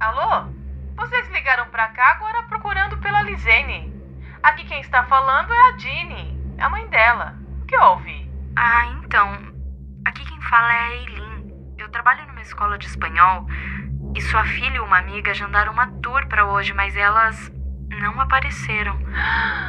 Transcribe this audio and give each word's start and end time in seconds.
Alô? 0.00 0.50
Vocês 0.96 1.28
ligaram 1.28 1.68
pra 1.68 1.88
cá 1.88 2.12
agora 2.12 2.42
procurando 2.44 2.96
pela 2.96 3.20
Lisene. 3.20 3.92
Aqui 4.42 4.64
quem 4.64 4.80
está 4.80 5.04
falando 5.04 5.52
é 5.52 5.68
a 5.68 5.76
Jeannie, 5.76 6.56
a 6.58 6.70
mãe 6.70 6.88
dela. 6.88 7.36
O 7.60 7.66
que 7.66 7.76
houve? 7.76 8.32
Ah, 8.56 8.86
então. 8.86 9.30
Aqui 10.06 10.24
quem 10.24 10.40
fala 10.40 10.72
é 10.72 10.78
a 10.78 10.92
Eileen. 10.94 11.74
Eu 11.76 11.90
trabalho 11.90 12.26
numa 12.28 12.40
escola 12.40 12.78
de 12.78 12.86
espanhol 12.86 13.46
e 14.16 14.22
sua 14.22 14.42
filha 14.44 14.76
e 14.76 14.80
uma 14.80 14.96
amiga 14.96 15.32
agendaram 15.32 15.74
uma 15.74 15.86
tour 16.00 16.26
para 16.28 16.46
hoje, 16.46 16.72
mas 16.72 16.96
elas 16.96 17.52
não 17.90 18.18
apareceram. 18.22 18.98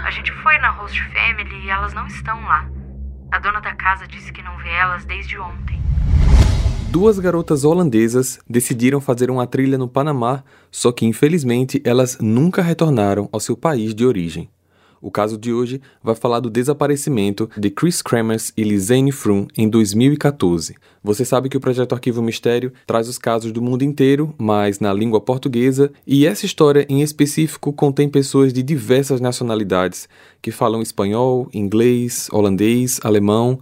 A 0.05 0.09
gente 0.11 0.31
foi 0.31 0.57
na 0.59 0.69
host 0.69 1.03
family 1.09 1.65
e 1.65 1.69
elas 1.69 1.93
não 1.93 2.07
estão 2.07 2.41
lá. 2.45 2.65
A 3.33 3.37
dona 3.37 3.59
da 3.59 3.75
casa 3.75 4.07
disse 4.07 4.31
que 4.31 4.41
não 4.41 4.55
vê 4.59 4.71
elas 4.71 5.03
desde 5.03 5.37
ontem. 5.37 5.81
Duas 6.91 7.17
garotas 7.17 7.63
holandesas 7.63 8.37
decidiram 8.49 8.99
fazer 8.99 9.31
uma 9.31 9.47
trilha 9.47 9.77
no 9.77 9.87
Panamá, 9.87 10.43
só 10.69 10.91
que 10.91 11.05
infelizmente 11.05 11.81
elas 11.85 12.17
nunca 12.19 12.61
retornaram 12.61 13.29
ao 13.31 13.39
seu 13.39 13.55
país 13.55 13.95
de 13.95 14.05
origem. 14.05 14.49
O 15.01 15.09
caso 15.09 15.37
de 15.37 15.53
hoje 15.53 15.81
vai 16.03 16.15
falar 16.15 16.41
do 16.41 16.49
desaparecimento 16.49 17.49
de 17.57 17.69
Chris 17.69 18.01
Kremers 18.01 18.51
e 18.57 18.63
Lisanne 18.63 19.13
Froome 19.13 19.47
em 19.57 19.69
2014. 19.69 20.75
Você 21.01 21.23
sabe 21.23 21.47
que 21.47 21.55
o 21.55 21.61
projeto 21.61 21.93
Arquivo 21.93 22.21
Mistério 22.21 22.73
traz 22.85 23.07
os 23.07 23.17
casos 23.17 23.53
do 23.53 23.61
mundo 23.61 23.85
inteiro, 23.85 24.35
mas 24.37 24.81
na 24.81 24.91
língua 24.91 25.21
portuguesa, 25.21 25.93
e 26.05 26.27
essa 26.27 26.45
história 26.45 26.85
em 26.89 27.01
específico 27.01 27.71
contém 27.71 28.09
pessoas 28.09 28.51
de 28.51 28.61
diversas 28.61 29.21
nacionalidades 29.21 30.09
que 30.41 30.51
falam 30.51 30.81
espanhol, 30.81 31.47
inglês, 31.53 32.27
holandês, 32.33 32.99
alemão. 33.01 33.61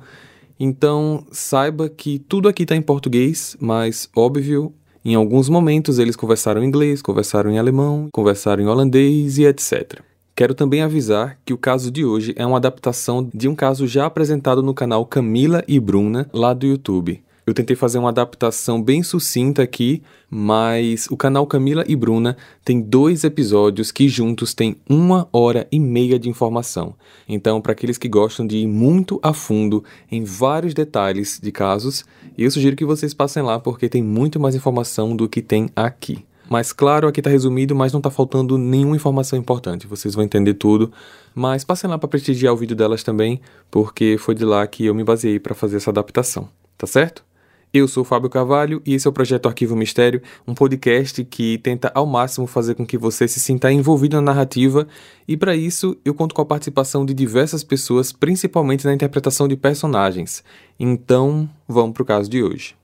Então, 0.59 1.25
saiba 1.31 1.87
que 1.87 2.19
tudo 2.19 2.49
aqui 2.49 2.63
está 2.63 2.75
em 2.75 2.81
português, 2.81 3.55
mas 3.59 4.09
óbvio, 4.13 4.73
em 5.05 5.15
alguns 5.15 5.47
momentos 5.47 5.97
eles 5.97 6.15
conversaram 6.15 6.61
em 6.61 6.67
inglês, 6.67 7.01
conversaram 7.01 7.49
em 7.49 7.57
alemão, 7.57 8.09
conversaram 8.11 8.61
em 8.61 8.67
holandês 8.67 9.37
e 9.37 9.45
etc. 9.45 10.01
Quero 10.35 10.53
também 10.53 10.81
avisar 10.81 11.37
que 11.45 11.53
o 11.53 11.57
caso 11.57 11.89
de 11.89 12.03
hoje 12.03 12.33
é 12.35 12.45
uma 12.45 12.57
adaptação 12.57 13.29
de 13.33 13.47
um 13.47 13.55
caso 13.55 13.87
já 13.87 14.05
apresentado 14.05 14.61
no 14.61 14.73
canal 14.73 15.05
Camila 15.05 15.63
e 15.67 15.79
Bruna, 15.79 16.29
lá 16.33 16.53
do 16.53 16.65
YouTube. 16.65 17.21
Eu 17.49 17.53
tentei 17.55 17.75
fazer 17.75 17.97
uma 17.97 18.09
adaptação 18.09 18.79
bem 18.79 19.01
sucinta 19.01 19.63
aqui, 19.63 20.03
mas 20.29 21.07
o 21.09 21.17
canal 21.17 21.47
Camila 21.47 21.83
e 21.87 21.95
Bruna 21.95 22.37
tem 22.63 22.79
dois 22.79 23.23
episódios 23.23 23.91
que 23.91 24.07
juntos 24.07 24.53
têm 24.53 24.75
uma 24.87 25.27
hora 25.33 25.67
e 25.71 25.79
meia 25.79 26.19
de 26.19 26.29
informação. 26.29 26.93
Então, 27.27 27.59
para 27.59 27.71
aqueles 27.71 27.97
que 27.97 28.07
gostam 28.07 28.45
de 28.45 28.57
ir 28.57 28.67
muito 28.67 29.19
a 29.23 29.33
fundo 29.33 29.83
em 30.11 30.23
vários 30.23 30.75
detalhes 30.75 31.39
de 31.41 31.51
casos, 31.51 32.05
eu 32.37 32.51
sugiro 32.51 32.75
que 32.75 32.85
vocês 32.85 33.15
passem 33.15 33.41
lá 33.41 33.59
porque 33.59 33.89
tem 33.89 34.03
muito 34.03 34.39
mais 34.39 34.53
informação 34.53 35.15
do 35.15 35.27
que 35.27 35.41
tem 35.41 35.71
aqui. 35.75 36.23
Mas 36.47 36.71
claro, 36.71 37.07
aqui 37.07 37.19
está 37.19 37.31
resumido, 37.31 37.75
mas 37.75 37.91
não 37.91 37.99
está 37.99 38.11
faltando 38.11 38.59
nenhuma 38.59 38.95
informação 38.95 39.39
importante. 39.39 39.87
Vocês 39.87 40.13
vão 40.13 40.23
entender 40.23 40.53
tudo. 40.53 40.91
Mas 41.33 41.63
passem 41.63 41.89
lá 41.89 41.97
para 41.97 42.09
prestigiar 42.09 42.53
o 42.53 42.57
vídeo 42.57 42.75
delas 42.75 43.01
também, 43.01 43.41
porque 43.71 44.17
foi 44.19 44.35
de 44.35 44.45
lá 44.45 44.67
que 44.67 44.85
eu 44.85 44.93
me 44.93 45.03
baseei 45.03 45.39
para 45.39 45.55
fazer 45.55 45.77
essa 45.77 45.89
adaptação. 45.89 46.47
Tá 46.77 46.85
certo? 46.85 47.27
Eu 47.71 47.87
sou 47.87 48.03
Fábio 48.03 48.31
Carvalho 48.31 48.81
e 48.83 48.95
esse 48.95 49.07
é 49.07 49.09
o 49.11 49.13
Projeto 49.13 49.47
Arquivo 49.47 49.75
Mistério, 49.75 50.23
um 50.47 50.55
podcast 50.55 51.23
que 51.23 51.59
tenta 51.59 51.91
ao 51.93 52.03
máximo 52.03 52.47
fazer 52.47 52.73
com 52.73 52.83
que 52.83 52.97
você 52.97 53.27
se 53.27 53.39
sinta 53.39 53.71
envolvido 53.71 54.15
na 54.15 54.23
narrativa 54.23 54.87
e 55.27 55.37
para 55.37 55.55
isso 55.55 55.95
eu 56.03 56.15
conto 56.15 56.33
com 56.33 56.41
a 56.41 56.45
participação 56.45 57.05
de 57.05 57.13
diversas 57.13 57.63
pessoas, 57.63 58.11
principalmente 58.11 58.85
na 58.85 58.93
interpretação 58.93 59.47
de 59.47 59.55
personagens. 59.55 60.43
Então, 60.79 61.47
vamos 61.67 61.93
para 61.93 62.01
o 62.01 62.05
caso 62.07 62.27
de 62.27 62.41
hoje. 62.41 62.75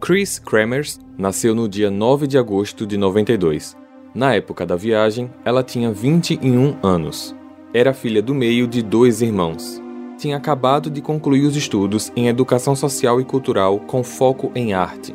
Chris 0.00 0.38
Kremers 0.38 1.00
nasceu 1.18 1.52
no 1.52 1.68
dia 1.68 1.90
9 1.90 2.28
de 2.28 2.38
agosto 2.38 2.86
de 2.86 2.96
92. 2.96 3.79
Na 4.14 4.34
época 4.34 4.66
da 4.66 4.76
viagem, 4.76 5.30
ela 5.44 5.62
tinha 5.62 5.92
21 5.92 6.76
anos. 6.82 7.34
Era 7.72 7.94
filha 7.94 8.20
do 8.20 8.34
meio 8.34 8.66
de 8.66 8.82
dois 8.82 9.22
irmãos. 9.22 9.80
Tinha 10.18 10.36
acabado 10.36 10.90
de 10.90 11.00
concluir 11.00 11.44
os 11.46 11.56
estudos 11.56 12.12
em 12.16 12.28
educação 12.28 12.74
social 12.74 13.20
e 13.20 13.24
cultural 13.24 13.78
com 13.80 14.02
foco 14.02 14.50
em 14.54 14.74
arte. 14.74 15.14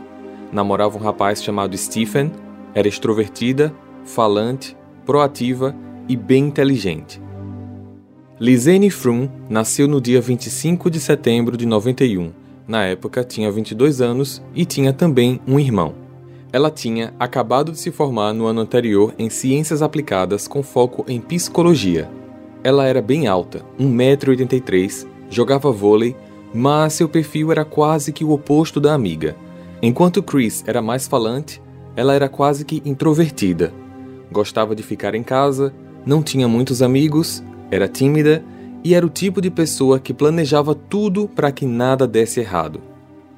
Namorava 0.52 0.98
um 0.98 1.02
rapaz 1.02 1.44
chamado 1.44 1.78
Stephen, 1.78 2.32
era 2.74 2.88
extrovertida, 2.88 3.74
falante, 4.04 4.76
proativa 5.06 5.76
e 6.08 6.16
bem 6.16 6.46
inteligente. 6.46 7.22
Lisanne 8.40 8.90
Froome 8.90 9.30
nasceu 9.50 9.88
no 9.88 10.02
dia 10.02 10.22
25 10.22 10.90
de 10.90 11.00
setembro 11.00 11.56
de 11.56 11.66
91 11.66 12.46
na 12.68 12.84
época, 12.84 13.24
tinha 13.24 13.52
22 13.52 14.02
anos 14.02 14.42
e 14.56 14.66
tinha 14.66 14.92
também 14.92 15.40
um 15.48 15.60
irmão. 15.60 15.94
Ela 16.56 16.72
tinha 16.72 17.14
acabado 17.20 17.74
de 17.74 17.78
se 17.78 17.92
formar 17.92 18.32
no 18.32 18.46
ano 18.46 18.62
anterior 18.62 19.14
em 19.20 19.30
Ciências 19.30 19.82
Aplicadas 19.82 20.48
com 20.48 20.64
foco 20.64 21.04
em 21.06 21.20
Psicologia. 21.20 22.10
Ela 22.64 22.86
era 22.86 23.02
bem 23.02 23.28
alta, 23.28 23.66
1,83m, 23.78 25.06
jogava 25.30 25.70
vôlei, 25.70 26.16
mas 26.54 26.94
seu 26.94 27.10
perfil 27.10 27.52
era 27.52 27.66
quase 27.66 28.14
que 28.14 28.24
o 28.24 28.32
oposto 28.32 28.80
da 28.80 28.94
amiga. 28.94 29.36
Enquanto 29.82 30.24
Chris 30.24 30.64
era 30.66 30.82
mais 30.82 31.06
falante, 31.06 31.62
ela 31.94 32.14
era 32.14 32.30
quase 32.30 32.64
que 32.64 32.82
introvertida. 32.86 33.74
Gostava 34.32 34.74
de 34.74 34.82
ficar 34.82 35.14
em 35.14 35.24
casa, 35.24 35.74
não 36.06 36.24
tinha 36.24 36.48
muitos 36.48 36.82
amigos, 36.82 37.44
era 37.70 37.86
tímida 37.86 38.42
e 38.82 38.96
era 38.96 39.06
o 39.06 39.10
tipo 39.10 39.42
de 39.42 39.52
pessoa 39.52 40.00
que 40.00 40.14
planejava 40.14 40.74
tudo 40.74 41.28
para 41.28 41.52
que 41.52 41.66
nada 41.66 42.08
desse 42.08 42.40
errado. 42.40 42.80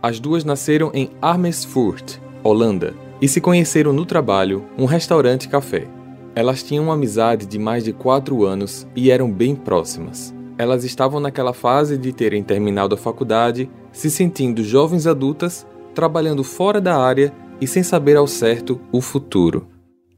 As 0.03 0.19
duas 0.19 0.43
nasceram 0.43 0.91
em 0.93 1.09
Amersfoort, 1.19 2.21
Holanda, 2.43 3.06
e 3.21 3.27
se 3.27 3.41
conheceram 3.41 3.93
no 3.93 4.05
trabalho, 4.05 4.65
um 4.77 4.85
restaurante 4.85 5.47
café. 5.47 5.87
Elas 6.35 6.61
tinham 6.61 6.83
uma 6.83 6.93
amizade 6.93 7.45
de 7.45 7.57
mais 7.57 7.83
de 7.83 7.91
quatro 7.91 8.45
anos 8.45 8.87
e 8.95 9.09
eram 9.09 9.31
bem 9.31 9.55
próximas. 9.55 10.33
Elas 10.57 10.83
estavam 10.83 11.19
naquela 11.19 11.53
fase 11.53 11.97
de 11.97 12.11
terem 12.11 12.43
terminado 12.43 12.95
a 12.95 12.97
faculdade, 12.97 13.69
se 13.91 14.09
sentindo 14.09 14.63
jovens 14.63 15.07
adultas, 15.07 15.65
trabalhando 15.95 16.43
fora 16.43 16.79
da 16.79 16.97
área 16.97 17.33
e 17.59 17.67
sem 17.67 17.83
saber 17.83 18.15
ao 18.17 18.27
certo 18.27 18.79
o 18.91 19.01
futuro. 19.01 19.67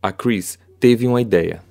A 0.01 0.11
Chris 0.11 0.59
teve 0.79 1.07
uma 1.07 1.21
ideia. 1.21 1.61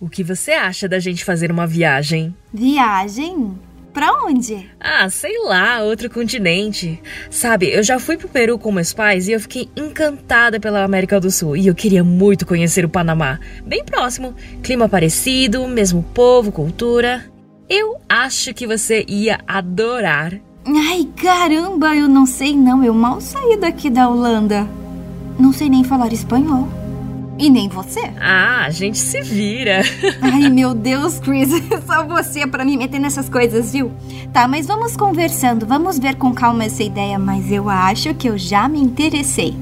O 0.00 0.08
que 0.08 0.24
você 0.24 0.52
acha 0.52 0.88
da 0.88 0.98
gente 0.98 1.24
fazer 1.24 1.50
uma 1.50 1.66
viagem? 1.66 2.34
Viagem? 2.52 3.58
Pra 3.92 4.12
onde? 4.24 4.70
Ah, 4.78 5.08
sei 5.10 5.36
lá, 5.44 5.82
outro 5.82 6.08
continente. 6.08 7.00
Sabe, 7.28 7.70
eu 7.72 7.82
já 7.82 7.98
fui 7.98 8.16
pro 8.16 8.28
Peru 8.28 8.58
com 8.58 8.70
meus 8.70 8.92
pais 8.92 9.26
e 9.26 9.32
eu 9.32 9.40
fiquei 9.40 9.68
encantada 9.76 10.60
pela 10.60 10.84
América 10.84 11.18
do 11.18 11.30
Sul. 11.30 11.56
E 11.56 11.66
eu 11.66 11.74
queria 11.74 12.04
muito 12.04 12.46
conhecer 12.46 12.84
o 12.84 12.88
Panamá. 12.88 13.40
Bem 13.66 13.84
próximo, 13.84 14.34
clima 14.62 14.88
parecido, 14.88 15.66
mesmo 15.66 16.04
povo, 16.14 16.52
cultura. 16.52 17.24
Eu 17.68 17.96
acho 18.08 18.54
que 18.54 18.66
você 18.66 19.04
ia 19.08 19.40
adorar. 19.46 20.34
Ai, 20.66 21.08
caramba, 21.16 21.96
eu 21.96 22.08
não 22.08 22.26
sei 22.26 22.56
não. 22.56 22.84
Eu 22.84 22.94
mal 22.94 23.20
saí 23.20 23.56
daqui 23.56 23.90
da 23.90 24.08
Holanda. 24.08 24.68
Não 25.38 25.52
sei 25.52 25.68
nem 25.68 25.82
falar 25.82 26.12
espanhol. 26.12 26.68
E 27.40 27.48
nem 27.48 27.70
você. 27.70 28.02
Ah, 28.20 28.66
a 28.66 28.70
gente 28.70 28.98
se 28.98 29.22
vira. 29.22 29.80
Ai, 30.20 30.50
meu 30.50 30.74
Deus, 30.74 31.18
Chris. 31.18 31.48
Só 31.86 32.06
você 32.06 32.46
para 32.46 32.66
me 32.66 32.76
meter 32.76 32.98
nessas 32.98 33.30
coisas, 33.30 33.72
viu? 33.72 33.90
Tá, 34.30 34.46
mas 34.46 34.66
vamos 34.66 34.94
conversando. 34.94 35.64
Vamos 35.64 35.98
ver 35.98 36.16
com 36.16 36.34
calma 36.34 36.64
essa 36.64 36.82
ideia, 36.82 37.18
mas 37.18 37.50
eu 37.50 37.70
acho 37.70 38.14
que 38.14 38.28
eu 38.28 38.36
já 38.36 38.68
me 38.68 38.78
interessei. 38.78 39.54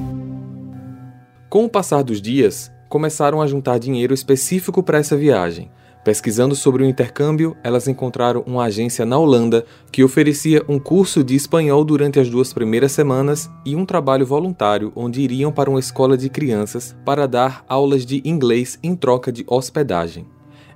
Com 1.49 1.67
o 1.67 1.69
passar 1.69 2.03
dos 2.03 2.21
dias, 2.21 2.69
começaram 2.89 3.41
a 3.41 3.47
juntar 3.47 3.79
dinheiro 3.79 4.13
específico 4.13 4.83
para 4.83 4.99
essa 4.99 5.17
viagem. 5.17 5.71
Pesquisando 6.09 6.57
sobre 6.57 6.83
o 6.83 6.87
intercâmbio, 6.87 7.55
elas 7.63 7.87
encontraram 7.87 8.43
uma 8.47 8.65
agência 8.65 9.05
na 9.05 9.19
Holanda 9.19 9.67
que 9.93 10.03
oferecia 10.03 10.65
um 10.67 10.79
curso 10.79 11.23
de 11.23 11.37
espanhol 11.37 11.85
durante 11.85 12.19
as 12.19 12.31
duas 12.31 12.51
primeiras 12.51 12.93
semanas 12.93 13.51
e 13.63 13.77
um 13.77 13.85
trabalho 13.85 14.25
voluntário 14.25 14.91
onde 14.97 15.21
iriam 15.21 15.53
para 15.53 15.69
uma 15.69 15.79
escola 15.79 16.17
de 16.17 16.31
crianças 16.31 16.97
para 17.05 17.29
dar 17.29 17.63
aulas 17.69 18.07
de 18.07 18.23
inglês 18.25 18.79
em 18.83 18.97
troca 18.97 19.31
de 19.31 19.45
hospedagem. 19.47 20.25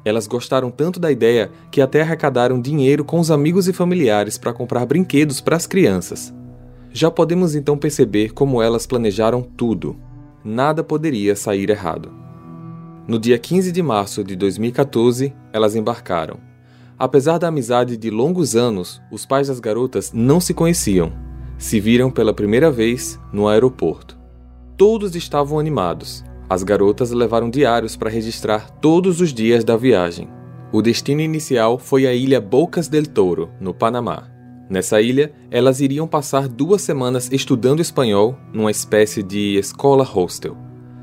Elas 0.05 0.27
gostaram 0.27 0.71
tanto 0.71 1.01
da 1.01 1.11
ideia 1.11 1.51
que 1.71 1.81
até 1.81 2.03
arrecadaram 2.03 2.61
dinheiro 2.61 3.03
com 3.03 3.19
os 3.19 3.31
amigos 3.31 3.67
e 3.67 3.73
familiares 3.73 4.37
para 4.37 4.53
comprar 4.53 4.85
brinquedos 4.85 5.41
para 5.41 5.57
as 5.57 5.67
crianças. 5.67 6.31
Já 6.93 7.11
podemos 7.11 7.55
então 7.55 7.79
perceber 7.79 8.35
como 8.35 8.61
elas 8.61 8.87
planejaram 8.87 9.41
tudo. 9.41 9.97
Nada 10.45 10.85
poderia 10.85 11.35
sair 11.35 11.71
errado. 11.71 12.22
No 13.07 13.19
dia 13.19 13.37
15 13.37 13.73
de 13.73 13.83
março 13.83 14.23
de 14.23 14.37
2014, 14.37 15.35
elas 15.53 15.75
embarcaram. 15.75 16.39
Apesar 16.97 17.37
da 17.39 17.49
amizade 17.49 17.97
de 17.97 18.11
longos 18.11 18.55
anos, 18.55 19.03
os 19.11 19.27
pais 19.27 19.49
das 19.49 19.59
garotas 19.59 20.13
não 20.13 20.41
se 20.41 20.55
conheciam. 20.55 21.13
Se 21.59 21.81
viram 21.81 22.13
pela 22.13 22.33
primeira 22.33 22.71
vez 22.71 23.19
no 23.33 23.49
aeroporto. 23.49 24.17
Todos 24.77 25.17
estavam 25.17 25.59
animados. 25.59 26.25
As 26.49 26.63
garotas 26.63 27.11
levaram 27.11 27.51
diários 27.51 27.97
para 27.97 28.09
registrar 28.09 28.71
todos 28.71 29.21
os 29.21 29.33
dias 29.33 29.65
da 29.65 29.77
viagem. 29.77 30.29
O 30.71 30.81
destino 30.81 31.21
inicial 31.21 31.79
foi 31.79 32.07
a 32.07 32.15
ilha 32.15 32.41
Bocas 32.41 32.87
del 32.87 33.07
Toro, 33.07 33.51
no 33.61 33.75
Panamá. 33.75 34.29
Nessa 34.71 35.03
ilha, 35.03 35.33
elas 35.51 35.81
iriam 35.81 36.07
passar 36.07 36.47
duas 36.47 36.83
semanas 36.83 37.29
estudando 37.33 37.81
espanhol 37.81 38.39
numa 38.53 38.71
espécie 38.71 39.25
de 39.25 39.59
escola 39.59 40.05
hostel. 40.05 40.57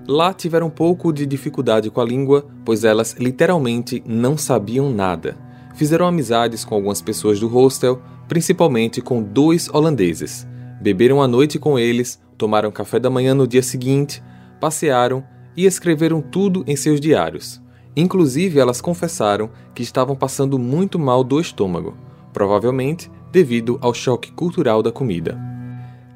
Lá 0.10 0.34
tiveram 0.34 0.66
um 0.66 0.72
pouco 0.72 1.14
de 1.14 1.24
dificuldade 1.24 1.92
com 1.92 2.02
a 2.02 2.04
língua, 2.04 2.44
pois 2.66 2.84
elas 2.84 3.16
literalmente 3.20 4.02
não 4.08 4.36
sabiam 4.36 4.92
nada. 4.92 5.38
Fizeram 5.76 6.08
amizades 6.08 6.66
com 6.66 6.74
algumas 6.74 7.00
pessoas 7.00 7.40
do 7.40 7.48
hostel, 7.48 8.02
principalmente 8.28 9.04
com 9.04 9.22
dois 9.22 9.70
holandeses. 9.72 10.48
Beberam 10.82 11.22
a 11.22 11.28
noite 11.28 11.60
com 11.60 11.78
eles, 11.78 12.20
tomaram 12.40 12.72
café 12.72 13.00
da 13.00 13.08
manhã 13.08 13.36
no 13.36 13.48
dia 13.48 13.62
seguinte, 13.62 14.24
passearam 14.60 15.24
e 15.56 15.68
escreveram 15.68 16.22
tudo 16.22 16.64
em 16.66 16.76
seus 16.76 17.00
diários. 17.00 17.62
Inclusive, 17.96 18.60
elas 18.60 18.82
confessaram 18.82 19.52
que 19.76 19.84
estavam 19.84 20.16
passando 20.16 20.58
muito 20.58 20.98
mal 20.98 21.24
do 21.24 21.40
estômago, 21.40 21.96
provavelmente 22.34 23.12
devido 23.32 23.78
ao 23.80 23.94
choque 23.94 24.32
cultural 24.32 24.82
da 24.82 24.92
comida. 24.92 25.40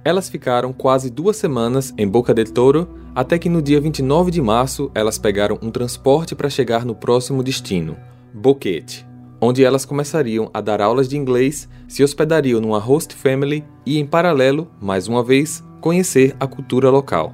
Elas 0.04 0.30
ficaram 0.30 0.74
quase 0.74 1.12
duas 1.12 1.38
semanas 1.38 1.94
em 1.96 2.08
Boca 2.08 2.34
del 2.34 2.52
Toro, 2.52 3.03
até 3.16 3.38
que 3.38 3.50
no 3.50 3.62
dia 3.62 3.80
29 3.80 4.32
de 4.32 4.42
março 4.42 4.90
elas 4.96 5.18
pegaram 5.18 5.58
um 5.62 5.70
transporte 5.70 6.34
para 6.36 6.50
chegar 6.50 6.86
no 6.86 6.96
próximo 6.96 7.44
destino, 7.44 7.96
Boquete, 8.34 9.06
onde 9.40 9.64
elas 9.64 9.86
começariam 9.86 10.50
a 10.54 10.62
dar 10.62 10.82
aulas 10.82 11.08
de 11.08 11.18
inglês, 11.18 11.68
se 11.88 12.04
hospedariam 12.04 12.60
numa 12.60 12.80
host 12.80 13.14
family 13.14 13.64
e, 13.86 14.00
em 14.00 14.06
paralelo, 14.06 14.72
mais 14.82 15.08
uma 15.08 15.24
vez, 15.24 15.64
conhecer 15.80 16.36
a 16.40 16.48
cultura 16.48 16.90
local. 16.90 17.34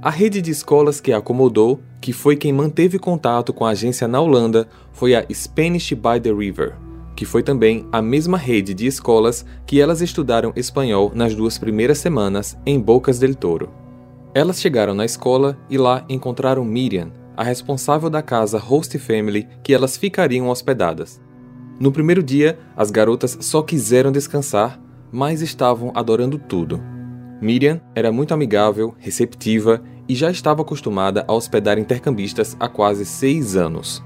A 0.00 0.10
rede 0.10 0.40
de 0.40 0.50
escolas 0.50 1.00
que 1.00 1.12
a 1.12 1.18
acomodou, 1.18 1.80
que 2.00 2.12
foi 2.12 2.36
quem 2.36 2.52
manteve 2.52 2.98
contato 2.98 3.52
com 3.52 3.64
a 3.64 3.70
agência 3.70 4.08
na 4.08 4.20
Holanda, 4.20 4.68
foi 4.92 5.14
a 5.14 5.24
Spanish 5.32 5.92
by 5.92 6.20
the 6.20 6.32
River, 6.32 6.74
que 7.14 7.24
foi 7.24 7.42
também 7.42 7.86
a 7.92 8.00
mesma 8.00 8.38
rede 8.38 8.72
de 8.72 8.86
escolas 8.86 9.44
que 9.66 9.80
elas 9.80 10.00
estudaram 10.00 10.52
espanhol 10.56 11.12
nas 11.14 11.34
duas 11.34 11.58
primeiras 11.58 11.98
semanas 11.98 12.56
em 12.64 12.80
Bocas 12.80 13.18
del 13.18 13.34
Toro. 13.34 13.82
Elas 14.34 14.60
chegaram 14.60 14.94
na 14.94 15.04
escola 15.04 15.58
e 15.68 15.76
lá 15.76 16.04
encontraram 16.08 16.64
Miriam, 16.64 17.12
a 17.36 17.44
responsável 17.44 18.08
da 18.08 18.22
casa 18.22 18.58
Host 18.58 18.98
Family 18.98 19.46
que 19.62 19.74
elas 19.74 19.96
ficariam 19.96 20.48
hospedadas. 20.48 21.20
No 21.78 21.92
primeiro 21.92 22.22
dia, 22.22 22.58
as 22.76 22.90
garotas 22.90 23.36
só 23.40 23.62
quiseram 23.62 24.10
descansar, 24.10 24.80
mas 25.10 25.42
estavam 25.42 25.92
adorando 25.94 26.38
tudo. 26.38 26.82
Miriam 27.42 27.80
era 27.94 28.10
muito 28.10 28.32
amigável, 28.32 28.94
receptiva 28.98 29.82
e 30.08 30.14
já 30.14 30.30
estava 30.30 30.62
acostumada 30.62 31.24
a 31.28 31.32
hospedar 31.34 31.78
intercambistas 31.78 32.56
há 32.58 32.68
quase 32.68 33.04
seis 33.04 33.56
anos. 33.56 34.02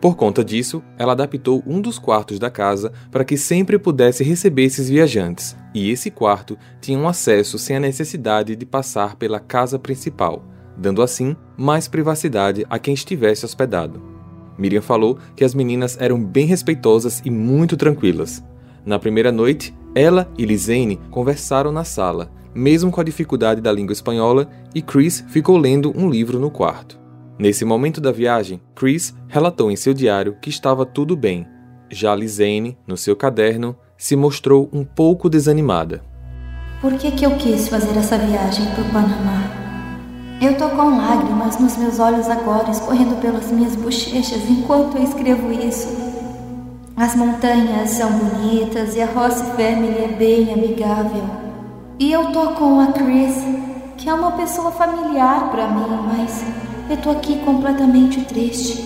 Por 0.00 0.16
conta 0.16 0.42
disso, 0.42 0.82
ela 0.96 1.12
adaptou 1.12 1.62
um 1.66 1.80
dos 1.80 1.98
quartos 1.98 2.38
da 2.38 2.50
casa 2.50 2.90
para 3.10 3.24
que 3.24 3.36
sempre 3.36 3.78
pudesse 3.78 4.24
receber 4.24 4.64
esses 4.64 4.88
viajantes, 4.88 5.54
e 5.74 5.90
esse 5.90 6.10
quarto 6.10 6.56
tinha 6.80 6.98
um 6.98 7.06
acesso 7.06 7.58
sem 7.58 7.76
a 7.76 7.80
necessidade 7.80 8.56
de 8.56 8.64
passar 8.64 9.16
pela 9.16 9.38
casa 9.38 9.78
principal, 9.78 10.42
dando 10.76 11.02
assim 11.02 11.36
mais 11.56 11.86
privacidade 11.86 12.64
a 12.70 12.78
quem 12.78 12.94
estivesse 12.94 13.44
hospedado. 13.44 14.02
Miriam 14.56 14.80
falou 14.80 15.18
que 15.36 15.44
as 15.44 15.54
meninas 15.54 15.98
eram 16.00 16.22
bem 16.22 16.46
respeitosas 16.46 17.20
e 17.24 17.30
muito 17.30 17.76
tranquilas. 17.76 18.42
Na 18.84 18.98
primeira 18.98 19.30
noite, 19.30 19.74
ela 19.94 20.30
e 20.38 20.46
Lisane 20.46 20.98
conversaram 21.10 21.72
na 21.72 21.84
sala, 21.84 22.30
mesmo 22.54 22.90
com 22.90 23.00
a 23.00 23.04
dificuldade 23.04 23.60
da 23.60 23.72
língua 23.72 23.92
espanhola, 23.92 24.48
e 24.74 24.80
Chris 24.80 25.24
ficou 25.28 25.58
lendo 25.58 25.92
um 25.96 26.08
livro 26.08 26.38
no 26.38 26.50
quarto. 26.50 26.99
Nesse 27.40 27.64
momento 27.64 28.02
da 28.02 28.12
viagem, 28.12 28.60
Chris 28.74 29.14
relatou 29.26 29.70
em 29.70 29.76
seu 29.76 29.94
diário 29.94 30.36
que 30.42 30.50
estava 30.50 30.84
tudo 30.84 31.16
bem. 31.16 31.46
Já 31.90 32.14
Lisane, 32.14 32.76
no 32.86 32.98
seu 32.98 33.16
caderno, 33.16 33.74
se 33.96 34.14
mostrou 34.14 34.68
um 34.70 34.84
pouco 34.84 35.30
desanimada. 35.30 36.02
Por 36.82 36.92
que, 36.98 37.10
que 37.12 37.24
eu 37.24 37.34
quis 37.38 37.66
fazer 37.66 37.96
essa 37.96 38.18
viagem 38.18 38.66
para 38.74 38.84
o 38.84 38.92
Panamá? 38.92 39.50
Eu 40.38 40.54
tô 40.58 40.68
com 40.68 40.98
lágrimas 40.98 41.58
nos 41.58 41.78
meus 41.78 41.98
olhos 41.98 42.28
agora, 42.28 42.70
escorrendo 42.70 43.14
pelas 43.22 43.50
minhas 43.50 43.74
bochechas 43.74 44.46
enquanto 44.46 44.98
eu 44.98 45.04
escrevo 45.04 45.50
isso. 45.50 45.88
As 46.94 47.16
montanhas 47.16 47.88
são 47.88 48.12
bonitas 48.18 48.94
e 48.96 49.00
a 49.00 49.06
Ross 49.06 49.40
Family 49.56 49.96
é 49.96 50.08
bem 50.08 50.52
amigável. 50.52 51.24
E 51.98 52.12
eu 52.12 52.32
tô 52.32 52.48
com 52.48 52.80
a 52.80 52.92
Chris, 52.92 53.34
que 53.96 54.10
é 54.10 54.12
uma 54.12 54.32
pessoa 54.32 54.70
familiar 54.70 55.50
para 55.50 55.68
mim, 55.68 55.88
mas 56.06 56.44
eu 56.90 56.96
tô 56.96 57.10
aqui 57.10 57.36
completamente 57.44 58.20
triste. 58.22 58.84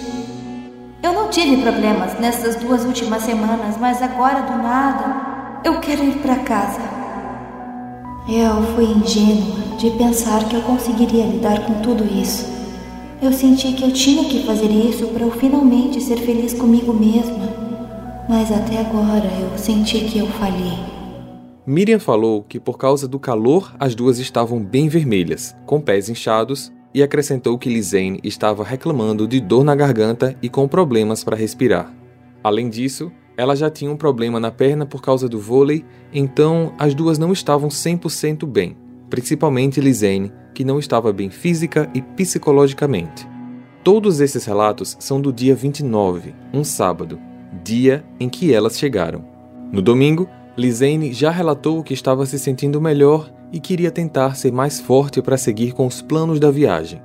Eu 1.02 1.14
não 1.14 1.30
tive 1.30 1.62
problemas 1.62 2.18
nessas 2.20 2.56
duas 2.56 2.84
últimas 2.84 3.22
semanas, 3.22 3.78
mas 3.78 4.02
agora 4.02 4.42
do 4.42 4.62
nada 4.62 5.62
eu 5.64 5.80
quero 5.80 6.04
ir 6.04 6.18
para 6.18 6.36
casa. 6.40 6.82
Eu 8.28 8.62
fui 8.74 8.84
ingênua 8.84 9.76
de 9.78 9.90
pensar 9.92 10.46
que 10.48 10.54
eu 10.54 10.60
conseguiria 10.62 11.24
lidar 11.24 11.64
com 11.64 11.80
tudo 11.80 12.04
isso. 12.04 12.46
Eu 13.22 13.32
senti 13.32 13.72
que 13.72 13.84
eu 13.84 13.92
tinha 13.92 14.28
que 14.28 14.44
fazer 14.44 14.70
isso 14.70 15.06
para 15.06 15.22
eu 15.22 15.30
finalmente 15.30 15.98
ser 16.02 16.18
feliz 16.18 16.52
comigo 16.52 16.92
mesma. 16.92 17.48
Mas 18.28 18.52
até 18.52 18.80
agora 18.80 19.30
eu 19.40 19.56
senti 19.56 20.00
que 20.00 20.18
eu 20.18 20.26
falhei. 20.26 20.78
Miriam 21.66 21.98
falou 21.98 22.42
que 22.42 22.60
por 22.60 22.76
causa 22.76 23.08
do 23.08 23.18
calor 23.18 23.74
as 23.80 23.94
duas 23.94 24.18
estavam 24.18 24.62
bem 24.62 24.88
vermelhas, 24.88 25.56
com 25.64 25.80
pés 25.80 26.10
inchados, 26.10 26.70
e 26.94 27.02
acrescentou 27.02 27.58
que 27.58 27.68
Lisane 27.68 28.20
estava 28.22 28.62
reclamando 28.62 29.26
de 29.26 29.40
dor 29.40 29.64
na 29.64 29.74
garganta 29.74 30.36
e 30.40 30.48
com 30.48 30.68
problemas 30.68 31.24
para 31.24 31.36
respirar. 31.36 31.92
Além 32.42 32.70
disso, 32.70 33.10
ela 33.36 33.56
já 33.56 33.68
tinha 33.68 33.90
um 33.90 33.96
problema 33.96 34.38
na 34.38 34.50
perna 34.50 34.86
por 34.86 35.02
causa 35.02 35.28
do 35.28 35.40
vôlei, 35.40 35.84
então 36.12 36.72
as 36.78 36.94
duas 36.94 37.18
não 37.18 37.32
estavam 37.32 37.68
100% 37.68 38.46
bem 38.46 38.76
principalmente 39.14 39.80
Lisane, 39.80 40.32
que 40.52 40.64
não 40.64 40.76
estava 40.76 41.12
bem 41.12 41.30
física 41.30 41.88
e 41.94 42.02
psicologicamente. 42.02 43.28
Todos 43.84 44.20
esses 44.20 44.44
relatos 44.44 44.96
são 44.98 45.20
do 45.20 45.32
dia 45.32 45.54
29, 45.54 46.34
um 46.52 46.64
sábado, 46.64 47.20
dia 47.62 48.04
em 48.18 48.28
que 48.28 48.52
elas 48.52 48.76
chegaram. 48.76 49.24
No 49.70 49.80
domingo, 49.80 50.28
Lisane 50.56 51.12
já 51.12 51.30
relatou 51.30 51.82
que 51.82 51.94
estava 51.94 52.24
se 52.26 52.38
sentindo 52.38 52.80
melhor 52.80 53.30
e 53.52 53.58
queria 53.58 53.90
tentar 53.90 54.36
ser 54.36 54.52
mais 54.52 54.80
forte 54.80 55.20
para 55.20 55.36
seguir 55.36 55.72
com 55.72 55.86
os 55.86 56.00
planos 56.00 56.38
da 56.38 56.50
viagem. 56.50 57.02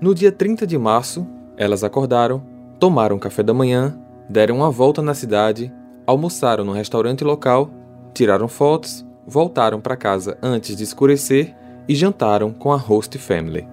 No 0.00 0.14
dia 0.14 0.30
30 0.30 0.66
de 0.66 0.78
março, 0.78 1.26
elas 1.56 1.82
acordaram, 1.82 2.42
tomaram 2.78 3.18
café 3.18 3.42
da 3.42 3.54
manhã, 3.54 3.98
deram 4.28 4.56
uma 4.56 4.70
volta 4.70 5.02
na 5.02 5.14
cidade, 5.14 5.72
almoçaram 6.06 6.64
no 6.64 6.72
restaurante 6.72 7.24
local, 7.24 7.70
tiraram 8.14 8.48
fotos 8.48 9.06
voltaram 9.26 9.80
para 9.80 9.96
casa 9.96 10.38
antes 10.40 10.76
de 10.76 10.84
escurecer 10.84 11.54
e 11.88 11.94
jantaram 11.94 12.52
com 12.52 12.72
a 12.72 12.76
host 12.76 13.18
family. 13.18 13.66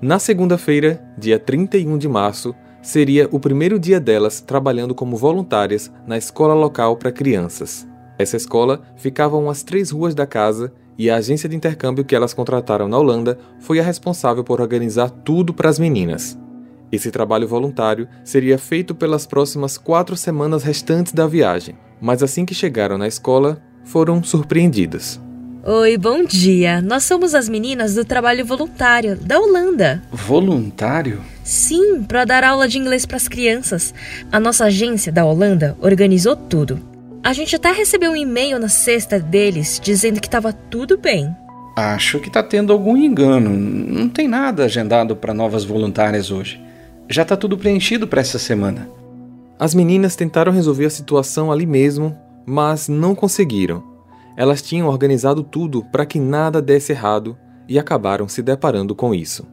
Na 0.00 0.18
segunda-feira, 0.18 1.02
dia 1.18 1.38
31 1.38 1.98
de 1.98 2.08
março, 2.08 2.54
seria 2.80 3.28
o 3.30 3.38
primeiro 3.38 3.78
dia 3.78 4.00
delas 4.00 4.40
trabalhando 4.40 4.94
como 4.94 5.16
voluntárias 5.16 5.92
na 6.06 6.16
escola 6.16 6.54
local 6.54 6.96
para 6.96 7.12
crianças. 7.12 7.86
Essa 8.20 8.36
escola 8.36 8.82
ficava 8.96 9.34
a 9.34 9.38
umas 9.38 9.62
três 9.62 9.90
ruas 9.90 10.14
da 10.14 10.26
casa 10.26 10.70
e 10.98 11.08
a 11.08 11.16
agência 11.16 11.48
de 11.48 11.56
intercâmbio 11.56 12.04
que 12.04 12.14
elas 12.14 12.34
contrataram 12.34 12.86
na 12.86 12.98
Holanda 12.98 13.38
foi 13.60 13.80
a 13.80 13.82
responsável 13.82 14.44
por 14.44 14.60
organizar 14.60 15.08
tudo 15.08 15.54
para 15.54 15.70
as 15.70 15.78
meninas. 15.78 16.38
Esse 16.92 17.10
trabalho 17.10 17.48
voluntário 17.48 18.06
seria 18.22 18.58
feito 18.58 18.94
pelas 18.94 19.24
próximas 19.26 19.78
quatro 19.78 20.18
semanas 20.18 20.62
restantes 20.62 21.14
da 21.14 21.26
viagem, 21.26 21.78
mas 21.98 22.22
assim 22.22 22.44
que 22.44 22.52
chegaram 22.52 22.98
na 22.98 23.08
escola, 23.08 23.62
foram 23.84 24.22
surpreendidas. 24.22 25.18
Oi, 25.64 25.96
bom 25.96 26.22
dia. 26.22 26.82
Nós 26.82 27.04
somos 27.04 27.34
as 27.34 27.48
meninas 27.48 27.94
do 27.94 28.04
trabalho 28.04 28.44
voluntário 28.44 29.16
da 29.16 29.40
Holanda. 29.40 30.02
Voluntário? 30.12 31.22
Sim, 31.42 32.02
para 32.02 32.26
dar 32.26 32.44
aula 32.44 32.68
de 32.68 32.76
inglês 32.76 33.06
para 33.06 33.16
as 33.16 33.28
crianças. 33.28 33.94
A 34.30 34.38
nossa 34.38 34.66
agência 34.66 35.10
da 35.10 35.24
Holanda 35.24 35.74
organizou 35.80 36.36
tudo. 36.36 36.89
A 37.22 37.34
gente 37.34 37.54
até 37.54 37.70
recebeu 37.70 38.12
um 38.12 38.16
e-mail 38.16 38.58
na 38.58 38.68
sexta 38.70 39.20
deles 39.20 39.78
dizendo 39.82 40.20
que 40.20 40.26
estava 40.26 40.54
tudo 40.54 40.96
bem. 40.96 41.28
Acho 41.76 42.18
que 42.18 42.28
está 42.28 42.42
tendo 42.42 42.72
algum 42.72 42.96
engano. 42.96 43.50
Não 43.50 44.08
tem 44.08 44.26
nada 44.26 44.64
agendado 44.64 45.14
para 45.14 45.34
novas 45.34 45.62
voluntárias 45.62 46.30
hoje. 46.30 46.58
Já 47.10 47.22
está 47.22 47.36
tudo 47.36 47.58
preenchido 47.58 48.08
para 48.08 48.22
essa 48.22 48.38
semana. 48.38 48.88
As 49.58 49.74
meninas 49.74 50.16
tentaram 50.16 50.50
resolver 50.50 50.86
a 50.86 50.90
situação 50.90 51.52
ali 51.52 51.66
mesmo, 51.66 52.16
mas 52.46 52.88
não 52.88 53.14
conseguiram. 53.14 53.84
Elas 54.34 54.62
tinham 54.62 54.88
organizado 54.88 55.42
tudo 55.42 55.84
para 55.92 56.06
que 56.06 56.18
nada 56.18 56.62
desse 56.62 56.92
errado 56.92 57.36
e 57.68 57.78
acabaram 57.78 58.28
se 58.28 58.42
deparando 58.42 58.94
com 58.94 59.14
isso. 59.14 59.46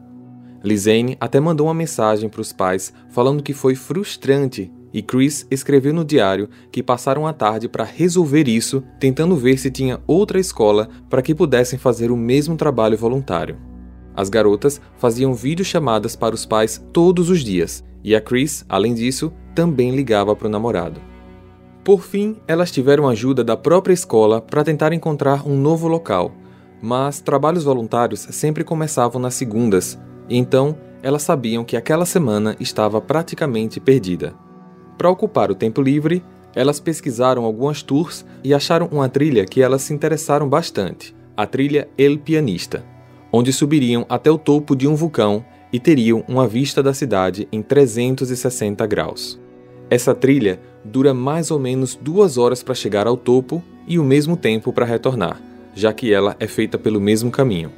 Lisane 0.64 1.18
até 1.20 1.38
mandou 1.38 1.66
uma 1.66 1.74
mensagem 1.74 2.30
para 2.30 2.40
os 2.40 2.50
pais 2.50 2.94
falando 3.10 3.42
que 3.42 3.52
foi 3.52 3.74
frustrante 3.74 4.72
e 4.98 5.02
Chris 5.02 5.46
escreveu 5.48 5.94
no 5.94 6.04
diário 6.04 6.48
que 6.72 6.82
passaram 6.82 7.24
a 7.24 7.32
tarde 7.32 7.68
para 7.68 7.84
resolver 7.84 8.48
isso, 8.48 8.82
tentando 8.98 9.36
ver 9.36 9.56
se 9.56 9.70
tinha 9.70 10.00
outra 10.08 10.40
escola 10.40 10.88
para 11.08 11.22
que 11.22 11.36
pudessem 11.36 11.78
fazer 11.78 12.10
o 12.10 12.16
mesmo 12.16 12.56
trabalho 12.56 12.98
voluntário. 12.98 13.56
As 14.16 14.28
garotas 14.28 14.80
faziam 14.96 15.34
videochamadas 15.34 16.16
para 16.16 16.34
os 16.34 16.44
pais 16.44 16.84
todos 16.92 17.30
os 17.30 17.44
dias 17.44 17.84
E 18.02 18.16
a 18.16 18.20
Chris, 18.20 18.64
além 18.68 18.92
disso, 18.92 19.32
também 19.54 19.94
ligava 19.94 20.34
para 20.34 20.48
o 20.48 20.50
namorado. 20.50 21.00
Por 21.84 22.02
fim, 22.02 22.36
elas 22.48 22.72
tiveram 22.72 23.08
ajuda 23.08 23.44
da 23.44 23.56
própria 23.56 23.94
escola 23.94 24.40
para 24.40 24.64
tentar 24.64 24.92
encontrar 24.92 25.46
um 25.46 25.56
novo 25.56 25.86
local, 25.86 26.32
mas 26.82 27.20
trabalhos 27.20 27.62
voluntários 27.62 28.20
sempre 28.30 28.64
começavam 28.64 29.20
nas 29.20 29.34
segundas, 29.34 29.96
então 30.28 30.76
elas 31.04 31.22
sabiam 31.22 31.64
que 31.64 31.76
aquela 31.76 32.04
semana 32.04 32.56
estava 32.58 33.00
praticamente 33.00 33.78
perdida. 33.78 34.47
Para 34.98 35.08
ocupar 35.08 35.48
o 35.48 35.54
tempo 35.54 35.80
livre, 35.80 36.24
elas 36.56 36.80
pesquisaram 36.80 37.44
algumas 37.44 37.82
tours 37.82 38.26
e 38.42 38.52
acharam 38.52 38.88
uma 38.90 39.08
trilha 39.08 39.44
que 39.44 39.62
elas 39.62 39.82
se 39.82 39.94
interessaram 39.94 40.48
bastante, 40.48 41.14
a 41.36 41.46
trilha 41.46 41.88
El 41.96 42.18
Pianista, 42.18 42.84
onde 43.30 43.52
subiriam 43.52 44.04
até 44.08 44.28
o 44.28 44.36
topo 44.36 44.74
de 44.74 44.88
um 44.88 44.96
vulcão 44.96 45.44
e 45.72 45.78
teriam 45.78 46.24
uma 46.26 46.48
vista 46.48 46.82
da 46.82 46.92
cidade 46.92 47.46
em 47.52 47.62
360 47.62 48.84
graus. 48.86 49.38
Essa 49.88 50.16
trilha 50.16 50.60
dura 50.84 51.14
mais 51.14 51.52
ou 51.52 51.60
menos 51.60 51.94
duas 51.94 52.36
horas 52.36 52.62
para 52.62 52.74
chegar 52.74 53.06
ao 53.06 53.16
topo 53.16 53.62
e 53.86 54.00
o 54.00 54.04
mesmo 54.04 54.36
tempo 54.36 54.72
para 54.72 54.84
retornar, 54.84 55.40
já 55.74 55.92
que 55.92 56.12
ela 56.12 56.34
é 56.40 56.48
feita 56.48 56.76
pelo 56.76 57.00
mesmo 57.00 57.30
caminho. 57.30 57.70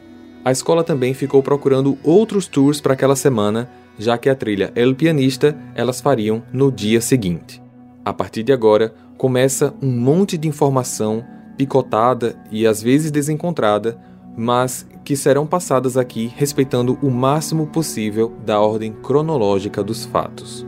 A 0.43 0.51
escola 0.51 0.83
também 0.83 1.13
ficou 1.13 1.43
procurando 1.43 1.99
outros 2.03 2.47
tours 2.47 2.81
para 2.81 2.95
aquela 2.95 3.15
semana, 3.15 3.69
já 3.99 4.17
que 4.17 4.29
a 4.29 4.35
trilha 4.35 4.73
El 4.75 4.95
Pianista 4.95 5.57
elas 5.75 6.01
fariam 6.01 6.43
no 6.53 6.71
dia 6.71 7.01
seguinte. 7.01 7.63
A 8.05 8.13
partir 8.13 8.43
de 8.43 8.53
agora, 8.53 8.95
começa 9.19 9.75
um 9.83 9.91
monte 9.91 10.39
de 10.39 10.49
informação 10.49 11.25
picotada 11.57 12.35
e 12.51 12.67
às 12.67 12.83
vezes 12.83 13.11
desencontrada, 13.11 13.99
mas 14.37 14.87
que 15.05 15.15
serão 15.15 15.47
passadas 15.47 15.97
aqui 15.97 16.33
respeitando 16.35 16.99
o 17.03 17.11
máximo 17.11 17.67
possível 17.67 18.33
da 18.47 18.59
ordem 18.61 18.93
cronológica 18.93 19.83
dos 19.83 20.05
fatos. 20.07 20.67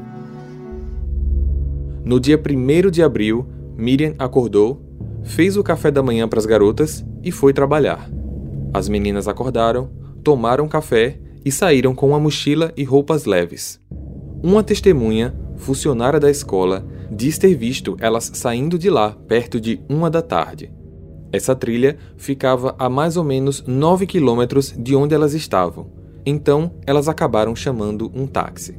No 2.05 2.21
dia 2.21 2.39
1 2.39 2.91
de 2.91 3.03
abril, 3.03 3.47
Miriam 3.77 4.15
acordou, 4.19 4.83
fez 5.23 5.57
o 5.57 5.63
café 5.63 5.91
da 5.91 6.03
manhã 6.03 6.29
para 6.29 6.39
as 6.39 6.47
garotas 6.47 7.05
e 7.23 7.33
foi 7.33 7.53
trabalhar. 7.53 8.11
As 8.75 8.89
meninas 8.89 9.29
acordaram, 9.29 9.91
tomaram 10.23 10.69
café 10.69 11.19
e 11.45 11.51
saíram 11.53 11.95
com 11.95 12.09
uma 12.09 12.21
mochila 12.21 12.73
e 12.77 12.85
roupas 12.85 13.25
leves. 13.25 13.81
Uma 14.43 14.63
testemunha, 14.63 15.35
funcionária 15.57 16.19
da 16.19 16.31
escola, 16.31 16.85
diz 17.11 17.39
ter 17.39 17.55
visto 17.55 17.97
elas 18.01 18.31
saindo 18.35 18.79
de 18.79 18.91
lá 18.91 19.11
perto 19.11 19.61
de 19.61 19.81
uma 19.89 20.11
da 20.11 20.23
tarde. 20.23 20.73
Essa 21.33 21.55
trilha 21.55 21.97
ficava 22.17 22.75
a 22.79 22.89
mais 22.89 23.17
ou 23.17 23.25
menos 23.25 23.65
9 23.67 24.07
quilômetros 24.07 24.75
de 24.77 24.95
onde 24.95 25.15
elas 25.15 25.33
estavam, 25.33 25.91
então 26.27 26.75
elas 26.87 27.09
acabaram 27.09 27.57
chamando 27.57 28.11
um 28.15 28.27
táxi. 28.27 28.77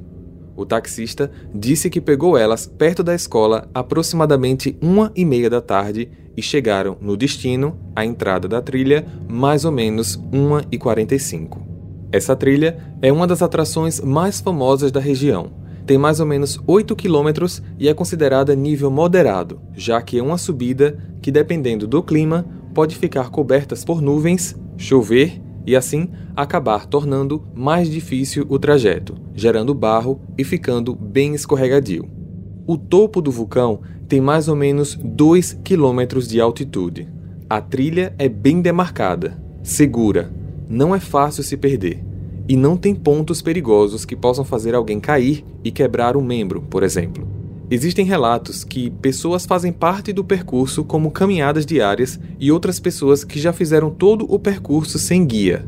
O 0.56 0.66
taxista 0.66 1.32
disse 1.54 1.90
que 1.90 2.00
pegou 2.00 2.38
elas 2.38 2.68
perto 2.68 3.04
da 3.04 3.16
escola 3.16 3.68
aproximadamente 3.74 4.78
uma 4.82 5.12
e 5.16 5.26
meia 5.26 5.50
da 5.50 5.62
tarde 5.62 6.12
e 6.38 6.42
chegaram 6.42 6.96
no 7.02 7.18
destino, 7.18 7.80
a 7.96 8.06
entrada 8.06 8.48
da 8.48 8.62
trilha, 8.62 9.06
mais 9.28 9.66
ou 9.66 9.72
menos 9.72 10.18
1h45. 10.32 11.73
Essa 12.14 12.36
trilha 12.36 12.78
é 13.02 13.12
uma 13.12 13.26
das 13.26 13.42
atrações 13.42 14.00
mais 14.00 14.40
famosas 14.40 14.92
da 14.92 15.00
região. 15.00 15.50
Tem 15.84 15.98
mais 15.98 16.20
ou 16.20 16.28
menos 16.28 16.60
8 16.68 16.96
quilômetros 16.96 17.60
e 17.80 17.90
é 17.90 17.94
considerada 17.94 18.56
nível 18.56 18.92
moderado, 18.92 19.60
já 19.74 20.00
que 20.00 20.20
é 20.20 20.22
uma 20.22 20.38
subida 20.38 20.96
que, 21.24 21.32
dependendo 21.32 21.88
do 21.88 22.04
clima, 22.04 22.46
pode 22.72 22.96
ficar 22.96 23.32
cobertas 23.32 23.84
por 23.84 24.00
nuvens, 24.00 24.56
chover 24.78 25.42
e 25.66 25.76
assim 25.76 26.08
acabar 26.36 26.86
tornando 26.86 27.48
mais 27.56 27.90
difícil 27.90 28.46
o 28.48 28.60
trajeto, 28.60 29.16
gerando 29.34 29.74
barro 29.74 30.22
e 30.38 30.44
ficando 30.44 30.94
bem 30.94 31.34
escorregadio. 31.34 32.08
O 32.68 32.78
topo 32.78 33.24
do 33.24 33.32
vulcão 33.32 33.82
tem 34.08 34.22
mais 34.22 34.48
ou 34.48 34.56
menos 34.56 34.96
2 35.04 35.62
km 35.64 36.20
de 36.28 36.40
altitude. 36.40 37.10
A 37.50 37.60
trilha 37.60 38.14
é 38.20 38.30
bem 38.30 38.62
demarcada, 38.62 39.42
segura, 39.64 40.32
não 40.74 40.96
é 40.96 41.00
fácil 41.00 41.44
se 41.44 41.56
perder 41.56 42.04
e 42.50 42.58
não 42.58 42.76
tem 42.76 42.94
pontos 42.94 43.42
perigosos 43.42 44.04
que 44.04 44.16
possam 44.16 44.44
fazer 44.44 44.76
alguém 44.76 45.00
cair 45.00 45.46
e 45.64 45.72
quebrar 45.72 46.18
um 46.18 46.22
membro, 46.22 46.62
por 46.64 46.84
exemplo. 46.84 47.28
Existem 47.72 48.06
relatos 48.06 48.64
que 48.64 48.90
pessoas 48.90 49.46
fazem 49.46 49.72
parte 49.72 50.12
do 50.12 50.24
percurso 50.24 50.84
como 50.84 51.12
caminhadas 51.12 51.66
diárias 51.66 52.20
e 52.40 52.52
outras 52.52 52.80
pessoas 52.80 53.24
que 53.24 53.40
já 53.40 53.54
fizeram 53.54 53.90
todo 53.90 54.26
o 54.28 54.38
percurso 54.38 55.00
sem 55.00 55.26
guia. 55.26 55.66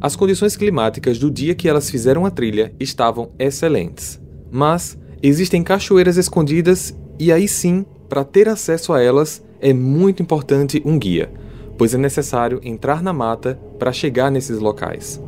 As 0.00 0.14
condições 0.14 0.56
climáticas 0.56 1.18
do 1.18 1.30
dia 1.30 1.54
que 1.54 1.68
elas 1.68 1.90
fizeram 1.90 2.24
a 2.24 2.30
trilha 2.30 2.72
estavam 2.78 3.30
excelentes, 3.38 4.20
mas 4.52 4.96
existem 5.22 5.62
cachoeiras 5.62 6.16
escondidas 6.16 6.96
e 7.18 7.32
aí 7.32 7.48
sim, 7.48 7.84
para 8.08 8.24
ter 8.24 8.48
acesso 8.48 8.92
a 8.92 9.02
elas, 9.02 9.42
é 9.60 9.72
muito 9.72 10.22
importante 10.22 10.80
um 10.84 10.98
guia, 10.98 11.30
pois 11.76 11.94
é 11.94 11.98
necessário 11.98 12.60
entrar 12.62 13.02
na 13.02 13.12
mata 13.12 13.58
para 13.78 13.92
chegar 13.92 14.30
nesses 14.30 14.58
locais. 14.58 15.22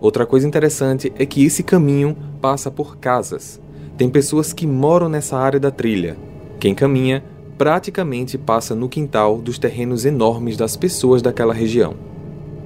Outra 0.00 0.24
coisa 0.24 0.46
interessante 0.46 1.12
é 1.18 1.26
que 1.26 1.44
esse 1.44 1.62
caminho 1.62 2.16
passa 2.40 2.70
por 2.70 2.96
casas. 2.96 3.60
Tem 3.96 4.08
pessoas 4.08 4.52
que 4.52 4.66
moram 4.66 5.08
nessa 5.08 5.36
área 5.36 5.60
da 5.60 5.70
trilha. 5.70 6.16
Quem 6.58 6.74
caminha 6.74 7.22
praticamente 7.58 8.38
passa 8.38 8.74
no 8.74 8.88
quintal 8.88 9.36
dos 9.36 9.58
terrenos 9.58 10.06
enormes 10.06 10.56
das 10.56 10.76
pessoas 10.76 11.20
daquela 11.20 11.52
região. 11.52 11.94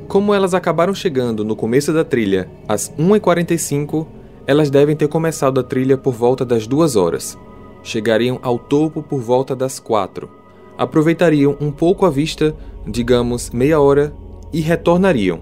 Como 0.07 0.33
elas 0.33 0.55
acabaram 0.55 0.95
chegando 0.95 1.45
no 1.45 1.57
começo 1.57 1.93
da 1.93 2.05
trilha 2.05 2.49
às 2.69 2.93
1h45, 2.97 4.07
elas 4.47 4.71
devem 4.71 4.95
ter 4.95 5.09
começado 5.09 5.59
a 5.59 5.65
trilha 5.65 5.99
por 5.99 6.13
volta 6.13 6.45
das 6.45 6.67
2 6.67 6.95
horas, 6.95 7.37
chegariam 7.83 8.39
ao 8.43 8.59
topo 8.59 9.03
por 9.03 9.21
volta 9.21 9.57
das 9.57 9.81
quatro. 9.81 10.29
Aproveitariam 10.77 11.57
um 11.61 11.71
pouco 11.71 12.05
a 12.05 12.11
vista, 12.11 12.55
digamos 12.87 13.51
meia 13.51 13.81
hora, 13.81 14.15
e 14.53 14.61
retornariam, 14.61 15.41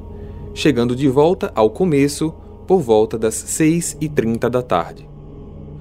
chegando 0.55 0.95
de 0.95 1.09
volta 1.09 1.51
ao 1.55 1.71
começo 1.71 2.35
por 2.67 2.81
volta 2.81 3.19
das 3.19 3.35
6 3.35 3.99
e 4.01 4.09
30 4.09 4.49
da 4.49 4.63
tarde. 4.63 5.09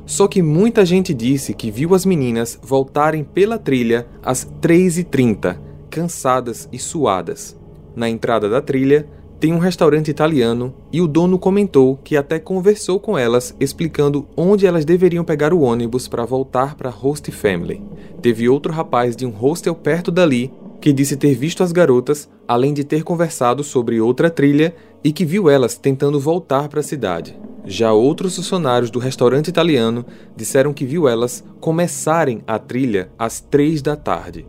Só 0.06 0.28
que 0.28 0.42
muita 0.42 0.86
gente 0.86 1.14
disse 1.14 1.54
que 1.54 1.72
viu 1.72 1.94
as 1.94 2.06
meninas 2.06 2.60
voltarem 2.62 3.24
pela 3.24 3.58
trilha 3.58 4.08
às 4.24 4.44
3 4.60 4.98
e 5.00 5.04
30, 5.04 5.62
cansadas 5.90 6.68
e 6.72 6.80
suadas. 6.80 7.58
Na 7.96 8.10
entrada 8.10 8.50
da 8.50 8.62
trilha, 8.62 9.08
tem 9.42 9.52
um 9.54 9.58
restaurante 9.58 10.12
italiano 10.12 10.72
e 10.94 11.02
o 11.02 11.08
dono 11.08 11.40
comentou 11.40 11.98
que 12.04 12.16
até 12.16 12.38
conversou 12.38 13.00
com 13.00 13.18
elas 13.18 13.56
explicando 13.60 14.28
onde 14.38 14.68
elas 14.68 14.86
deveriam 14.86 15.26
pegar 15.26 15.52
o 15.52 15.62
ônibus 15.62 16.08
para 16.08 16.24
voltar 16.24 16.76
para 16.76 16.92
Host 16.92 17.32
Family. 17.32 17.82
Teve 18.22 18.48
outro 18.48 18.72
rapaz 18.72 19.16
de 19.16 19.26
um 19.26 19.32
hostel 19.32 19.74
perto 19.74 20.12
dali 20.12 20.54
que 20.80 20.94
disse 20.94 21.18
ter 21.18 21.34
visto 21.34 21.64
as 21.64 21.72
garotas, 21.72 22.30
além 22.48 22.72
de 22.72 22.84
ter 22.84 23.04
conversado 23.04 23.64
sobre 23.64 24.00
outra 24.00 24.30
trilha 24.30 24.76
e 25.04 25.12
que 25.12 25.26
viu 25.26 25.50
elas 25.50 25.76
tentando 25.76 26.20
voltar 26.20 26.70
para 26.70 26.82
a 26.82 26.84
cidade. 26.84 27.36
Já 27.66 27.92
outros 27.92 28.36
funcionários 28.36 28.92
do 28.92 29.00
restaurante 29.00 29.48
italiano 29.48 30.06
disseram 30.36 30.72
que 30.72 30.86
viu 30.86 31.08
elas 31.08 31.44
começarem 31.60 32.44
a 32.46 32.60
trilha 32.60 33.10
às 33.18 33.40
três 33.40 33.82
da 33.82 33.96
tarde. 33.96 34.46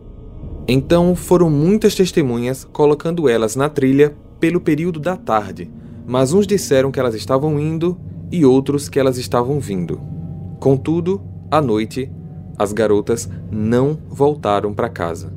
Então 0.67 1.15
foram 1.15 1.49
muitas 1.49 1.93
testemunhas 1.95 2.63
colocando 2.63 3.27
elas 3.27 3.55
na 3.55 3.67
trilha 3.67 4.15
pelo 4.43 4.59
período 4.59 4.99
da 4.99 5.15
tarde, 5.15 5.71
mas 6.05 6.33
uns 6.33 6.45
disseram 6.45 6.91
que 6.91 6.99
elas 6.99 7.15
estavam 7.15 7.57
indo 7.57 7.97
e 8.29 8.43
outros 8.43 8.89
que 8.89 8.99
elas 8.99 9.17
estavam 9.17 9.57
vindo. 9.57 10.01
Contudo, 10.59 11.21
à 11.49 11.61
noite, 11.61 12.11
as 12.59 12.73
garotas 12.73 13.29
não 13.49 13.97
voltaram 14.09 14.73
para 14.73 14.89
casa. 14.89 15.31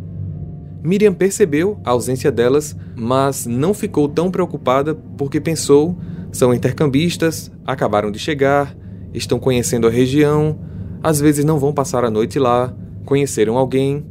Miriam 0.83 1.15
percebeu 1.15 1.79
a 1.85 1.91
ausência 1.91 2.33
delas, 2.33 2.77
mas 2.97 3.47
não 3.47 3.73
ficou 3.73 4.09
tão 4.09 4.29
preocupada 4.29 4.93
porque 5.17 5.41
pensou: 5.41 5.97
são 6.33 6.53
intercambistas, 6.53 7.49
acabaram 7.65 8.11
de 8.11 8.19
chegar, 8.19 8.77
estão 9.15 9.39
conhecendo 9.39 9.87
a 9.87 9.91
região, 9.91 10.59
às 11.01 11.21
vezes 11.21 11.45
não 11.45 11.61
vão 11.61 11.73
passar 11.73 12.05
a 12.05 12.11
noite 12.11 12.41
lá, 12.41 12.75
conheceram 13.05 13.57
alguém. 13.57 14.05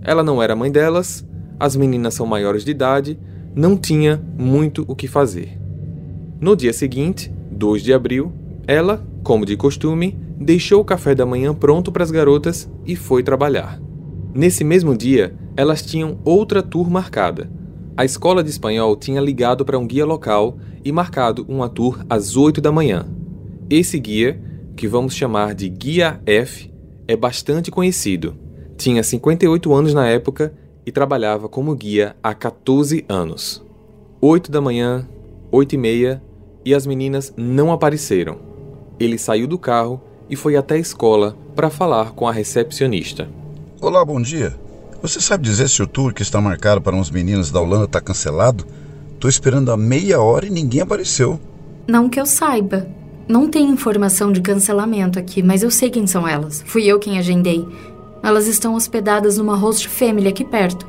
Ela 0.00 0.22
não 0.22 0.42
era 0.42 0.56
mãe 0.56 0.72
delas, 0.72 1.22
as 1.60 1.76
meninas 1.76 2.14
são 2.14 2.24
maiores 2.24 2.64
de 2.64 2.70
idade 2.70 3.20
não 3.58 3.76
tinha 3.76 4.22
muito 4.38 4.84
o 4.86 4.94
que 4.94 5.08
fazer. 5.08 5.58
No 6.40 6.54
dia 6.54 6.72
seguinte, 6.72 7.28
2 7.50 7.82
de 7.82 7.92
abril, 7.92 8.32
ela, 8.68 9.04
como 9.24 9.44
de 9.44 9.56
costume, 9.56 10.16
deixou 10.38 10.80
o 10.80 10.84
café 10.84 11.12
da 11.12 11.26
manhã 11.26 11.52
pronto 11.52 11.90
para 11.90 12.04
as 12.04 12.12
garotas 12.12 12.70
e 12.86 12.94
foi 12.94 13.20
trabalhar. 13.20 13.80
Nesse 14.32 14.62
mesmo 14.62 14.96
dia, 14.96 15.34
elas 15.56 15.82
tinham 15.82 16.20
outra 16.24 16.62
tour 16.62 16.88
marcada. 16.88 17.50
A 17.96 18.04
escola 18.04 18.44
de 18.44 18.50
espanhol 18.50 18.94
tinha 18.94 19.20
ligado 19.20 19.64
para 19.64 19.76
um 19.76 19.88
guia 19.88 20.06
local 20.06 20.56
e 20.84 20.92
marcado 20.92 21.44
uma 21.48 21.68
tour 21.68 21.98
às 22.08 22.36
8 22.36 22.60
da 22.60 22.70
manhã. 22.70 23.06
Esse 23.68 23.98
guia, 23.98 24.40
que 24.76 24.86
vamos 24.86 25.16
chamar 25.16 25.56
de 25.56 25.68
Guia 25.68 26.20
F, 26.24 26.72
é 27.08 27.16
bastante 27.16 27.72
conhecido. 27.72 28.36
Tinha 28.76 29.02
58 29.02 29.74
anos 29.74 29.92
na 29.92 30.06
época 30.06 30.54
e 30.88 30.90
trabalhava 30.90 31.50
como 31.50 31.74
guia 31.74 32.16
há 32.22 32.32
14 32.32 33.04
anos. 33.10 33.62
8 34.22 34.50
da 34.50 34.58
manhã, 34.58 35.06
8 35.52 35.74
e 35.74 35.76
meia, 35.76 36.22
e 36.64 36.74
as 36.74 36.86
meninas 36.86 37.30
não 37.36 37.70
apareceram. 37.70 38.38
Ele 38.98 39.18
saiu 39.18 39.46
do 39.46 39.58
carro 39.58 40.00
e 40.30 40.34
foi 40.34 40.56
até 40.56 40.76
a 40.76 40.78
escola 40.78 41.36
para 41.54 41.68
falar 41.68 42.12
com 42.12 42.26
a 42.26 42.32
recepcionista. 42.32 43.28
Olá, 43.82 44.02
bom 44.02 44.18
dia. 44.18 44.58
Você 45.02 45.20
sabe 45.20 45.44
dizer 45.44 45.68
se 45.68 45.82
o 45.82 45.86
tour 45.86 46.14
que 46.14 46.22
está 46.22 46.40
marcado 46.40 46.80
para 46.80 46.96
uns 46.96 47.10
meninos 47.10 47.50
da 47.50 47.60
Holanda 47.60 47.84
está 47.84 48.00
cancelado? 48.00 48.64
Tô 49.20 49.28
esperando 49.28 49.70
há 49.70 49.76
meia 49.76 50.22
hora 50.22 50.46
e 50.46 50.50
ninguém 50.50 50.80
apareceu. 50.80 51.38
Não 51.86 52.08
que 52.08 52.18
eu 52.18 52.24
saiba. 52.24 52.88
Não 53.28 53.46
tem 53.46 53.68
informação 53.68 54.32
de 54.32 54.40
cancelamento 54.40 55.18
aqui, 55.18 55.42
mas 55.42 55.62
eu 55.62 55.70
sei 55.70 55.90
quem 55.90 56.06
são 56.06 56.26
elas. 56.26 56.64
Fui 56.64 56.86
eu 56.86 56.98
quem 56.98 57.18
agendei. 57.18 57.68
Elas 58.22 58.46
estão 58.46 58.74
hospedadas 58.74 59.38
numa 59.38 59.56
host 59.56 59.88
family 59.88 60.28
aqui 60.28 60.44
perto. 60.44 60.86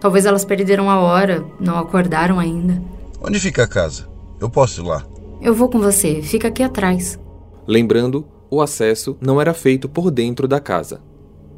Talvez 0.00 0.24
elas 0.26 0.44
perderam 0.44 0.90
a 0.90 0.98
hora, 0.98 1.44
não 1.58 1.78
acordaram 1.78 2.38
ainda. 2.38 2.82
Onde 3.22 3.38
fica 3.38 3.64
a 3.64 3.68
casa? 3.68 4.08
Eu 4.40 4.48
posso 4.48 4.80
ir 4.80 4.86
lá. 4.86 5.04
Eu 5.40 5.54
vou 5.54 5.68
com 5.68 5.78
você, 5.78 6.22
fica 6.22 6.48
aqui 6.48 6.62
atrás. 6.62 7.18
Lembrando, 7.66 8.26
o 8.50 8.60
acesso 8.60 9.16
não 9.20 9.40
era 9.40 9.54
feito 9.54 9.88
por 9.88 10.10
dentro 10.10 10.48
da 10.48 10.58
casa. 10.58 11.00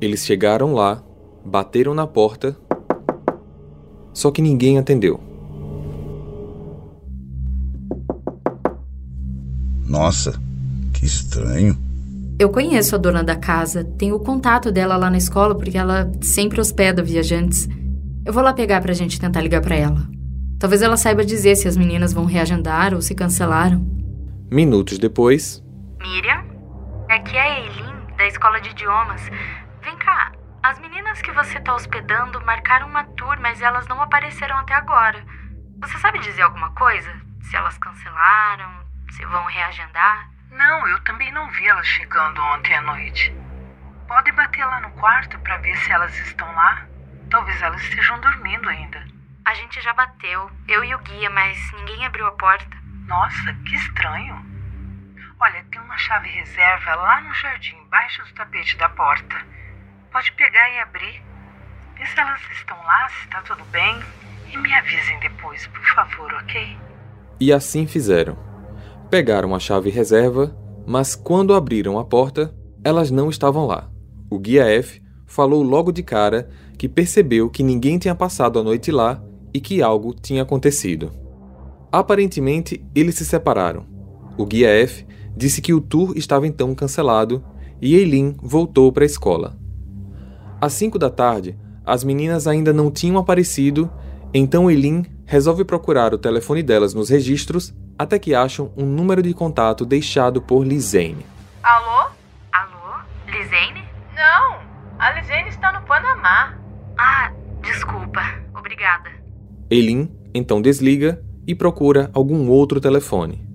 Eles 0.00 0.25
chegaram 0.25 0.75
lá, 0.75 1.02
bateram 1.44 1.94
na 1.94 2.06
porta, 2.06 2.56
só 4.12 4.30
que 4.30 4.42
ninguém 4.42 4.78
atendeu. 4.78 5.20
Nossa, 9.87 10.40
que 10.92 11.04
estranho. 11.04 11.76
Eu 12.38 12.50
conheço 12.50 12.94
a 12.94 12.98
dona 12.98 13.22
da 13.22 13.36
casa, 13.36 13.84
tenho 13.98 14.16
o 14.16 14.20
contato 14.20 14.72
dela 14.72 14.96
lá 14.96 15.10
na 15.10 15.18
escola 15.18 15.54
porque 15.54 15.78
ela 15.78 16.10
sempre 16.20 16.60
hospeda 16.60 17.02
viajantes. 17.02 17.68
Eu 18.24 18.32
vou 18.32 18.42
lá 18.42 18.52
pegar 18.52 18.80
pra 18.80 18.92
gente 18.92 19.20
tentar 19.20 19.40
ligar 19.40 19.60
para 19.60 19.76
ela. 19.76 20.08
Talvez 20.58 20.80
ela 20.80 20.96
saiba 20.96 21.24
dizer 21.24 21.56
se 21.56 21.68
as 21.68 21.76
meninas 21.76 22.12
vão 22.12 22.24
reagendar 22.24 22.94
ou 22.94 23.02
se 23.02 23.14
cancelaram. 23.14 23.84
Minutos 24.50 24.98
depois. 24.98 25.62
Miriam? 26.00 26.44
Aqui 27.08 27.36
é 27.36 27.40
a 27.40 27.60
Eileen, 27.60 28.16
da 28.16 28.26
escola 28.26 28.60
de 28.60 28.70
idiomas. 28.70 29.22
Vem 29.82 29.96
cá, 29.98 30.32
as 30.62 30.78
meninas 30.80 31.20
que 31.20 31.32
você 31.32 31.60
tá 31.60 31.74
hospedando 31.74 32.40
marcaram 32.44 32.86
uma 32.86 33.04
tour, 33.04 33.36
mas 33.40 33.60
elas 33.60 33.86
não 33.88 34.00
apareceram 34.00 34.56
até 34.56 34.74
agora. 34.74 35.24
Você 35.80 35.98
sabe 35.98 36.20
dizer 36.20 36.42
alguma 36.42 36.70
coisa? 36.70 37.10
Se 37.42 37.56
elas 37.56 37.76
cancelaram, 37.78 38.70
se 39.10 39.24
vão 39.26 39.44
reagendar? 39.46 40.31
Não, 40.52 40.87
eu 40.87 41.00
também 41.00 41.32
não 41.32 41.49
vi 41.50 41.66
elas 41.66 41.87
chegando 41.87 42.40
ontem 42.42 42.75
à 42.75 42.82
noite. 42.82 43.35
Pode 44.06 44.30
bater 44.32 44.64
lá 44.66 44.80
no 44.80 44.90
quarto 44.90 45.38
para 45.38 45.56
ver 45.56 45.75
se 45.78 45.90
elas 45.90 46.14
estão 46.18 46.47
lá. 46.54 46.87
Talvez 47.30 47.61
elas 47.62 47.82
estejam 47.82 48.21
dormindo 48.21 48.68
ainda. 48.68 49.02
A 49.47 49.54
gente 49.54 49.80
já 49.80 49.94
bateu, 49.94 50.50
eu 50.68 50.85
e 50.85 50.94
o 50.94 50.99
guia, 50.99 51.30
mas 51.30 51.59
ninguém 51.73 52.04
abriu 52.04 52.26
a 52.26 52.32
porta. 52.32 52.76
Nossa, 53.06 53.54
que 53.66 53.75
estranho. 53.75 54.44
Olha, 55.40 55.64
tem 55.71 55.80
uma 55.80 55.97
chave 55.97 56.28
reserva 56.28 56.94
lá 56.97 57.23
no 57.23 57.32
jardim, 57.32 57.76
embaixo 57.76 58.23
do 58.23 58.35
tapete 58.35 58.76
da 58.76 58.90
porta. 58.90 59.35
Pode 60.12 60.30
pegar 60.32 60.68
e 60.68 60.80
abrir. 60.80 61.23
Vê 61.97 62.04
se 62.04 62.21
elas 62.21 62.42
estão 62.50 62.76
lá, 62.85 63.09
se 63.09 63.25
está 63.25 63.40
tudo 63.40 63.64
bem. 63.66 64.04
E 64.52 64.56
me 64.59 64.73
avisem 64.75 65.18
depois, 65.21 65.66
por 65.68 65.85
favor, 65.87 66.35
ok? 66.35 66.78
E 67.40 67.50
assim 67.50 67.87
fizeram. 67.87 68.51
Pegaram 69.12 69.54
a 69.54 69.59
chave 69.59 69.90
reserva, 69.90 70.57
mas 70.87 71.14
quando 71.14 71.52
abriram 71.52 71.99
a 71.99 72.04
porta, 72.04 72.50
elas 72.83 73.11
não 73.11 73.28
estavam 73.28 73.66
lá. 73.66 73.90
O 74.31 74.38
guia 74.38 74.64
F 74.64 75.02
falou 75.26 75.62
logo 75.62 75.92
de 75.92 76.02
cara 76.02 76.49
que 76.78 76.88
percebeu 76.88 77.50
que 77.50 77.62
ninguém 77.62 77.99
tinha 77.99 78.14
passado 78.14 78.59
a 78.59 78.62
noite 78.62 78.90
lá 78.90 79.23
e 79.52 79.61
que 79.61 79.83
algo 79.83 80.14
tinha 80.14 80.40
acontecido. 80.40 81.12
Aparentemente, 81.92 82.83
eles 82.95 83.16
se 83.16 83.26
separaram. 83.26 83.85
O 84.38 84.47
guia 84.47 84.71
F 84.71 85.04
disse 85.37 85.61
que 85.61 85.75
o 85.75 85.81
tour 85.83 86.14
estava 86.16 86.47
então 86.47 86.75
cancelado 86.75 87.45
e 87.83 87.95
Eileen 87.95 88.35
voltou 88.40 88.90
para 88.90 89.04
a 89.04 89.07
escola. 89.07 89.59
Às 90.59 90.73
5 90.73 90.99
da 90.99 91.11
tarde, 91.11 91.54
as 91.85 92.02
meninas 92.02 92.47
ainda 92.47 92.73
não 92.73 92.90
tinham 92.90 93.19
aparecido, 93.19 93.90
então 94.33 94.71
Eileen 94.71 95.04
resolve 95.26 95.67
procurar 95.67 96.15
o 96.15 96.19
telefone 96.19 96.63
delas 96.63 96.95
nos 96.95 97.10
registros 97.10 97.75
até 97.99 98.19
que 98.19 98.35
acham 98.35 98.73
um 98.76 98.85
número 98.85 99.23
de 99.23 99.33
contato 99.35 99.85
deixado 99.85 100.41
por 100.41 100.67
Lizane. 100.67 101.26
Alô? 101.63 102.11
Alô? 102.52 103.00
Lizane? 103.26 103.85
Não, 104.15 104.61
a 104.99 105.13
Lizane 105.13 105.49
está 105.49 105.73
no 105.73 105.87
Panamá. 105.87 106.59
Ah, 106.99 107.33
desculpa. 107.63 108.21
Obrigada. 108.55 109.11
Eileen 109.71 110.11
então 110.35 110.63
desliga 110.63 111.23
e 111.47 111.55
procura 111.55 112.11
algum 112.15 112.49
outro 112.49 112.81
telefone. 112.81 113.47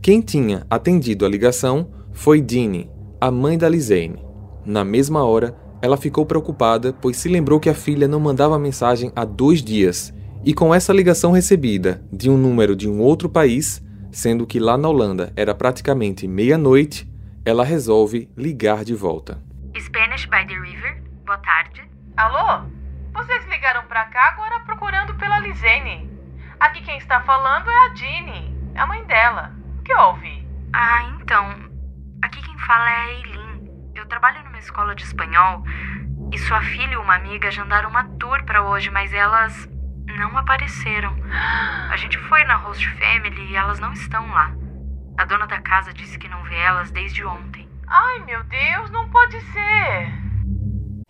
Quem 0.00 0.20
tinha 0.20 0.66
atendido 0.68 1.24
a 1.24 1.28
ligação 1.28 1.90
foi 2.12 2.40
Dini, 2.40 2.90
a 3.20 3.30
mãe 3.30 3.56
da 3.56 3.68
Lizane. 3.68 4.24
Na 4.64 4.84
mesma 4.84 5.24
hora, 5.24 5.56
ela 5.80 5.96
ficou 5.96 6.24
preocupada, 6.24 6.92
pois 6.92 7.16
se 7.16 7.28
lembrou 7.28 7.58
que 7.58 7.68
a 7.68 7.74
filha 7.74 8.06
não 8.06 8.20
mandava 8.20 8.58
mensagem 8.58 9.12
há 9.14 9.24
dois 9.24 9.62
dias, 9.62 10.12
e 10.44 10.52
com 10.52 10.74
essa 10.74 10.92
ligação 10.92 11.30
recebida 11.30 12.02
de 12.12 12.28
um 12.28 12.36
número 12.36 12.74
de 12.74 12.88
um 12.88 13.00
outro 13.00 13.28
país, 13.28 13.82
sendo 14.10 14.46
que 14.46 14.58
lá 14.58 14.76
na 14.76 14.88
Holanda 14.88 15.32
era 15.36 15.54
praticamente 15.54 16.26
meia-noite, 16.26 17.08
ela 17.44 17.64
resolve 17.64 18.28
ligar 18.36 18.84
de 18.84 18.94
volta. 18.94 19.40
Spanish 19.78 20.26
by 20.26 20.44
the 20.46 20.58
River, 20.58 21.02
boa 21.24 21.38
tarde. 21.38 21.82
Alô? 22.16 22.68
Vocês 23.14 23.46
ligaram 23.48 23.84
pra 23.86 24.04
cá 24.06 24.32
agora 24.32 24.60
procurando 24.60 25.14
pela 25.14 25.38
Lizane. 25.38 26.10
Aqui 26.58 26.82
quem 26.82 26.98
está 26.98 27.20
falando 27.22 27.70
é 27.70 27.86
a 27.86 27.88
Dini, 27.88 28.56
a 28.74 28.86
mãe 28.86 29.04
dela. 29.04 29.52
O 29.78 29.82
que 29.82 29.94
houve? 29.94 30.46
Ah, 30.72 31.04
então. 31.20 31.70
Aqui 32.20 32.42
quem 32.42 32.58
fala 32.58 32.90
é 32.90 32.94
a 32.94 33.12
Eileen. 33.12 33.70
Eu 33.94 34.06
trabalho 34.06 34.42
numa 34.44 34.58
escola 34.58 34.94
de 34.94 35.04
espanhol 35.04 35.62
e 36.32 36.38
sua 36.38 36.60
filha 36.62 36.94
e 36.94 36.96
uma 36.96 37.14
amiga 37.14 37.48
agendaram 37.48 37.90
uma 37.90 38.04
tour 38.18 38.44
para 38.44 38.62
hoje, 38.62 38.90
mas 38.90 39.12
elas 39.12 39.68
não 40.18 40.36
apareceram. 40.36 41.14
A 41.90 41.96
gente 41.96 42.18
foi 42.28 42.44
na 42.44 42.56
host 42.56 42.86
family 42.98 43.50
e 43.50 43.56
elas 43.56 43.78
não 43.78 43.92
estão 43.92 44.26
lá. 44.28 44.54
A 45.18 45.24
dona 45.24 45.46
da 45.46 45.60
casa 45.60 45.92
disse 45.92 46.18
que 46.18 46.28
não 46.28 46.42
vê 46.44 46.56
elas 46.56 46.90
desde 46.90 47.24
ontem. 47.24 47.68
Ai, 47.86 48.20
meu 48.24 48.42
Deus, 48.44 48.90
não 48.90 49.08
pode 49.10 49.40
ser. 49.52 50.22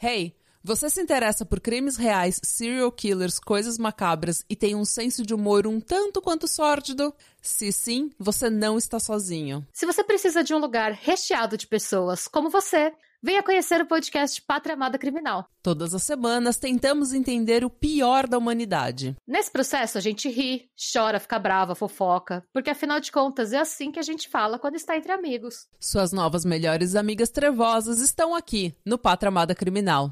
Hey, 0.03 0.35
você 0.65 0.89
se 0.89 1.01
interessa 1.01 1.45
por 1.45 1.61
crimes 1.61 1.97
reais, 1.97 2.41
serial 2.43 2.93
killers, 2.93 3.41
coisas 3.41 3.79
macabras 3.79 4.45
e 4.49 4.55
tem 4.55 4.77
um 4.77 4.85
senso 4.85 5.25
de 5.25 5.35
humor 5.35 5.67
um 5.67 5.81
tanto 5.81 6.23
quanto 6.23 6.47
sórdido? 6.47 7.13
Se 7.41 7.73
sim, 7.73 8.11
você 8.17 8.49
não 8.49 8.79
está 8.79 9.01
sozinho. 9.01 9.67
Se 9.73 9.85
você 9.85 10.05
precisa 10.05 10.45
de 10.45 10.55
um 10.55 10.59
lugar 10.59 10.93
recheado 10.93 11.57
de 11.57 11.67
pessoas 11.67 12.29
como 12.29 12.49
você, 12.49 12.93
venha 13.23 13.43
conhecer 13.43 13.81
o 13.81 13.87
podcast 13.87 14.43
Pátria 14.43 14.75
Amada 14.75 14.99
Criminal. 14.99 15.47
Todas 15.63 15.95
as 15.95 16.03
semanas 16.03 16.57
tentamos 16.57 17.13
entender 17.13 17.65
o 17.65 17.71
pior 17.71 18.27
da 18.27 18.37
humanidade. 18.37 19.17
Nesse 19.27 19.51
processo, 19.51 19.97
a 19.97 20.01
gente 20.01 20.29
ri, 20.29 20.69
chora, 20.93 21.21
fica 21.21 21.39
brava, 21.39 21.77
fofoca, 21.77 22.43
porque 22.53 22.71
afinal 22.71 22.99
de 22.99 23.13
contas 23.13 23.53
é 23.53 23.59
assim 23.59 23.93
que 23.93 24.01
a 24.01 24.03
gente 24.03 24.29
fala 24.29 24.59
quando 24.59 24.75
está 24.75 24.97
entre 24.97 25.13
amigos. 25.13 25.69
Suas 25.79 26.13
novas 26.13 26.45
melhores 26.45 26.97
amigas 26.97 27.31
trevosas 27.31 28.01
estão 28.01 28.35
aqui, 28.35 28.75
no 28.85 28.99
Pátria 28.99 29.29
Amada 29.29 29.55
Criminal. 29.55 30.11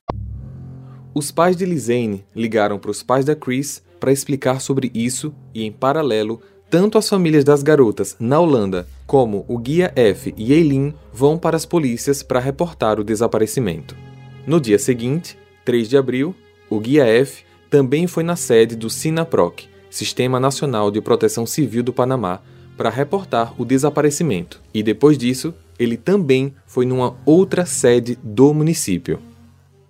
Os 1.12 1.32
pais 1.32 1.56
de 1.56 1.64
Lizane 1.64 2.24
ligaram 2.36 2.78
para 2.78 2.92
os 2.92 3.02
pais 3.02 3.24
da 3.24 3.34
Chris 3.34 3.82
para 3.98 4.12
explicar 4.12 4.60
sobre 4.60 4.90
isso 4.94 5.34
e, 5.52 5.64
em 5.64 5.72
paralelo, 5.72 6.40
tanto 6.70 6.96
as 6.96 7.08
famílias 7.08 7.42
das 7.42 7.64
garotas 7.64 8.16
na 8.20 8.38
Holanda 8.38 8.86
como 9.10 9.44
o 9.48 9.58
guia 9.58 9.92
F 9.96 10.32
e 10.36 10.52
Eileen 10.52 10.94
vão 11.12 11.36
para 11.36 11.56
as 11.56 11.66
polícias 11.66 12.22
para 12.22 12.38
reportar 12.38 13.00
o 13.00 13.02
desaparecimento. 13.02 13.96
No 14.46 14.60
dia 14.60 14.78
seguinte, 14.78 15.36
3 15.64 15.88
de 15.88 15.96
abril, 15.96 16.32
o 16.70 16.78
guia 16.78 17.04
F 17.04 17.42
também 17.68 18.06
foi 18.06 18.22
na 18.22 18.36
sede 18.36 18.76
do 18.76 18.88
SINAPROC, 18.88 19.64
Sistema 19.90 20.38
Nacional 20.38 20.92
de 20.92 21.00
Proteção 21.00 21.44
Civil 21.44 21.82
do 21.82 21.92
Panamá, 21.92 22.40
para 22.76 22.88
reportar 22.88 23.52
o 23.60 23.64
desaparecimento, 23.64 24.60
e 24.72 24.80
depois 24.80 25.18
disso, 25.18 25.52
ele 25.76 25.96
também 25.96 26.54
foi 26.64 26.86
numa 26.86 27.16
outra 27.26 27.66
sede 27.66 28.16
do 28.22 28.54
município. 28.54 29.18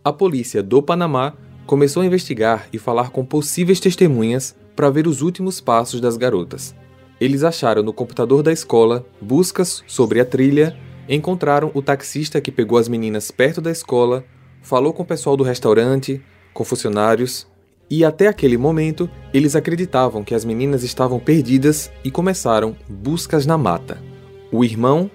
A 0.03 0.15
polícia 0.15 0.63
do 0.63 0.83
Panamá 0.83 1.35
começou 1.67 2.03
a 2.03 2.07
investigar 2.07 2.69
e 2.73 2.79
falar 2.79 3.11
com 3.11 3.23
possíveis 3.23 3.81
testemunhas 3.81 4.57
para 4.75 4.89
ver 4.89 5.07
os 5.07 5.21
últimos 5.21 5.61
passos 5.61 6.01
das 6.01 6.17
garotas. 6.17 6.75
Eles 7.21 7.45
acharam 7.45 7.83
no 7.83 7.93
computador 7.93 8.43
da 8.43 8.53
escola 8.53 9.05
buscas 9.21 9.85
sobre 9.87 10.21
a 10.21 10.25
trilha, 10.25 10.77
encontraram 11.09 11.71
o 11.75 11.83
taxista 11.83 12.41
que 12.41 12.51
pegou 12.51 12.79
as 12.79 12.89
meninas 12.89 13.31
perto 13.31 13.61
da 13.61 13.71
escola, 13.71 14.25
falou 14.63 14.93
com 14.93 15.03
o 15.03 15.07
pessoal 15.07 15.37
do 15.37 15.45
restaurante, 15.45 16.21
com 16.55 16.65
funcionários, 16.65 17.47
e 17.91 18.05
até 18.05 18.29
aquele 18.29 18.57
momento 18.57 19.11
eles 19.35 19.55
acreditavam 19.55 20.25
que 20.25 20.35
as 20.35 20.45
meninas 20.45 20.83
estavam 20.83 21.19
perdidas 21.19 21.91
e 22.03 22.11
começaram 22.11 22.75
buscas 22.89 23.45
na 23.45 23.59
mata. 23.59 24.03
O 24.51 24.65
irmão, 24.65 25.11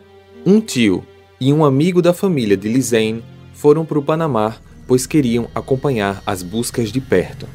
um 0.45 0.61
tio 0.61 1.03
e 1.39 1.51
um 1.51 1.65
amigo 1.65 2.01
da 2.01 2.13
família 2.13 2.55
de 2.55 2.67
Lizane 2.67 3.23
foram 3.53 3.85
para 3.85 3.97
o 3.97 4.03
Panamá 4.03 4.57
pois 4.87 5.05
queriam 5.05 5.47
acompanhar 5.53 6.21
as 6.25 6.43
buscas 6.43 6.91
de 6.91 7.01
perto. 7.01 7.47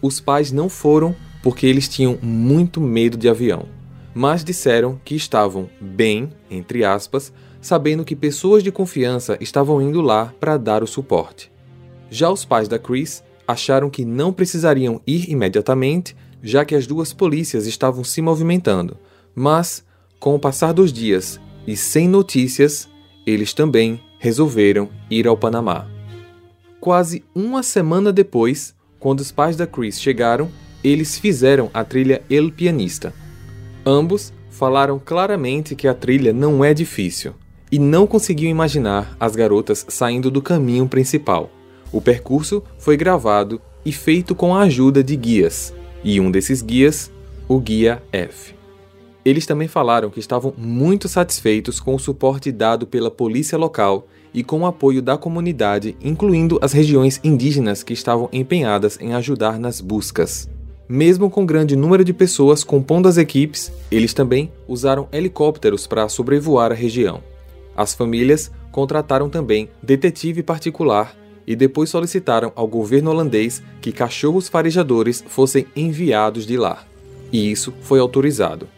Os 0.00 0.20
pais 0.20 0.52
não 0.52 0.68
foram 0.68 1.14
porque 1.42 1.66
eles 1.66 1.88
tinham 1.88 2.18
muito 2.20 2.80
medo 2.80 3.16
de 3.16 3.28
avião, 3.28 3.66
mas 4.16 4.42
disseram 4.42 4.98
que 5.04 5.14
estavam 5.14 5.68
bem, 5.78 6.30
entre 6.50 6.86
aspas, 6.86 7.30
sabendo 7.60 8.02
que 8.02 8.16
pessoas 8.16 8.62
de 8.62 8.72
confiança 8.72 9.36
estavam 9.42 9.82
indo 9.82 10.00
lá 10.00 10.32
para 10.40 10.56
dar 10.56 10.82
o 10.82 10.86
suporte. 10.86 11.52
Já 12.08 12.30
os 12.30 12.42
pais 12.42 12.66
da 12.66 12.78
Chris 12.78 13.22
acharam 13.46 13.90
que 13.90 14.06
não 14.06 14.32
precisariam 14.32 15.02
ir 15.06 15.28
imediatamente, 15.28 16.16
já 16.42 16.64
que 16.64 16.74
as 16.74 16.86
duas 16.86 17.12
polícias 17.12 17.66
estavam 17.66 18.02
se 18.02 18.22
movimentando, 18.22 18.96
mas, 19.34 19.84
com 20.18 20.34
o 20.34 20.38
passar 20.38 20.72
dos 20.72 20.94
dias 20.94 21.38
e 21.66 21.76
sem 21.76 22.08
notícias, 22.08 22.88
eles 23.26 23.52
também 23.52 24.00
resolveram 24.18 24.88
ir 25.10 25.28
ao 25.28 25.36
Panamá. 25.36 25.86
Quase 26.80 27.22
uma 27.34 27.62
semana 27.62 28.10
depois, 28.10 28.74
quando 28.98 29.20
os 29.20 29.30
pais 29.30 29.56
da 29.56 29.66
Chris 29.66 30.00
chegaram, 30.00 30.50
eles 30.82 31.18
fizeram 31.18 31.70
a 31.74 31.84
trilha 31.84 32.22
El 32.30 32.50
Pianista. 32.50 33.12
Ambos 33.88 34.32
falaram 34.50 35.00
claramente 35.02 35.76
que 35.76 35.86
a 35.86 35.94
trilha 35.94 36.32
não 36.32 36.64
é 36.64 36.74
difícil 36.74 37.34
e 37.70 37.78
não 37.78 38.04
conseguiam 38.04 38.50
imaginar 38.50 39.16
as 39.20 39.36
garotas 39.36 39.86
saindo 39.88 40.28
do 40.28 40.42
caminho 40.42 40.88
principal. 40.88 41.50
O 41.92 42.00
percurso 42.00 42.64
foi 42.78 42.96
gravado 42.96 43.60
e 43.84 43.92
feito 43.92 44.34
com 44.34 44.52
a 44.52 44.62
ajuda 44.62 45.04
de 45.04 45.14
guias, 45.14 45.72
e 46.02 46.20
um 46.20 46.32
desses 46.32 46.62
guias, 46.62 47.12
o 47.48 47.60
Guia 47.60 48.02
F. 48.12 48.56
Eles 49.24 49.46
também 49.46 49.68
falaram 49.68 50.10
que 50.10 50.18
estavam 50.18 50.52
muito 50.56 51.08
satisfeitos 51.08 51.78
com 51.78 51.94
o 51.94 51.98
suporte 51.98 52.50
dado 52.50 52.88
pela 52.88 53.10
polícia 53.10 53.56
local 53.56 54.08
e 54.34 54.42
com 54.42 54.62
o 54.62 54.66
apoio 54.66 55.00
da 55.00 55.16
comunidade, 55.16 55.96
incluindo 56.00 56.58
as 56.60 56.72
regiões 56.72 57.20
indígenas 57.22 57.84
que 57.84 57.92
estavam 57.92 58.28
empenhadas 58.32 58.98
em 59.00 59.14
ajudar 59.14 59.60
nas 59.60 59.80
buscas. 59.80 60.48
Mesmo 60.88 61.28
com 61.28 61.44
grande 61.44 61.74
número 61.74 62.04
de 62.04 62.12
pessoas 62.12 62.62
compondo 62.62 63.08
as 63.08 63.16
equipes, 63.16 63.72
eles 63.90 64.14
também 64.14 64.52
usaram 64.68 65.08
helicópteros 65.12 65.84
para 65.84 66.08
sobrevoar 66.08 66.70
a 66.70 66.76
região. 66.76 67.22
As 67.76 67.92
famílias 67.92 68.52
contrataram 68.70 69.28
também 69.28 69.68
detetive 69.82 70.44
particular 70.44 71.16
e 71.44 71.56
depois 71.56 71.90
solicitaram 71.90 72.52
ao 72.54 72.68
governo 72.68 73.10
holandês 73.10 73.62
que 73.80 73.90
cachorros 73.90 74.48
farejadores 74.48 75.24
fossem 75.26 75.66
enviados 75.74 76.46
de 76.46 76.56
lá. 76.56 76.84
E 77.32 77.50
isso 77.50 77.74
foi 77.82 77.98
autorizado. 77.98 78.68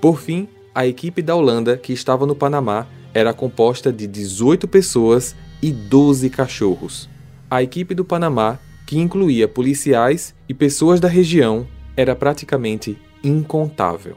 Por 0.00 0.20
fim, 0.20 0.48
a 0.74 0.86
equipe 0.86 1.22
da 1.22 1.36
Holanda 1.36 1.76
que 1.76 1.92
estava 1.92 2.26
no 2.26 2.34
Panamá 2.34 2.86
era 3.12 3.32
composta 3.32 3.92
de 3.92 4.08
18 4.08 4.66
pessoas 4.66 5.36
e 5.62 5.70
12 5.70 6.28
cachorros. 6.30 7.08
A 7.48 7.62
equipe 7.62 7.94
do 7.94 8.04
Panamá 8.04 8.58
que 8.94 9.00
incluía 9.00 9.48
policiais 9.48 10.36
e 10.48 10.54
pessoas 10.54 11.00
da 11.00 11.08
região, 11.08 11.66
era 11.96 12.14
praticamente 12.14 12.96
incontável. 13.24 14.14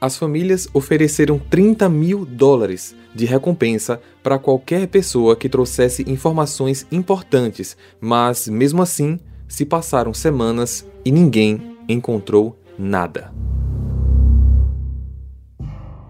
As 0.00 0.16
famílias 0.16 0.66
ofereceram 0.74 1.38
30 1.38 1.88
mil 1.88 2.24
dólares 2.26 2.96
de 3.14 3.24
recompensa 3.24 4.00
para 4.20 4.36
qualquer 4.36 4.88
pessoa 4.88 5.36
que 5.36 5.48
trouxesse 5.48 6.04
informações 6.10 6.84
importantes, 6.90 7.76
mas 8.00 8.48
mesmo 8.48 8.82
assim 8.82 9.20
se 9.46 9.64
passaram 9.64 10.12
semanas 10.12 10.84
e 11.04 11.12
ninguém 11.12 11.76
encontrou 11.88 12.58
nada. 12.76 13.32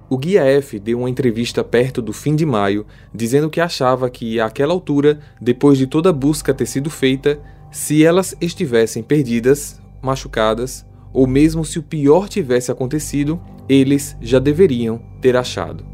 O 0.09 0.17
Guia 0.17 0.47
F 0.47 0.79
deu 0.79 1.01
uma 1.01 1.11
entrevista 1.11 1.63
perto 1.63 2.01
do 2.01 2.15
fim 2.15 2.35
de 2.35 2.47
maio, 2.47 2.87
dizendo 3.15 3.51
que 3.51 3.61
achava 3.61 4.09
que, 4.09 4.41
àquela 4.41 4.73
altura, 4.73 5.21
depois 5.39 5.77
de 5.77 5.87
toda 5.87 6.09
a 6.09 6.15
busca 6.15 6.55
ter 6.55 6.65
sido 6.65 6.89
feita, 6.89 7.39
se 7.71 8.05
elas 8.05 8.35
estivessem 8.41 9.03
perdidas, 9.03 9.81
machucadas, 10.03 10.87
ou 11.13 11.27
mesmo 11.27 11.65
se 11.65 11.79
o 11.79 11.83
pior 11.83 12.29
tivesse 12.29 12.71
acontecido, 12.71 13.41
eles 13.69 14.17
já 14.21 14.39
deveriam 14.39 15.01
ter 15.21 15.37
achado. 15.37 15.85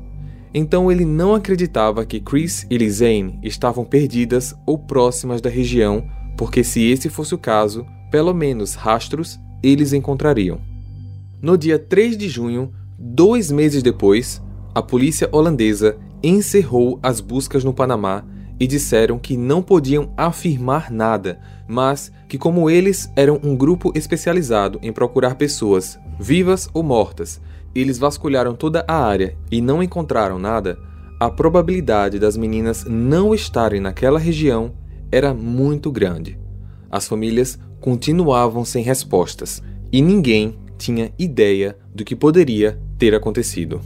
Então 0.53 0.91
ele 0.91 1.05
não 1.05 1.35
acreditava 1.35 2.07
que 2.07 2.21
Chris 2.21 2.65
e 2.71 2.79
Lizane 2.79 3.39
estavam 3.43 3.85
perdidas 3.85 4.55
ou 4.65 4.79
próximas 4.79 5.41
da 5.41 5.51
região, 5.51 6.09
porque 6.37 6.63
se 6.63 6.83
esse 6.91 7.09
fosse 7.09 7.35
o 7.35 7.39
caso, 7.39 7.85
pelo 8.11 8.33
menos 8.33 8.75
rastros 8.75 9.39
eles 9.63 9.93
encontrariam. 9.93 10.61
No 11.43 11.59
dia 11.59 11.79
3 11.79 12.17
de 12.17 12.29
junho, 12.29 12.73
dois 12.97 13.51
meses 13.51 13.83
depois, 13.83 14.41
a 14.75 14.81
polícia 14.81 15.29
holandesa 15.33 15.97
encerrou 16.23 16.99
as 17.03 17.21
buscas 17.21 17.65
no 17.65 17.75
Panamá 17.75 18.25
e 18.59 18.67
disseram 18.67 19.19
que 19.19 19.37
não 19.37 19.61
podiam 19.61 20.13
afirmar 20.17 20.91
nada, 20.91 21.41
mas 21.66 22.12
que, 22.29 22.38
como 22.38 22.68
eles 22.68 23.11
eram 23.16 23.40
um 23.42 23.57
grupo 23.57 23.92
especializado 23.94 24.79
em 24.83 24.92
procurar 24.92 25.35
pessoas, 25.37 25.98
vivas 26.18 26.68
ou 26.72 26.83
mortas, 26.83 27.40
eles 27.74 27.98
vasculharam 27.98 28.55
toda 28.55 28.85
a 28.87 28.96
área 28.96 29.37
e 29.50 29.61
não 29.61 29.83
encontraram 29.83 30.38
nada, 30.38 30.79
a 31.18 31.31
probabilidade 31.31 32.18
das 32.18 32.37
meninas 32.37 32.85
não 32.85 33.35
estarem 33.35 33.81
naquela 33.81 34.18
região 34.18 34.72
era 35.11 35.33
muito 35.33 35.90
grande. 35.90 36.38
As 36.90 37.09
famílias 37.09 37.59
continuavam 37.81 38.64
sem 38.64 38.83
respostas 38.83 39.62
e 39.92 40.00
ninguém 40.00 40.59
tinha 40.77 41.12
ideia 41.18 41.77
do 41.94 42.05
que 42.05 42.16
poderia 42.16 42.79
ter 42.98 43.14
acontecido. 43.14 43.81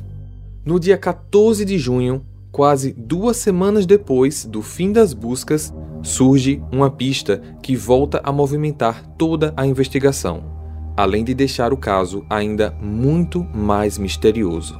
No 0.65 0.79
dia 0.79 0.99
14 0.99 1.65
de 1.65 1.79
junho, 1.79 2.25
Quase 2.51 2.93
duas 2.93 3.37
semanas 3.37 3.87
depois 3.87 4.45
do 4.45 4.63
fim 4.63 4.91
das 4.91 5.13
buscas, 5.13 5.73
surge 6.03 6.63
uma 6.73 6.91
pista 6.91 7.41
que 7.63 7.77
volta 7.77 8.21
a 8.25 8.33
movimentar 8.33 9.07
toda 9.19 9.53
a 9.57 9.67
investigação, 9.67 10.43
além 10.97 11.23
de 11.25 11.35
deixar 11.35 11.73
o 11.73 11.77
caso 11.77 12.25
ainda 12.29 12.75
muito 12.81 13.45
mais 13.55 13.99
misterioso. 13.99 14.79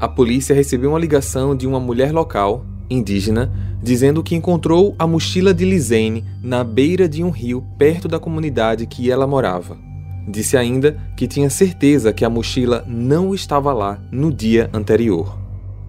A 0.00 0.08
polícia 0.08 0.54
recebeu 0.54 0.90
uma 0.90 0.98
ligação 0.98 1.54
de 1.56 1.66
uma 1.66 1.78
mulher 1.78 2.12
local, 2.12 2.66
indígena, 2.90 3.52
dizendo 3.82 4.22
que 4.22 4.34
encontrou 4.34 4.94
a 4.98 5.06
mochila 5.06 5.54
de 5.54 5.64
Lisene 5.64 6.24
na 6.42 6.64
beira 6.64 7.08
de 7.08 7.22
um 7.22 7.30
rio 7.30 7.64
perto 7.78 8.08
da 8.08 8.18
comunidade 8.18 8.86
que 8.86 9.10
ela 9.10 9.26
morava. 9.26 9.78
Disse 10.28 10.56
ainda 10.56 10.98
que 11.16 11.28
tinha 11.28 11.48
certeza 11.48 12.12
que 12.12 12.24
a 12.24 12.30
mochila 12.30 12.84
não 12.88 13.34
estava 13.34 13.72
lá 13.72 14.00
no 14.10 14.32
dia 14.32 14.68
anterior. 14.72 15.43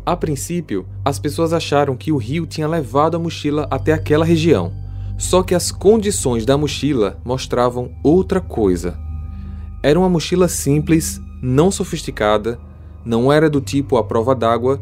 A 0.05 0.15
princípio, 0.15 0.85
as 1.03 1.17
pessoas 1.17 1.51
acharam 1.51 1.95
que 1.97 2.11
o 2.11 2.17
rio 2.17 2.45
tinha 2.45 2.67
levado 2.67 3.17
a 3.17 3.19
mochila 3.19 3.67
até 3.71 3.91
aquela 3.91 4.23
região, 4.23 4.71
só 5.17 5.41
que 5.41 5.55
as 5.55 5.71
condições 5.71 6.45
da 6.45 6.55
mochila 6.55 7.19
mostravam 7.25 7.89
outra 8.03 8.39
coisa. 8.39 8.99
Era 9.81 9.97
uma 9.97 10.07
mochila 10.07 10.47
simples, 10.47 11.19
não 11.41 11.71
sofisticada, 11.71 12.59
não 13.03 13.33
era 13.33 13.49
do 13.49 13.59
tipo 13.59 13.97
à 13.97 14.03
prova 14.03 14.35
d'água, 14.35 14.79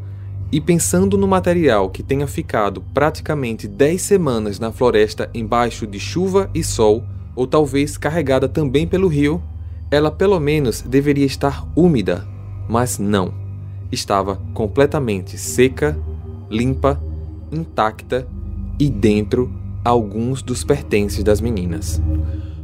e 0.51 0.59
pensando 0.59 1.17
no 1.17 1.27
material 1.27 1.89
que 1.89 2.03
tenha 2.03 2.27
ficado 2.27 2.83
praticamente 2.93 3.65
10 3.65 4.01
semanas 4.01 4.59
na 4.59 4.73
floresta 4.73 5.29
embaixo 5.33 5.88
de 5.88 6.01
chuva 6.01 6.49
e 6.53 6.62
sol, 6.62 7.01
ou 7.33 7.47
talvez 7.47 7.97
carregada 7.97 8.49
também 8.49 8.86
pelo 8.86 9.07
rio, 9.07 9.41
ela 9.89 10.12
pelo 10.12 10.38
menos 10.38 10.81
deveria 10.81 11.25
estar 11.25 11.65
úmida, 11.77 12.27
mas 12.67 12.99
não 12.99 13.42
estava 13.91 14.41
completamente 14.54 15.38
seca, 15.38 15.98
limpa, 16.50 17.02
intacta 17.52 18.28
e 18.80 18.89
dentro 18.89 19.52
alguns 19.84 20.41
dos 20.41 20.63
pertences 20.63 21.24
das 21.24 21.41
meninas. 21.41 22.02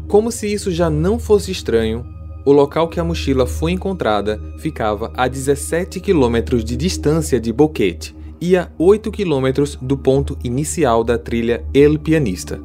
Como 0.08 0.32
se 0.32 0.52
isso 0.52 0.72
já 0.72 0.90
não 0.90 1.20
fosse 1.20 1.52
estranho, 1.52 2.06
o 2.46 2.52
local 2.52 2.88
que 2.88 3.00
a 3.00 3.04
mochila 3.04 3.46
foi 3.46 3.74
encontrada 3.74 4.42
ficava 4.58 5.12
a 5.16 5.28
17 5.28 6.00
quilômetros 6.00 6.64
de 6.64 6.76
distância 6.76 7.40
de 7.40 7.54
Boquete 7.54 8.16
e 8.42 8.56
a 8.56 8.72
8 8.78 9.12
quilômetros 9.12 9.78
do 9.82 9.98
ponto 9.98 10.38
inicial 10.44 11.04
da 11.04 11.18
trilha 11.18 11.64
El 11.74 12.00
Pianista. 12.00 12.60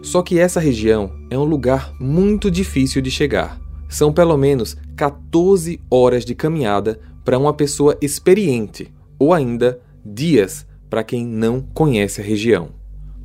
Só 0.00 0.22
que 0.22 0.38
essa 0.38 0.60
região 0.60 1.10
é 1.28 1.36
um 1.36 1.44
lugar 1.44 1.92
muito 2.00 2.50
difícil 2.50 3.02
de 3.02 3.10
chegar. 3.10 3.60
São 3.88 4.12
pelo 4.12 4.36
menos 4.36 4.76
14 4.96 5.80
horas 5.90 6.24
de 6.24 6.34
caminhada 6.34 7.00
para 7.26 7.36
uma 7.36 7.52
pessoa 7.52 7.98
experiente, 8.00 8.94
ou 9.18 9.34
ainda 9.34 9.80
dias 10.04 10.64
para 10.88 11.02
quem 11.02 11.26
não 11.26 11.60
conhece 11.60 12.20
a 12.20 12.24
região. 12.24 12.68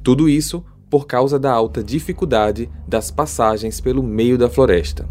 Tudo 0.02 0.28
isso 0.28 0.66
por 0.90 1.06
causa 1.06 1.38
da 1.38 1.52
alta 1.52 1.84
dificuldade 1.84 2.68
das 2.88 3.12
passagens 3.12 3.80
pelo 3.80 4.02
meio 4.02 4.40
da 4.40 4.50
floresta. 4.50 5.08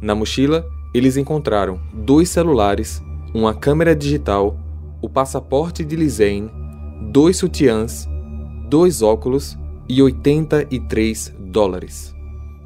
Na 0.00 0.14
mochila, 0.14 0.66
eles 0.94 1.18
encontraram 1.18 1.78
dois 1.92 2.30
celulares, 2.30 3.02
uma 3.34 3.52
câmera 3.52 3.94
digital, 3.94 4.58
o 5.02 5.08
passaporte 5.08 5.84
de 5.84 5.94
Lisane, 5.94 6.50
dois 7.12 7.36
sutiãs, 7.36 8.08
dois 8.70 9.02
óculos 9.02 9.58
e 9.86 10.00
83 10.00 11.34
dólares. 11.38 12.14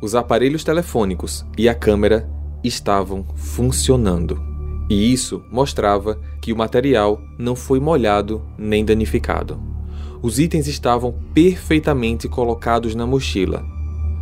Os 0.01 0.15
aparelhos 0.15 0.63
telefônicos 0.63 1.45
e 1.59 1.69
a 1.69 1.75
câmera 1.75 2.31
estavam 2.63 3.27
funcionando 3.35 4.54
e 4.89 5.13
isso 5.13 5.43
mostrava 5.51 6.19
que 6.41 6.53
o 6.53 6.57
material 6.57 7.21
não 7.39 7.57
foi 7.57 7.81
molhado 7.81 8.43
nem 8.59 8.85
danificado. 8.85 9.59
Os 10.23 10.39
itens 10.39 10.67
estavam 10.67 11.15
perfeitamente 11.35 12.29
colocados 12.29 12.95
na 12.95 13.07
mochila. 13.07 13.65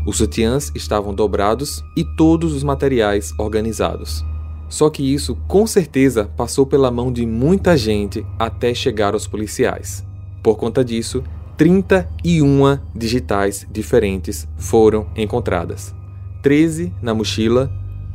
Os 0.07 0.17
sutiãs 0.17 0.73
estavam 0.75 1.15
dobrados 1.15 1.83
e 1.97 2.05
todos 2.05 2.53
os 2.53 2.65
materiais 2.65 3.33
organizados. 3.39 4.25
Só 4.69 4.91
que 4.91 5.03
isso 5.03 5.37
com 5.47 5.67
certeza 5.67 6.25
passou 6.37 6.67
pela 6.67 6.91
mão 6.91 7.13
de 7.13 7.25
muita 7.27 7.77
gente 7.77 8.27
até 8.39 8.75
chegar 8.75 9.15
aos 9.15 9.27
policiais. 9.27 10.05
Por 10.43 10.57
conta 10.57 10.85
disso, 10.85 11.23
31 11.57 12.79
digitais 12.95 13.67
diferentes 13.71 14.49
foram 14.57 15.07
encontradas. 15.17 15.95
13 16.43 16.93
na 17.01 17.15
mochila, 17.15 17.71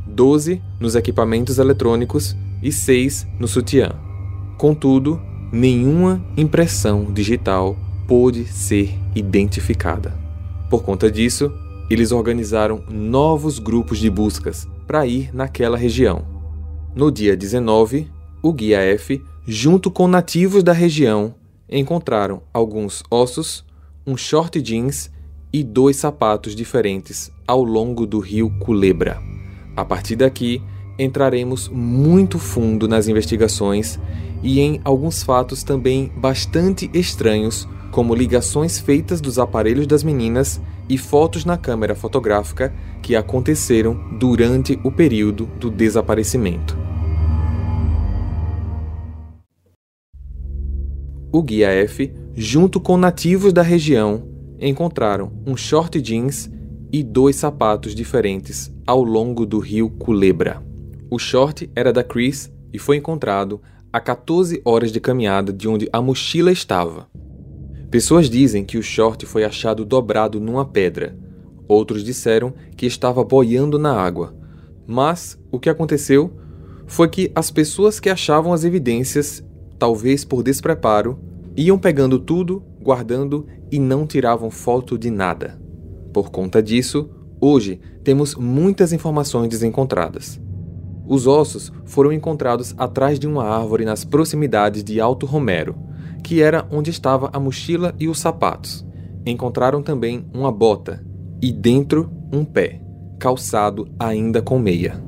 12 0.08 0.62
nos 0.80 0.94
equipamentos 0.94 1.58
eletrônicos 1.58 2.36
e 2.62 2.72
6 2.72 3.26
no 3.38 3.46
sutiã. 3.46 3.92
Contudo, 4.56 5.20
nenhuma 5.52 6.24
impressão 6.36 7.12
digital 7.12 7.76
pôde 8.06 8.44
ser 8.46 8.98
identificada. 9.14 10.18
Por 10.70 10.82
conta 10.82 11.10
disso, 11.10 11.52
eles 11.90 12.12
organizaram 12.12 12.82
novos 12.90 13.58
grupos 13.58 13.98
de 13.98 14.10
buscas 14.10 14.66
para 14.86 15.06
ir 15.06 15.34
naquela 15.34 15.76
região. 15.76 16.24
No 16.94 17.10
dia 17.10 17.36
19, 17.36 18.10
o 18.42 18.52
Guia 18.52 18.80
F, 18.80 19.22
junto 19.46 19.90
com 19.90 20.08
nativos 20.08 20.62
da 20.62 20.72
região, 20.72 21.34
encontraram 21.70 22.42
alguns 22.52 23.02
ossos, 23.10 23.64
um 24.06 24.16
short 24.16 24.60
jeans 24.60 25.10
e 25.52 25.62
dois 25.62 25.96
sapatos 25.96 26.54
diferentes 26.54 27.30
ao 27.46 27.62
longo 27.62 28.06
do 28.06 28.18
rio 28.18 28.50
Culebra. 28.58 29.37
A 29.78 29.84
partir 29.84 30.16
daqui, 30.16 30.60
entraremos 30.98 31.68
muito 31.68 32.36
fundo 32.36 32.88
nas 32.88 33.06
investigações 33.06 33.96
e 34.42 34.58
em 34.58 34.80
alguns 34.82 35.22
fatos 35.22 35.62
também 35.62 36.10
bastante 36.16 36.90
estranhos, 36.92 37.68
como 37.92 38.12
ligações 38.12 38.80
feitas 38.80 39.20
dos 39.20 39.38
aparelhos 39.38 39.86
das 39.86 40.02
meninas 40.02 40.60
e 40.88 40.98
fotos 40.98 41.44
na 41.44 41.56
câmera 41.56 41.94
fotográfica 41.94 42.74
que 43.00 43.14
aconteceram 43.14 44.18
durante 44.18 44.76
o 44.82 44.90
período 44.90 45.46
do 45.60 45.70
desaparecimento. 45.70 46.76
O 51.30 51.40
Guia 51.40 51.68
F, 51.68 52.12
junto 52.34 52.80
com 52.80 52.96
nativos 52.96 53.52
da 53.52 53.62
região, 53.62 54.26
encontraram 54.58 55.30
um 55.46 55.56
short 55.56 56.00
jeans 56.00 56.50
e 56.92 57.02
dois 57.02 57.36
sapatos 57.36 57.94
diferentes 57.94 58.72
ao 58.86 59.02
longo 59.02 59.44
do 59.44 59.58
rio 59.58 59.90
Culebra. 59.90 60.62
O 61.10 61.18
short 61.18 61.70
era 61.74 61.92
da 61.92 62.02
Chris 62.02 62.52
e 62.72 62.78
foi 62.78 62.96
encontrado 62.96 63.60
a 63.92 64.00
14 64.00 64.60
horas 64.64 64.92
de 64.92 65.00
caminhada 65.00 65.52
de 65.52 65.66
onde 65.68 65.88
a 65.92 66.00
mochila 66.00 66.52
estava. 66.52 67.08
Pessoas 67.90 68.28
dizem 68.28 68.64
que 68.64 68.76
o 68.76 68.82
short 68.82 69.24
foi 69.24 69.44
achado 69.44 69.84
dobrado 69.84 70.38
numa 70.38 70.64
pedra. 70.64 71.16
Outros 71.66 72.04
disseram 72.04 72.52
que 72.76 72.84
estava 72.84 73.24
boiando 73.24 73.78
na 73.78 73.92
água. 73.92 74.34
Mas 74.86 75.38
o 75.50 75.58
que 75.58 75.70
aconteceu 75.70 76.30
foi 76.86 77.08
que 77.08 77.30
as 77.34 77.50
pessoas 77.50 77.98
que 77.98 78.10
achavam 78.10 78.52
as 78.52 78.64
evidências, 78.64 79.42
talvez 79.78 80.24
por 80.24 80.42
despreparo, 80.42 81.18
iam 81.56 81.78
pegando 81.78 82.18
tudo, 82.18 82.62
guardando 82.80 83.46
e 83.70 83.78
não 83.78 84.06
tiravam 84.06 84.50
foto 84.50 84.98
de 84.98 85.10
nada. 85.10 85.58
Por 86.18 86.32
conta 86.32 86.60
disso, 86.60 87.08
hoje 87.40 87.78
temos 88.02 88.34
muitas 88.34 88.92
informações 88.92 89.48
desencontradas. 89.48 90.40
Os 91.06 91.28
ossos 91.28 91.72
foram 91.84 92.12
encontrados 92.12 92.74
atrás 92.76 93.20
de 93.20 93.28
uma 93.28 93.44
árvore 93.44 93.84
nas 93.84 94.04
proximidades 94.04 94.82
de 94.82 95.00
Alto 95.00 95.26
Romero, 95.26 95.76
que 96.24 96.42
era 96.42 96.66
onde 96.72 96.90
estava 96.90 97.30
a 97.32 97.38
mochila 97.38 97.94
e 98.00 98.08
os 98.08 98.18
sapatos. 98.18 98.84
Encontraram 99.24 99.80
também 99.80 100.26
uma 100.34 100.50
bota 100.50 101.06
e 101.40 101.52
dentro 101.52 102.10
um 102.32 102.44
pé, 102.44 102.80
calçado 103.20 103.86
ainda 103.96 104.42
com 104.42 104.58
meia. 104.58 105.00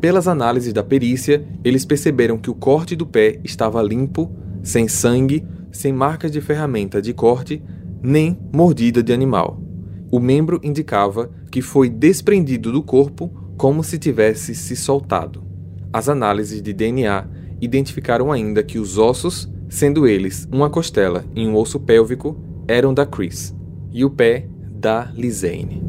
Pelas 0.00 0.26
análises 0.26 0.72
da 0.72 0.82
perícia, 0.82 1.46
eles 1.62 1.84
perceberam 1.84 2.38
que 2.38 2.48
o 2.50 2.54
corte 2.54 2.96
do 2.96 3.04
pé 3.04 3.38
estava 3.44 3.82
limpo, 3.82 4.34
sem 4.62 4.88
sangue, 4.88 5.44
sem 5.70 5.92
marcas 5.92 6.30
de 6.30 6.40
ferramenta 6.40 7.02
de 7.02 7.12
corte, 7.12 7.62
nem 8.02 8.38
mordida 8.50 9.02
de 9.02 9.12
animal. 9.12 9.65
O 10.16 10.18
membro 10.18 10.58
indicava 10.62 11.30
que 11.50 11.60
foi 11.60 11.90
desprendido 11.90 12.72
do 12.72 12.82
corpo 12.82 13.30
como 13.54 13.84
se 13.84 13.98
tivesse 13.98 14.54
se 14.54 14.74
soltado. 14.74 15.44
As 15.92 16.08
análises 16.08 16.62
de 16.62 16.72
DNA 16.72 17.28
identificaram 17.60 18.32
ainda 18.32 18.62
que 18.62 18.78
os 18.78 18.96
ossos, 18.96 19.46
sendo 19.68 20.06
eles 20.06 20.48
uma 20.50 20.70
costela 20.70 21.22
e 21.34 21.46
um 21.46 21.54
osso 21.54 21.78
pélvico, 21.78 22.34
eram 22.66 22.94
da 22.94 23.04
Chris 23.04 23.54
e 23.92 24.06
o 24.06 24.10
pé 24.10 24.48
da 24.70 25.12
Lizane. 25.14 25.82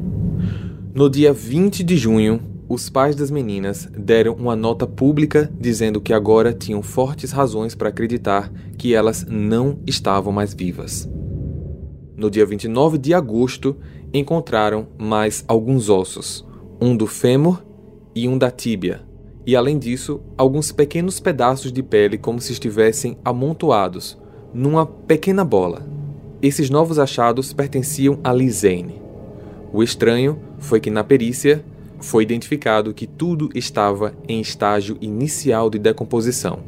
No 0.94 1.10
dia 1.10 1.32
20 1.32 1.82
de 1.82 1.96
junho, 1.96 2.42
os 2.68 2.90
pais 2.90 3.16
das 3.16 3.32
meninas 3.32 3.88
deram 3.98 4.34
uma 4.34 4.58
nota 4.58 4.86
pública 4.86 5.50
dizendo 5.58 6.02
que 6.02 6.12
agora 6.12 6.52
tinham 6.52 6.82
fortes 6.82 7.32
razões 7.32 7.76
para 7.76 7.88
acreditar 7.88 8.52
que 8.78 8.94
elas 8.94 9.26
não 9.26 9.80
estavam 9.88 10.34
mais 10.34 10.54
vivas. 10.54 11.10
No 12.18 12.32
dia 12.32 12.48
29 12.48 12.98
de 12.98 13.14
agosto, 13.14 13.78
encontraram 14.14 14.88
mais 14.98 15.44
alguns 15.48 15.90
ossos, 15.90 16.46
um 16.80 16.96
do 16.96 17.08
fêmur 17.08 17.64
e 18.16 18.28
um 18.28 18.38
da 18.38 18.50
tíbia, 18.50 19.02
e 19.48 19.56
além 19.56 19.80
disso, 19.80 20.20
alguns 20.38 20.74
pequenos 20.74 21.22
pedaços 21.22 21.72
de 21.72 21.82
pele 21.82 22.18
como 22.18 22.42
se 22.42 22.52
estivessem 22.52 23.18
amontoados 23.24 24.18
numa 24.54 24.86
pequena 24.86 25.46
bola. 25.46 25.88
Esses 26.42 26.70
novos 26.70 27.00
achados 27.00 27.54
pertenciam 27.54 28.20
a 28.24 28.34
Lizane. 28.34 29.02
O 29.72 29.82
estranho 29.82 30.38
foi 30.60 30.80
que 30.80 30.90
na 30.90 31.04
perícia 31.04 31.64
foi 32.00 32.24
identificado 32.24 32.94
que 32.94 33.08
tudo 33.08 33.50
estava 33.56 34.14
em 34.28 34.42
estágio 34.42 34.98
inicial 35.00 35.70
de 35.70 35.80
decomposição. 35.80 36.60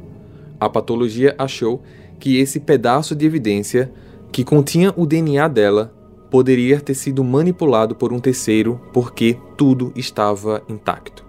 A 0.59 0.69
patologia 0.69 1.35
achou 1.37 1.81
que 2.17 2.37
esse 2.37 2.59
pedaço 2.59 3.15
de 3.15 3.25
evidência 3.25 3.91
que 4.31 4.43
continha 4.43 4.93
o 4.95 5.05
DNA 5.05 5.47
dela 5.47 5.93
poderia 6.29 6.79
ter 6.79 6.93
sido 6.93 7.23
manipulado 7.23 7.95
por 7.95 8.13
um 8.13 8.19
terceiro 8.19 8.79
porque 8.93 9.37
tudo 9.57 9.91
estava 9.95 10.61
intacto. 10.69 11.25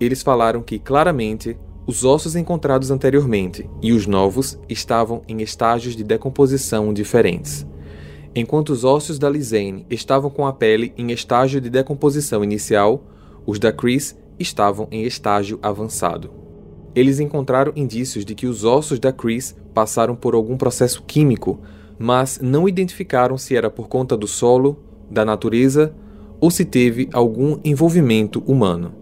Eles 0.00 0.22
falaram 0.22 0.62
que 0.62 0.78
claramente 0.78 1.56
os 1.86 2.04
ossos 2.04 2.36
encontrados 2.36 2.90
anteriormente 2.90 3.68
e 3.82 3.92
os 3.92 4.06
novos 4.06 4.58
estavam 4.68 5.22
em 5.26 5.42
estágios 5.42 5.96
de 5.96 6.04
decomposição 6.04 6.92
diferentes. 6.92 7.66
Enquanto 8.34 8.70
os 8.70 8.84
ossos 8.84 9.18
da 9.18 9.28
Lizane 9.28 9.84
estavam 9.90 10.30
com 10.30 10.46
a 10.46 10.52
pele 10.52 10.92
em 10.96 11.10
estágio 11.10 11.60
de 11.60 11.68
decomposição 11.68 12.44
inicial, 12.44 13.02
os 13.44 13.58
da 13.58 13.72
Chris 13.72 14.16
estavam 14.38 14.86
em 14.90 15.02
estágio 15.02 15.58
avançado. 15.62 16.30
Eles 16.94 17.18
encontraram 17.18 17.72
indícios 17.74 18.24
de 18.24 18.34
que 18.34 18.46
os 18.46 18.64
ossos 18.64 18.98
da 18.98 19.12
Chris 19.12 19.56
passaram 19.74 20.14
por 20.14 20.34
algum 20.34 20.56
processo 20.56 21.02
químico 21.02 21.60
mas 22.02 22.40
não 22.42 22.66
identificaram 22.66 23.36
se 23.36 23.54
era 23.54 23.68
por 23.68 23.86
conta 23.86 24.16
do 24.16 24.26
solo, 24.26 24.78
da 25.10 25.22
natureza 25.22 25.94
ou 26.40 26.50
se 26.50 26.64
teve 26.64 27.10
algum 27.12 27.60
envolvimento 27.62 28.42
humano. 28.46 28.94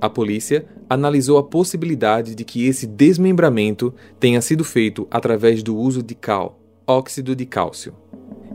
A 0.00 0.10
polícia 0.10 0.66
analisou 0.88 1.38
a 1.38 1.44
possibilidade 1.44 2.34
de 2.34 2.44
que 2.44 2.66
esse 2.66 2.88
desmembramento 2.88 3.94
tenha 4.18 4.40
sido 4.40 4.64
feito 4.64 5.06
através 5.12 5.62
do 5.62 5.76
uso 5.76 6.02
de 6.02 6.16
cal, 6.16 6.58
óxido 6.84 7.36
de 7.36 7.46
cálcio. 7.46 7.94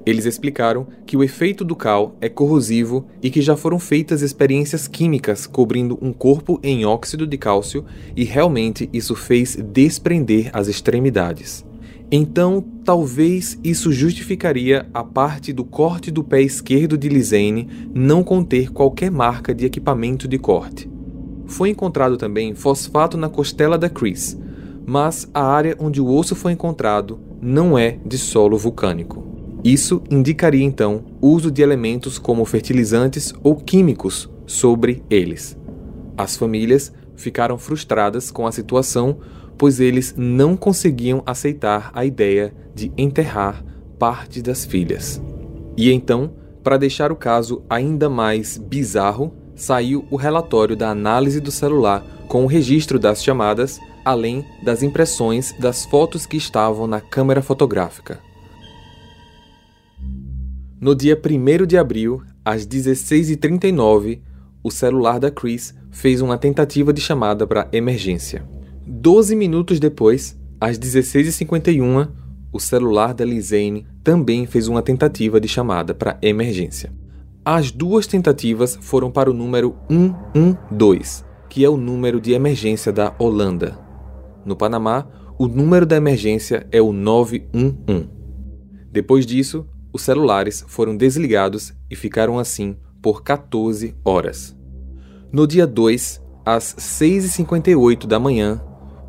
Eles 0.05 0.25
explicaram 0.25 0.85
que 1.05 1.15
o 1.15 1.23
efeito 1.23 1.63
do 1.63 1.75
cal 1.75 2.17
é 2.19 2.27
corrosivo 2.27 3.07
e 3.23 3.29
que 3.29 3.41
já 3.41 3.55
foram 3.55 3.79
feitas 3.79 4.21
experiências 4.21 4.89
químicas 4.89 5.47
cobrindo 5.47 5.97
um 6.01 6.11
corpo 6.11 6.59
em 6.61 6.85
óxido 6.85 7.25
de 7.25 7.37
cálcio 7.37 7.85
e 8.13 8.25
realmente 8.25 8.89
isso 8.91 9.15
fez 9.15 9.55
desprender 9.55 10.49
as 10.51 10.67
extremidades. 10.67 11.65
Então, 12.17 12.63
talvez 12.85 13.59
isso 13.61 13.91
justificaria 13.91 14.87
a 14.93 15.03
parte 15.03 15.51
do 15.51 15.65
corte 15.65 16.09
do 16.09 16.23
pé 16.23 16.41
esquerdo 16.41 16.97
de 16.97 17.09
Lisane 17.09 17.67
não 17.93 18.23
conter 18.23 18.71
qualquer 18.71 19.11
marca 19.11 19.53
de 19.53 19.65
equipamento 19.65 20.25
de 20.25 20.37
corte. 20.37 20.89
Foi 21.45 21.71
encontrado 21.71 22.15
também 22.15 22.55
fosfato 22.55 23.17
na 23.17 23.27
costela 23.27 23.77
da 23.77 23.89
Chris, 23.89 24.39
mas 24.85 25.29
a 25.33 25.43
área 25.43 25.75
onde 25.77 25.99
o 25.99 26.07
osso 26.07 26.37
foi 26.37 26.53
encontrado 26.53 27.19
não 27.41 27.77
é 27.77 27.99
de 28.05 28.17
solo 28.17 28.57
vulcânico. 28.57 29.21
Isso 29.61 30.01
indicaria 30.09 30.63
então 30.63 31.03
uso 31.21 31.51
de 31.51 31.61
elementos 31.61 32.17
como 32.17 32.45
fertilizantes 32.45 33.33
ou 33.43 33.57
químicos 33.57 34.29
sobre 34.45 35.03
eles. 35.09 35.57
As 36.17 36.37
famílias 36.37 36.93
ficaram 37.17 37.57
frustradas 37.57 38.31
com 38.31 38.47
a 38.47 38.53
situação 38.53 39.17
pois 39.57 39.79
eles 39.79 40.13
não 40.17 40.55
conseguiam 40.57 41.21
aceitar 41.25 41.91
a 41.93 42.05
ideia 42.05 42.53
de 42.73 42.91
enterrar 42.97 43.63
parte 43.97 44.41
das 44.41 44.65
filhas. 44.65 45.21
E 45.77 45.91
então, 45.91 46.33
para 46.63 46.77
deixar 46.77 47.11
o 47.11 47.15
caso 47.15 47.63
ainda 47.69 48.09
mais 48.09 48.57
bizarro, 48.57 49.33
saiu 49.55 50.05
o 50.09 50.15
relatório 50.15 50.75
da 50.75 50.89
análise 50.89 51.39
do 51.39 51.51
celular 51.51 52.03
com 52.27 52.43
o 52.43 52.47
registro 52.47 52.99
das 52.99 53.23
chamadas, 53.23 53.79
além 54.03 54.45
das 54.63 54.83
impressões 54.83 55.53
das 55.59 55.85
fotos 55.85 56.25
que 56.25 56.37
estavam 56.37 56.87
na 56.87 56.99
câmera 56.99 57.41
fotográfica. 57.41 58.19
No 60.79 60.93
dia 60.93 61.19
1 61.19 61.65
de 61.65 61.77
abril, 61.77 62.21
às 62.43 62.67
16h39, 62.67 64.19
o 64.63 64.69
celular 64.69 65.19
da 65.19 65.31
Chris 65.31 65.73
fez 65.89 66.21
uma 66.21 66.37
tentativa 66.37 66.91
de 66.91 66.99
chamada 66.99 67.47
para 67.47 67.67
emergência. 67.71 68.43
Doze 68.87 69.35
minutos 69.35 69.79
depois, 69.79 70.39
às 70.61 70.77
16h51, 70.77 72.07
o 72.53 72.59
celular 72.59 73.15
da 73.15 73.25
Lisane 73.25 73.87
também 74.03 74.45
fez 74.45 74.67
uma 74.67 74.83
tentativa 74.83 75.39
de 75.39 75.47
chamada 75.47 75.95
para 75.95 76.19
emergência. 76.21 76.93
As 77.43 77.71
duas 77.71 78.05
tentativas 78.05 78.77
foram 78.79 79.09
para 79.09 79.29
o 79.29 79.33
número 79.33 79.75
112, 79.89 81.23
que 81.49 81.65
é 81.65 81.69
o 81.69 81.77
número 81.77 82.21
de 82.21 82.33
emergência 82.33 82.91
da 82.91 83.15
Holanda. 83.17 83.77
No 84.45 84.55
Panamá, 84.55 85.07
o 85.39 85.47
número 85.47 85.85
da 85.85 85.95
emergência 85.95 86.67
é 86.71 86.79
o 86.79 86.93
911. 86.93 88.07
Depois 88.91 89.25
disso, 89.25 89.65
os 89.91 90.03
celulares 90.03 90.63
foram 90.67 90.95
desligados 90.95 91.73
e 91.89 91.95
ficaram 91.95 92.37
assim 92.37 92.77
por 93.01 93.23
14 93.23 93.95
horas. 94.05 94.55
No 95.31 95.47
dia 95.47 95.65
2, 95.65 96.21
às 96.45 96.75
6h58 96.75 98.05
da 98.05 98.19
manhã, 98.19 98.61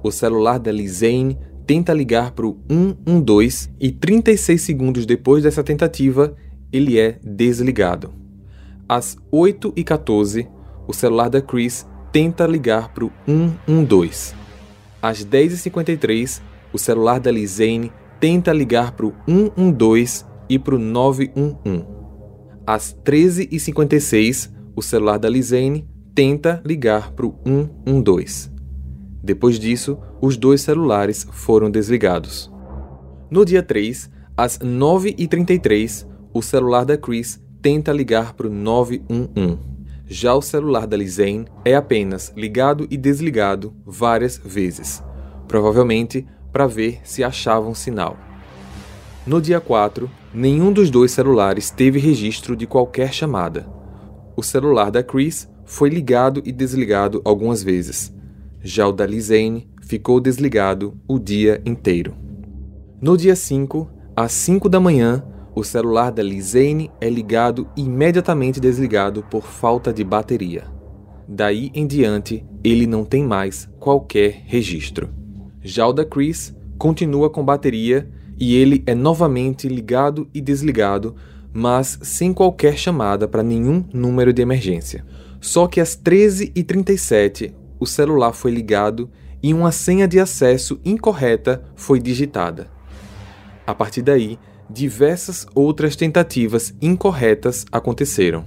o 0.07 0.13
celular 0.13 0.59
da 0.59 0.71
Lisane 0.71 1.39
tenta 1.67 1.93
ligar 1.93 2.31
para 2.31 2.47
o 2.47 2.59
112 2.69 3.71
e 3.81 3.91
36 3.91 4.61
segundos 4.61 5.05
depois 5.05 5.43
dessa 5.43 5.65
tentativa, 5.65 6.35
ele 6.73 6.99
é 6.99 7.19
desligado. 7.25 8.15
Às 8.89 9.17
8h14, 9.33 10.49
o 10.87 10.93
celular 10.93 11.29
da 11.29 11.41
Chris 11.41 11.87
tenta 12.13 12.47
ligar 12.47 12.95
para 12.95 13.05
o 13.05 13.13
112. 13.27 14.35
Às 15.03 15.25
10h53, 15.25 16.41
o 16.73 16.79
celular 16.79 17.19
da 17.19 17.31
Lisane 17.31 17.93
tenta 18.21 18.53
ligar 18.53 18.93
para 18.93 19.07
o 19.07 19.15
112 19.27 20.25
e 20.49 20.59
para 20.59 20.77
o 20.77 20.79
911. 20.79 21.85
Às 22.65 22.97
13h56, 23.05 24.53
o 24.77 24.83
celular 24.83 25.19
da 25.19 25.29
Lisane 25.29 25.87
tenta 26.15 26.63
ligar 26.65 27.13
para 27.13 27.27
o 27.27 27.35
112. 27.45 28.56
Depois 29.27 29.59
disso, 29.59 29.99
os 30.21 30.37
dois 30.37 30.61
celulares 30.61 31.27
foram 31.33 31.69
desligados. 31.69 32.49
No 33.29 33.45
dia 33.45 33.61
3, 33.61 34.09
às 34.37 34.57
9h33, 34.61 36.07
o 36.33 36.41
celular 36.41 36.85
da 36.85 36.97
Chris 36.97 37.43
tenta 37.61 37.91
ligar 37.91 38.35
para 38.35 38.47
o 38.47 38.51
911. 38.51 39.59
Já 40.07 40.33
o 40.33 40.41
celular 40.41 40.87
da 40.87 40.97
Lizane 40.97 41.47
é 41.65 41.75
apenas 41.75 42.33
ligado 42.37 42.87
e 42.89 42.97
desligado 42.97 43.75
várias 43.85 44.39
vezes, 44.39 45.03
provavelmente 45.49 46.25
para 46.53 46.69
ver 46.69 47.01
se 47.03 47.25
achavam 47.25 47.75
sinal. 47.75 48.17
No 49.27 49.41
dia 49.41 49.61
4, 49.61 50.09
nenhum 50.33 50.73
dos 50.73 50.89
dois 50.89 51.11
celulares 51.11 51.69
teve 51.69 51.99
registro 51.99 52.55
de 52.55 52.65
qualquer 52.65 53.13
chamada. 53.13 53.67
O 54.37 54.43
celular 54.45 54.89
da 54.93 55.03
Chris 55.03 55.51
foi 55.65 55.89
ligado 55.89 56.41
e 56.45 56.53
desligado 56.53 57.21
algumas 57.25 57.61
vezes. 57.61 58.15
Já 58.69 58.89
o 58.89 58.91
da 58.91 59.07
Lizane 59.07 59.69
ficou 59.81 60.19
desligado 60.19 60.99
o 61.07 61.21
dia 61.21 61.63
inteiro. 61.65 62.17
No 63.01 63.17
dia 63.17 63.37
5, 63.37 63.89
às 64.17 64.33
5 64.33 64.69
da 64.69 64.81
manhã, 64.81 65.25
o 65.55 65.63
celular 65.63 66.11
da 66.11 66.21
Lizane 66.21 66.91
é 67.01 67.09
ligado 67.09 67.69
e 67.77 67.83
imediatamente 67.83 68.59
desligado 68.59 69.23
por 69.31 69.45
falta 69.45 69.93
de 69.93 70.03
bateria. 70.03 70.65
Daí 71.29 71.71
em 71.73 71.87
diante, 71.87 72.45
ele 72.65 72.89
não 72.89 73.05
tem 73.05 73.23
mais 73.23 73.69
qualquer 73.79 74.43
registro. 74.47 75.11
Já 75.63 75.87
o 75.87 75.93
da 75.93 76.05
Chris 76.05 76.53
continua 76.77 77.31
com 77.31 77.45
bateria 77.45 78.11
e 78.37 78.57
ele 78.57 78.83
é 78.85 78.97
novamente 78.97 79.69
ligado 79.69 80.29
e 80.35 80.41
desligado, 80.41 81.15
mas 81.53 82.01
sem 82.03 82.33
qualquer 82.33 82.77
chamada 82.77 83.29
para 83.29 83.45
nenhum 83.45 83.85
número 83.95 84.33
de 84.33 84.43
emergência. 84.43 85.05
Só 85.41 85.69
que 85.69 85.81
às 85.81 85.97
13h37 85.97 87.65
o 87.79 87.87
celular 87.87 88.33
foi 88.33 88.51
ligado 88.51 89.11
e 89.43 89.53
uma 89.53 89.71
senha 89.71 90.09
de 90.09 90.19
acesso 90.19 90.81
incorreta 90.85 91.63
foi 91.75 92.01
digitada. 92.01 92.69
A 93.67 93.75
partir 93.75 94.03
daí, 94.03 94.39
diversas 94.69 95.47
outras 95.55 95.97
tentativas 95.97 96.75
incorretas 96.81 97.65
aconteceram. 97.71 98.45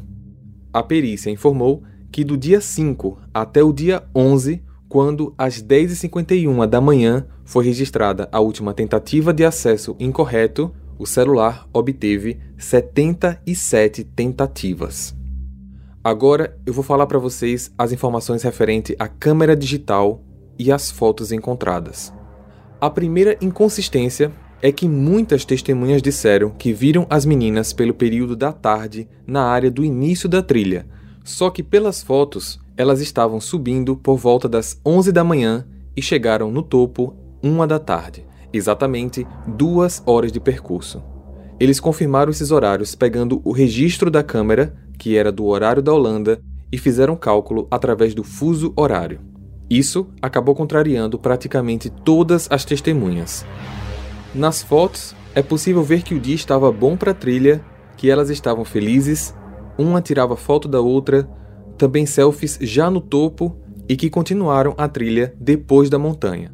A 0.73 0.83
perícia 0.83 1.29
informou 1.29 1.83
que 2.11 2.23
do 2.23 2.37
dia 2.37 2.61
5 2.61 3.19
até 3.33 3.63
o 3.63 3.71
dia 3.71 4.03
11, 4.15 4.63
quando 4.87 5.33
às 5.37 5.61
10h51 5.61 6.67
da 6.67 6.81
manhã 6.81 7.25
foi 7.45 7.65
registrada 7.65 8.27
a 8.31 8.39
última 8.39 8.73
tentativa 8.73 9.33
de 9.33 9.45
acesso 9.45 9.95
incorreto, 9.99 10.73
o 10.97 11.05
celular 11.05 11.67
obteve 11.73 12.39
77 12.57 14.03
tentativas. 14.03 15.18
Agora 16.01 16.57
eu 16.65 16.71
vou 16.71 16.83
falar 16.83 17.07
para 17.07 17.19
vocês 17.19 17.71
as 17.77 17.91
informações 17.91 18.41
referentes 18.41 18.95
à 18.97 19.07
câmera 19.07 19.53
digital 19.53 20.23
e 20.57 20.71
às 20.71 20.89
fotos 20.89 21.33
encontradas. 21.33 22.13
A 22.79 22.89
primeira 22.89 23.37
inconsistência 23.41 24.31
é 24.61 24.71
que 24.71 24.87
muitas 24.87 25.43
testemunhas 25.43 26.01
disseram 26.01 26.51
que 26.51 26.71
viram 26.71 27.05
as 27.09 27.25
meninas 27.25 27.73
pelo 27.73 27.93
período 27.93 28.33
da 28.33 28.53
tarde 28.53 29.09
na 29.27 29.43
área 29.43 29.69
do 29.69 29.83
início 29.83 30.29
da 30.29 30.41
trilha, 30.41 30.87
só 31.25 31.49
que 31.49 31.61
pelas 31.61 32.01
fotos 32.01 32.61
elas 32.77 33.01
estavam 33.01 33.41
subindo 33.41 33.97
por 33.97 34.15
volta 34.15 34.47
das 34.47 34.79
11 34.85 35.11
da 35.11 35.23
manhã 35.23 35.67
e 35.97 36.01
chegaram 36.01 36.49
no 36.49 36.63
topo 36.63 37.13
uma 37.43 37.67
da 37.67 37.77
tarde, 37.77 38.25
exatamente 38.53 39.27
duas 39.45 40.01
horas 40.05 40.31
de 40.31 40.39
percurso. 40.39 41.03
Eles 41.59 41.77
confirmaram 41.77 42.31
esses 42.31 42.51
horários 42.51 42.95
pegando 42.95 43.41
o 43.43 43.51
registro 43.51 44.09
da 44.09 44.23
câmera, 44.23 44.73
que 44.99 45.17
era 45.17 45.31
do 45.31 45.45
horário 45.45 45.81
da 45.81 45.91
Holanda, 45.91 46.39
e 46.71 46.77
fizeram 46.77 47.15
cálculo 47.15 47.67
através 47.71 48.13
do 48.13 48.23
fuso 48.23 48.71
horário. 48.75 49.19
Isso 49.67 50.07
acabou 50.21 50.53
contrariando 50.53 51.17
praticamente 51.17 51.89
todas 51.89 52.47
as 52.51 52.63
testemunhas. 52.63 53.45
Nas 54.35 54.61
fotos, 54.61 55.15
é 55.33 55.41
possível 55.41 55.81
ver 55.81 56.03
que 56.03 56.13
o 56.13 56.19
dia 56.19 56.35
estava 56.35 56.71
bom 56.71 56.95
para 56.95 57.11
a 57.11 57.15
trilha, 57.15 57.63
que 57.97 58.09
elas 58.09 58.29
estavam 58.29 58.63
felizes, 58.63 59.33
uma 59.77 60.01
tirava 60.01 60.35
foto 60.35 60.67
da 60.67 60.81
outra, 60.81 61.27
também 61.77 62.05
selfies 62.05 62.59
já 62.61 62.91
no 62.91 62.99
topo 62.99 63.57
e 63.87 63.95
que 63.95 64.09
continuaram 64.09 64.75
a 64.77 64.87
trilha 64.87 65.33
depois 65.39 65.89
da 65.89 65.97
montanha. 65.97 66.53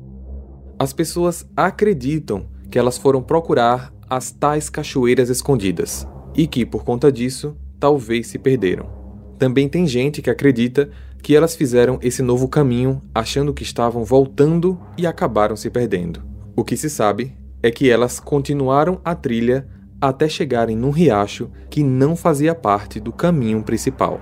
As 0.78 0.94
pessoas 0.94 1.46
acreditam 1.56 2.48
que 2.70 2.78
elas 2.78 2.98
foram 2.98 3.22
procurar 3.22 3.94
as 4.10 4.32
tais 4.32 4.70
cachoeiras 4.70 5.30
escondidas 5.30 6.08
e 6.36 6.48
que, 6.48 6.66
por 6.66 6.84
conta 6.84 7.12
disso, 7.12 7.56
talvez 7.86 8.26
se 8.26 8.40
perderam. 8.40 8.90
Também 9.38 9.70
tem 9.70 9.86
gente 9.86 10.20
que 10.20 10.32
acredita 10.32 10.90
que 11.22 11.36
elas 11.36 11.56
fizeram 11.56 12.00
esse 12.02 12.24
novo 12.24 12.48
caminho 12.48 13.00
achando 13.14 13.54
que 13.54 13.62
estavam 13.62 14.04
voltando 14.04 14.76
e 14.98 15.06
acabaram 15.06 15.56
se 15.56 15.70
perdendo. 15.70 16.24
O 16.56 16.64
que 16.64 16.76
se 16.76 16.90
sabe 16.90 17.38
é 17.62 17.70
que 17.70 17.88
elas 17.88 18.20
continuaram 18.20 19.00
a 19.06 19.14
trilha 19.14 19.68
até 20.02 20.28
chegarem 20.28 20.76
num 20.76 20.90
riacho 20.90 21.52
que 21.70 21.84
não 21.84 22.16
fazia 22.16 22.56
parte 22.56 23.00
do 23.00 23.14
caminho 23.14 23.62
principal. 23.62 24.20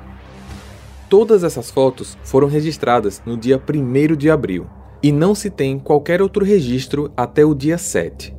Todas 1.10 1.42
essas 1.46 1.72
fotos 1.72 2.18
foram 2.22 2.50
registradas 2.50 3.22
no 3.26 3.38
dia 3.38 3.58
1 3.58 4.14
de 4.18 4.30
abril 4.30 4.68
e 5.02 5.10
não 5.10 5.34
se 5.34 5.50
tem 5.50 5.80
qualquer 5.80 6.22
outro 6.22 6.44
registro 6.44 7.14
até 7.16 7.46
o 7.46 7.56
dia 7.56 7.78
7. 7.78 8.36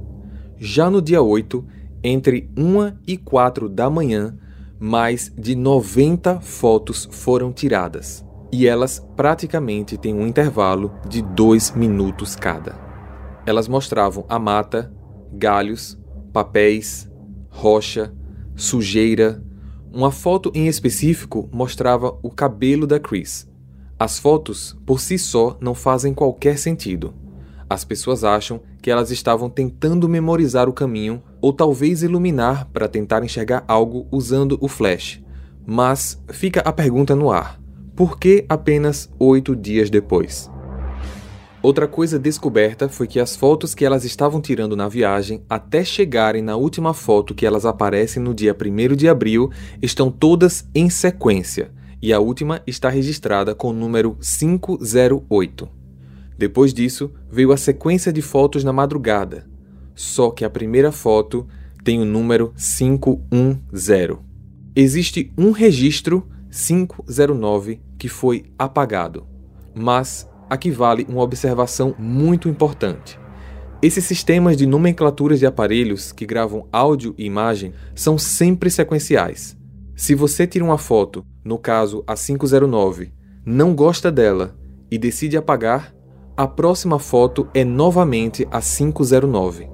Já 0.59 0.91
no 0.91 1.01
dia 1.01 1.23
8, 1.23 1.65
entre 2.03 2.51
1 2.55 2.99
e 3.07 3.17
4 3.17 3.71
da 3.71 3.89
manhã, 3.89 4.37
mais 4.85 5.33
de 5.35 5.57
90 5.57 6.43
fotos 6.43 7.09
foram 7.11 7.51
tiradas 7.51 8.23
e 8.53 8.67
elas 8.67 9.03
praticamente 9.17 9.97
têm 9.97 10.13
um 10.13 10.27
intervalo 10.27 10.93
de 11.09 11.23
2 11.23 11.71
minutos 11.71 12.37
cada. 12.37 12.79
Elas 13.47 13.67
mostravam 13.67 14.27
a 14.29 14.39
mata, 14.39 14.93
galhos, 15.33 15.99
papéis, 16.35 17.11
rocha, 17.49 18.15
sujeira. 18.55 19.43
Uma 19.91 20.11
foto 20.11 20.53
em 20.55 20.67
específico 20.67 21.49
mostrava 21.51 22.19
o 22.23 22.31
cabelo 22.31 22.87
da 22.87 23.01
Chris. 23.01 23.51
As 23.99 24.19
fotos, 24.19 24.79
por 24.85 25.01
si 25.01 25.19
só, 25.19 25.57
não 25.63 25.75
fazem 25.75 26.13
qualquer 26.13 26.59
sentido. 26.59 27.15
As 27.69 27.85
pessoas 27.85 28.25
acham 28.25 28.61
que 28.83 28.91
elas 28.91 29.11
estavam 29.11 29.49
tentando 29.49 30.09
memorizar 30.09 30.69
o 30.69 30.73
caminho 30.73 31.23
ou 31.41 31.53
talvez 31.53 32.03
iluminar 32.03 32.67
para 32.73 32.89
tentar 32.89 33.25
enxergar 33.25 33.65
algo 33.67 34.07
usando 34.11 34.59
o 34.61 34.69
flash. 34.69 35.23
Mas 35.67 36.21
fica 36.29 36.61
a 36.61 36.73
pergunta 36.73 37.17
no 37.17 37.31
ar: 37.31 37.59
por 37.97 38.19
que 38.19 38.45
apenas 38.49 39.11
oito 39.19 39.57
dias 39.57 39.89
depois? 39.89 40.51
Outra 41.63 41.89
coisa 41.89 42.19
descoberta 42.19 42.91
foi 42.91 43.07
que 43.07 43.19
as 43.19 43.35
fotos 43.35 43.75
que 43.75 43.87
elas 43.87 44.05
estavam 44.05 44.39
tirando 44.39 44.77
na 44.77 44.87
viagem, 44.87 45.43
até 45.49 45.83
chegarem 45.83 46.43
na 46.43 46.57
última 46.57 46.93
foto 46.93 47.35
que 47.35 47.47
elas 47.47 47.65
aparecem 47.65 48.23
no 48.23 48.35
dia 48.35 48.55
1 48.55 48.95
de 48.95 49.09
abril, 49.09 49.51
estão 49.81 50.11
todas 50.11 50.69
em 50.75 50.91
sequência, 50.91 51.71
e 52.03 52.13
a 52.13 52.21
última 52.21 52.61
está 52.67 52.91
registrada 52.91 53.55
com 53.55 53.69
o 53.69 53.73
número 53.73 54.15
508. 54.21 55.84
Depois 56.37 56.75
disso, 56.75 57.13
veio 57.31 57.53
a 57.53 57.57
sequência 57.57 58.13
de 58.13 58.21
fotos 58.21 58.65
na 58.65 58.73
madrugada, 58.73 59.47
só 59.95 60.31
que 60.31 60.45
a 60.45 60.51
primeira 60.51 60.91
foto 60.91 61.47
tem 61.85 62.01
o 62.01 62.05
número 62.05 62.53
510. 62.57 64.19
Existe 64.75 65.33
um 65.39 65.53
registro 65.53 66.27
509 66.51 67.81
que 67.99 68.09
foi 68.09 68.45
apagado. 68.59 69.27
Mas 69.75 70.29
aqui 70.49 70.71
vale 70.71 71.07
uma 71.09 71.23
observação 71.23 71.95
muito 71.99 72.49
importante. 72.49 73.19
Esses 73.83 74.05
sistemas 74.05 74.57
de 74.57 74.67
nomenclaturas 74.67 75.39
de 75.39 75.47
aparelhos 75.47 76.11
que 76.11 76.25
gravam 76.25 76.67
áudio 76.73 77.15
e 77.19 77.27
imagem 77.27 77.73
são 77.95 78.17
sempre 78.17 78.71
sequenciais. 78.71 79.57
Se 79.95 80.15
você 80.15 80.47
tira 80.47 80.65
uma 80.65 80.79
foto, 80.79 81.25
no 81.45 81.59
caso 81.59 82.03
a 82.07 82.15
509, 82.15 83.13
não 83.45 83.75
gosta 83.75 84.11
dela 84.11 84.57
e 84.91 84.97
decide 84.97 85.37
apagar, 85.37 85.94
a 86.37 86.49
próxima 86.49 86.99
foto 86.99 87.49
é 87.55 87.65
novamente 87.65 88.47
a 88.51 88.61
509. 88.61 89.69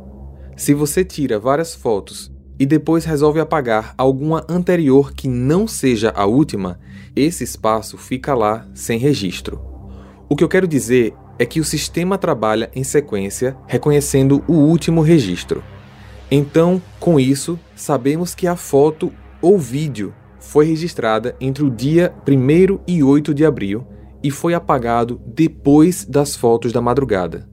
Se 0.56 0.74
você 0.74 1.02
tira 1.02 1.38
várias 1.38 1.74
fotos 1.74 2.30
e 2.58 2.66
depois 2.66 3.06
resolve 3.06 3.40
apagar 3.40 3.94
alguma 3.96 4.44
anterior 4.46 5.14
que 5.14 5.26
não 5.26 5.66
seja 5.66 6.12
a 6.14 6.26
última, 6.26 6.78
esse 7.16 7.42
espaço 7.44 7.96
fica 7.96 8.34
lá 8.34 8.66
sem 8.74 8.98
registro. 8.98 9.58
O 10.28 10.36
que 10.36 10.44
eu 10.44 10.48
quero 10.48 10.68
dizer 10.68 11.14
é 11.38 11.46
que 11.46 11.60
o 11.60 11.64
sistema 11.64 12.18
trabalha 12.18 12.70
em 12.74 12.84
sequência, 12.84 13.56
reconhecendo 13.66 14.44
o 14.46 14.52
último 14.52 15.00
registro. 15.00 15.64
Então, 16.30 16.80
com 17.00 17.18
isso, 17.18 17.58
sabemos 17.74 18.34
que 18.34 18.46
a 18.46 18.54
foto 18.54 19.10
ou 19.40 19.58
vídeo 19.58 20.12
foi 20.38 20.66
registrada 20.66 21.34
entre 21.40 21.64
o 21.64 21.70
dia 21.70 22.14
1 22.28 22.80
e 22.86 23.02
8 23.02 23.32
de 23.32 23.46
abril 23.46 23.86
e 24.22 24.30
foi 24.30 24.54
apagado 24.54 25.20
depois 25.26 26.04
das 26.04 26.36
fotos 26.36 26.72
da 26.72 26.80
madrugada. 26.80 27.48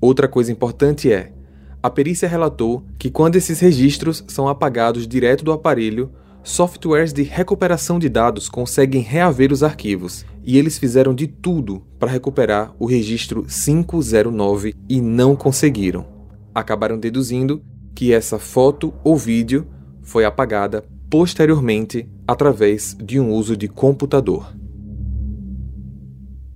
Outra 0.00 0.28
coisa 0.28 0.52
importante 0.52 1.10
é: 1.10 1.32
a 1.82 1.90
perícia 1.90 2.28
relatou 2.28 2.84
que 2.98 3.10
quando 3.10 3.36
esses 3.36 3.60
registros 3.60 4.24
são 4.28 4.48
apagados 4.48 5.06
direto 5.06 5.44
do 5.44 5.52
aparelho, 5.52 6.10
softwares 6.42 7.12
de 7.12 7.22
recuperação 7.22 7.98
de 7.98 8.08
dados 8.08 8.48
conseguem 8.48 9.00
reaver 9.00 9.52
os 9.52 9.62
arquivos, 9.62 10.24
e 10.44 10.58
eles 10.58 10.78
fizeram 10.78 11.14
de 11.14 11.26
tudo 11.26 11.82
para 11.98 12.10
recuperar 12.10 12.74
o 12.78 12.86
registro 12.86 13.44
509 13.44 14.74
e 14.88 15.00
não 15.00 15.34
conseguiram. 15.34 16.06
Acabaram 16.54 16.98
deduzindo 16.98 17.62
que 17.94 18.12
essa 18.12 18.38
foto 18.38 18.94
ou 19.02 19.16
vídeo 19.16 19.66
foi 20.02 20.24
apagada 20.24 20.84
posteriormente 21.10 22.08
através 22.26 22.96
de 23.02 23.18
um 23.18 23.32
uso 23.32 23.56
de 23.56 23.68
computador. 23.68 24.54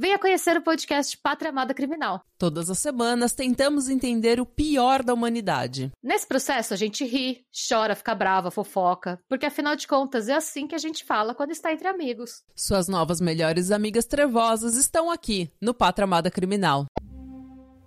venha 0.00 0.18
conhecer 0.18 0.56
o 0.56 0.62
podcast 0.62 1.14
Pátria 1.18 1.50
Amada 1.50 1.74
Criminal. 1.74 2.22
Todas 2.38 2.70
as 2.70 2.78
semanas 2.78 3.34
tentamos 3.34 3.90
entender 3.90 4.40
o 4.40 4.46
pior 4.46 5.02
da 5.02 5.12
humanidade. 5.12 5.92
Nesse 6.02 6.26
processo 6.26 6.72
a 6.72 6.76
gente 6.78 7.04
ri, 7.04 7.44
chora, 7.68 7.94
fica 7.94 8.14
brava, 8.14 8.50
fofoca, 8.50 9.20
porque 9.28 9.44
afinal 9.44 9.76
de 9.76 9.86
contas 9.86 10.26
é 10.30 10.34
assim 10.34 10.66
que 10.66 10.74
a 10.74 10.78
gente 10.78 11.04
fala 11.04 11.34
quando 11.34 11.50
está 11.50 11.70
entre 11.70 11.86
amigos. 11.86 12.42
Suas 12.56 12.88
novas 12.88 13.20
melhores 13.20 13.70
amigas 13.70 14.06
trevosas 14.06 14.74
estão 14.74 15.10
aqui 15.10 15.52
no 15.60 15.74
Pátria 15.74 16.04
Amada 16.04 16.30
Criminal. 16.30 16.86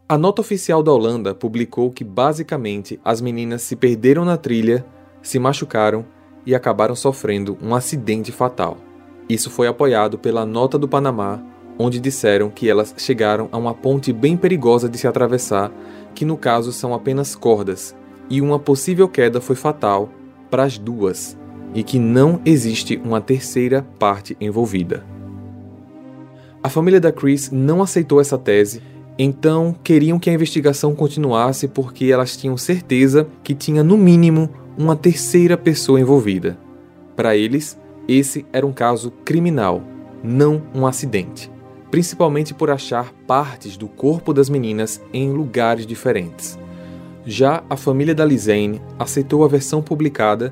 A 0.07 0.15
nota 0.15 0.41
oficial 0.41 0.83
da 0.83 0.91
Holanda 0.91 1.33
publicou 1.33 1.89
que 1.89 2.03
basicamente 2.03 3.01
as 3.03 3.21
meninas 3.21 3.63
se 3.63 3.75
perderam 3.75 4.23
na 4.23 4.37
trilha, 4.37 4.85
se 5.23 5.39
machucaram 5.39 6.05
e 6.45 6.53
acabaram 6.53 6.95
sofrendo 6.95 7.57
um 7.59 7.73
acidente 7.73 8.31
fatal. 8.31 8.77
Isso 9.27 9.49
foi 9.49 9.65
apoiado 9.65 10.19
pela 10.19 10.45
nota 10.45 10.77
do 10.77 10.87
Panamá, 10.87 11.52
onde 11.77 11.99
disseram 11.99 12.49
que 12.49 12.69
elas 12.69 12.93
chegaram 12.97 13.49
a 13.51 13.57
uma 13.57 13.73
ponte 13.73 14.13
bem 14.13 14.37
perigosa 14.37 14.87
de 14.87 14.97
se 14.97 15.07
atravessar, 15.07 15.71
que 16.13 16.25
no 16.25 16.37
caso 16.37 16.71
são 16.71 16.93
apenas 16.93 17.35
cordas, 17.35 17.95
e 18.29 18.41
uma 18.41 18.59
possível 18.59 19.07
queda 19.07 19.41
foi 19.41 19.55
fatal 19.55 20.09
para 20.49 20.63
as 20.63 20.77
duas, 20.77 21.37
e 21.73 21.83
que 21.83 21.97
não 21.97 22.39
existe 22.45 23.01
uma 23.03 23.19
terceira 23.19 23.85
parte 23.97 24.37
envolvida. 24.39 25.05
A 26.61 26.69
família 26.69 26.99
da 26.99 27.11
Chris 27.11 27.51
não 27.51 27.81
aceitou 27.81 28.21
essa 28.21 28.37
tese 28.37 28.81
então, 29.17 29.75
queriam 29.83 30.17
que 30.17 30.29
a 30.29 30.33
investigação 30.33 30.95
continuasse 30.95 31.67
porque 31.67 32.05
elas 32.05 32.35
tinham 32.35 32.57
certeza 32.57 33.27
que 33.43 33.53
tinha 33.53 33.83
no 33.83 33.95
mínimo 33.95 34.49
uma 34.75 34.95
terceira 34.95 35.55
pessoa 35.55 35.99
envolvida. 35.99 36.57
Para 37.15 37.37
eles, 37.37 37.79
esse 38.07 38.43
era 38.51 38.65
um 38.65 38.73
caso 38.73 39.11
criminal, 39.23 39.83
não 40.23 40.63
um 40.73 40.87
acidente, 40.87 41.51
principalmente 41.93 42.55
por 42.55 42.71
achar 42.71 43.13
partes 43.27 43.77
do 43.77 43.87
corpo 43.87 44.33
das 44.33 44.49
meninas 44.49 44.99
em 45.13 45.31
lugares 45.31 45.85
diferentes. 45.85 46.57
Já 47.23 47.63
a 47.69 47.77
família 47.77 48.15
da 48.15 48.25
Lizane 48.25 48.81
aceitou 48.97 49.45
a 49.45 49.47
versão 49.47 49.79
publicada, 49.79 50.51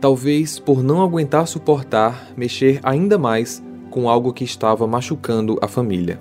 talvez 0.00 0.58
por 0.58 0.82
não 0.82 1.00
aguentar 1.00 1.46
suportar 1.46 2.32
mexer 2.36 2.80
ainda 2.82 3.16
mais 3.16 3.62
com 3.88 4.08
algo 4.08 4.32
que 4.32 4.42
estava 4.42 4.84
machucando 4.84 5.60
a 5.62 5.68
família. 5.68 6.20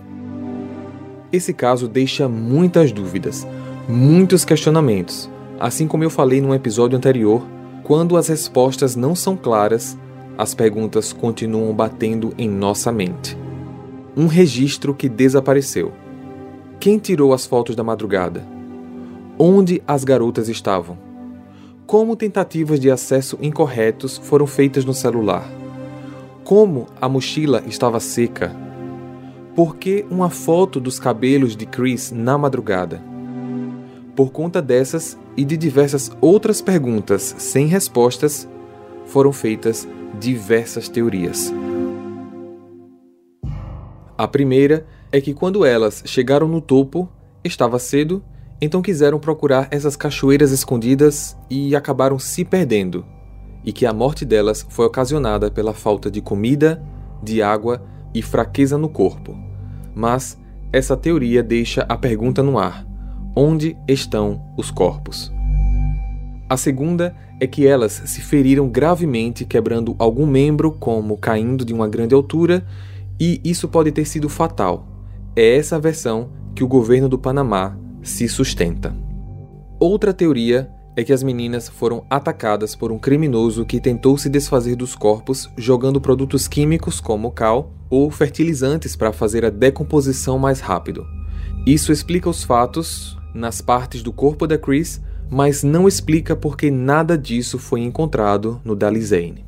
Esse 1.34 1.52
caso 1.52 1.88
deixa 1.88 2.30
muitas 2.30 2.92
dúvidas, 2.92 3.48
muitos 3.88 4.46
questionamentos. 4.46 5.28
Assim 5.60 5.88
como 5.88 6.04
eu 6.04 6.12
falei 6.12 6.42
num 6.42 6.54
episódio 6.54 6.96
anterior, 6.96 7.42
quando 7.84 8.16
as 8.16 8.28
respostas 8.28 8.96
não 8.96 9.16
são 9.16 9.36
claras, 9.36 9.98
as 10.38 10.54
perguntas 10.54 11.12
continuam 11.12 11.74
batendo 11.74 12.36
em 12.38 12.48
nossa 12.48 12.92
mente. 12.92 13.36
Um 14.20 14.28
registro 14.28 14.94
que 14.94 15.08
desapareceu. 15.08 15.94
Quem 16.78 17.00
tirou 17.00 17.34
as 17.34 17.46
fotos 17.46 17.74
da 17.74 17.86
madrugada? 17.86 18.46
Onde 19.38 19.82
as 19.88 20.04
garotas 20.04 20.50
estavam? 20.50 20.98
Como 21.88 22.18
tentativas 22.18 22.82
de 22.82 22.92
acesso 22.92 23.38
incorretos 23.42 24.18
foram 24.18 24.46
feitas 24.46 24.84
no 24.84 24.94
celular? 24.94 25.50
Como 26.44 26.88
a 27.00 27.08
mochila 27.08 27.64
estava 27.66 28.02
seca 28.02 28.54
por 29.56 29.78
que 29.78 30.06
uma 30.12 30.30
foto 30.30 30.82
dos 30.82 31.00
cabelos 31.00 31.56
de 31.56 31.66
Chris 31.66 32.12
na 32.12 32.38
madrugada? 32.38 33.02
Por 34.18 34.34
conta 34.34 34.62
dessas 34.62 35.18
e 35.38 35.46
de 35.46 35.56
diversas 35.56 36.12
outras 36.20 36.62
perguntas 36.62 37.36
sem 37.38 37.68
respostas, 37.68 38.48
foram 39.06 39.32
feitas 39.32 39.88
diversas 40.20 40.90
teorias. 40.90 41.54
A 44.20 44.28
primeira 44.28 44.86
é 45.14 45.22
que 45.22 45.34
quando 45.34 45.64
elas 45.64 46.04
chegaram 46.06 46.46
no 46.46 46.60
topo, 46.60 47.08
estava 47.42 47.80
cedo, 47.80 48.22
então 48.60 48.82
quiseram 48.82 49.18
procurar 49.18 49.70
essas 49.72 49.96
cachoeiras 49.96 50.52
escondidas 50.52 51.38
e 51.50 51.74
acabaram 51.74 52.20
se 52.20 52.44
perdendo, 52.44 53.06
e 53.64 53.72
que 53.72 53.86
a 53.86 53.94
morte 53.94 54.26
delas 54.26 54.68
foi 54.68 54.86
ocasionada 54.86 55.50
pela 55.50 55.74
falta 55.74 56.12
de 56.12 56.20
comida, 56.20 56.84
de 57.24 57.42
água 57.42 57.82
e 58.14 58.22
fraqueza 58.22 58.78
no 58.78 58.90
corpo. 58.90 59.38
Mas 59.96 60.38
essa 60.74 60.98
teoria 60.98 61.42
deixa 61.42 61.86
a 61.88 61.96
pergunta 61.96 62.44
no 62.44 62.60
ar: 62.60 62.86
onde 63.34 63.78
estão 63.88 64.42
os 64.58 64.70
corpos? 64.70 65.32
A 66.50 66.58
segunda 66.58 67.16
é 67.40 67.48
que 67.48 67.66
elas 67.66 67.94
se 68.06 68.20
feriram 68.20 68.68
gravemente 68.68 69.46
quebrando 69.46 69.96
algum 69.98 70.28
membro, 70.28 70.74
como 70.74 71.16
caindo 71.16 71.64
de 71.64 71.74
uma 71.74 71.88
grande 71.88 72.14
altura, 72.14 72.66
e 73.20 73.42
isso 73.44 73.68
pode 73.68 73.92
ter 73.92 74.06
sido 74.06 74.30
fatal. 74.30 74.88
É 75.36 75.58
essa 75.58 75.80
versão 75.80 76.30
que 76.56 76.64
o 76.64 76.68
governo 76.68 77.10
do 77.10 77.20
Panamá 77.20 77.78
se 78.02 78.28
sustenta. 78.28 78.96
Outra 79.80 80.14
teoria 80.14 80.70
é 80.96 81.04
que 81.04 81.14
as 81.14 81.24
meninas 81.24 81.70
foram 81.70 82.06
atacadas 82.10 82.76
por 82.76 82.92
um 82.92 83.00
criminoso 83.00 83.66
que 83.66 83.80
tentou 83.80 84.18
se 84.18 84.30
desfazer 84.30 84.76
dos 84.76 84.96
corpos 84.96 85.50
jogando 85.58 86.02
produtos 86.02 86.48
químicos 86.48 87.00
como 87.00 87.32
cal 87.32 87.74
ou 87.90 88.12
fertilizantes 88.12 88.96
para 88.96 89.14
fazer 89.14 89.46
a 89.46 89.50
decomposição 89.50 90.38
mais 90.38 90.60
rápido. 90.60 91.06
Isso 91.66 91.92
explica 91.92 92.30
os 92.30 92.44
fatos 92.44 93.18
nas 93.34 93.62
partes 93.62 94.02
do 94.04 94.12
corpo 94.12 94.46
da 94.46 94.58
Chris, 94.58 95.02
mas 95.30 95.64
não 95.64 95.88
explica 95.88 96.36
por 96.36 96.58
que 96.58 96.72
nada 96.72 97.18
disso 97.18 97.58
foi 97.58 97.82
encontrado 97.82 98.60
no 98.66 98.76
da 98.76 98.90
Lizane. 98.90 99.46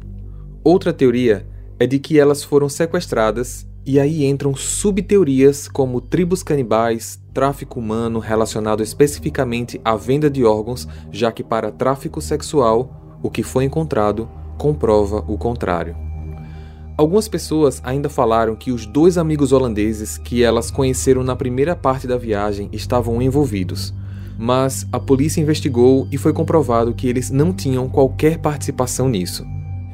Outra 0.63 0.93
teoria 0.93 1.45
é 1.81 1.87
de 1.87 1.97
que 1.97 2.19
elas 2.19 2.43
foram 2.43 2.69
sequestradas 2.69 3.67
e 3.83 3.99
aí 3.99 4.23
entram 4.23 4.55
subteorias 4.55 5.67
como 5.67 5.99
tribos 5.99 6.43
canibais, 6.43 7.19
tráfico 7.33 7.79
humano 7.79 8.19
relacionado 8.19 8.83
especificamente 8.83 9.81
à 9.83 9.95
venda 9.95 10.29
de 10.29 10.45
órgãos, 10.45 10.87
já 11.11 11.31
que 11.31 11.43
para 11.43 11.71
tráfico 11.71 12.21
sexual, 12.21 13.17
o 13.23 13.31
que 13.31 13.41
foi 13.41 13.63
encontrado 13.63 14.29
comprova 14.59 15.25
o 15.27 15.39
contrário. 15.39 15.95
Algumas 16.95 17.27
pessoas 17.27 17.81
ainda 17.83 18.09
falaram 18.09 18.55
que 18.55 18.71
os 18.71 18.85
dois 18.85 19.17
amigos 19.17 19.51
holandeses 19.51 20.19
que 20.19 20.43
elas 20.43 20.69
conheceram 20.69 21.23
na 21.23 21.35
primeira 21.35 21.75
parte 21.75 22.05
da 22.05 22.15
viagem 22.15 22.69
estavam 22.71 23.19
envolvidos, 23.19 23.91
mas 24.37 24.85
a 24.91 24.99
polícia 24.99 25.41
investigou 25.41 26.07
e 26.11 26.17
foi 26.19 26.31
comprovado 26.31 26.93
que 26.93 27.07
eles 27.07 27.31
não 27.31 27.51
tinham 27.51 27.89
qualquer 27.89 28.37
participação 28.37 29.09
nisso. 29.09 29.43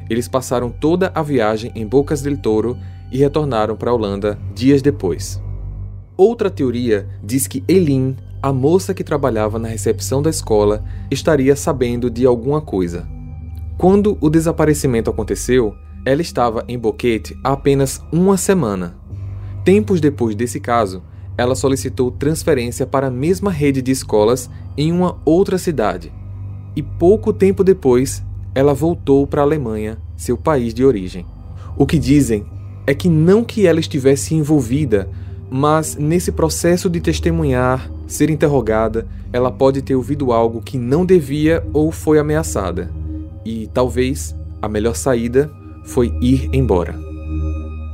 Eles 0.08 0.28
passaram 0.28 0.70
toda 0.70 1.10
a 1.14 1.22
viagem 1.22 1.70
em 1.74 1.86
Bocas 1.86 2.22
del 2.22 2.36
Toro 2.36 2.76
e 3.12 3.18
retornaram 3.18 3.76
para 3.76 3.90
a 3.90 3.94
Holanda 3.94 4.38
dias 4.54 4.82
depois. 4.82 5.40
Outra 6.16 6.50
teoria 6.50 7.06
diz 7.22 7.46
que 7.46 7.62
Eileen, 7.68 8.16
a 8.42 8.52
moça 8.52 8.92
que 8.92 9.04
trabalhava 9.04 9.58
na 9.58 9.68
recepção 9.68 10.20
da 10.20 10.30
escola, 10.30 10.82
estaria 11.10 11.54
sabendo 11.54 12.10
de 12.10 12.26
alguma 12.26 12.60
coisa. 12.60 13.08
Quando 13.76 14.18
o 14.20 14.28
desaparecimento 14.28 15.10
aconteceu, 15.10 15.74
ela 16.04 16.22
estava 16.22 16.64
em 16.66 16.78
Boquete 16.78 17.38
há 17.44 17.52
apenas 17.52 18.02
uma 18.12 18.36
semana. 18.36 18.96
Tempos 19.64 20.00
depois 20.00 20.34
desse 20.34 20.58
caso, 20.58 21.02
ela 21.36 21.54
solicitou 21.54 22.10
transferência 22.10 22.84
para 22.84 23.06
a 23.06 23.10
mesma 23.10 23.52
rede 23.52 23.80
de 23.80 23.92
escolas 23.92 24.50
em 24.76 24.90
uma 24.90 25.18
outra 25.24 25.56
cidade. 25.58 26.12
E 26.74 26.82
pouco 26.82 27.32
tempo 27.32 27.62
depois, 27.62 28.24
ela 28.54 28.74
voltou 28.74 29.26
para 29.26 29.42
a 29.42 29.44
Alemanha, 29.44 29.98
seu 30.16 30.36
país 30.36 30.74
de 30.74 30.84
origem. 30.84 31.24
O 31.76 31.86
que 31.86 31.98
dizem 31.98 32.44
é 32.86 32.94
que 32.94 33.08
não 33.08 33.44
que 33.44 33.66
ela 33.66 33.80
estivesse 33.80 34.34
envolvida, 34.34 35.08
mas 35.50 35.96
nesse 35.96 36.32
processo 36.32 36.90
de 36.90 37.00
testemunhar, 37.00 37.90
ser 38.06 38.30
interrogada, 38.30 39.06
ela 39.32 39.50
pode 39.50 39.82
ter 39.82 39.94
ouvido 39.94 40.32
algo 40.32 40.62
que 40.62 40.78
não 40.78 41.04
devia 41.04 41.64
ou 41.72 41.92
foi 41.92 42.18
ameaçada. 42.18 42.90
E 43.44 43.68
talvez 43.72 44.34
a 44.60 44.68
melhor 44.68 44.94
saída 44.94 45.50
foi 45.84 46.12
ir 46.20 46.48
embora. 46.52 46.98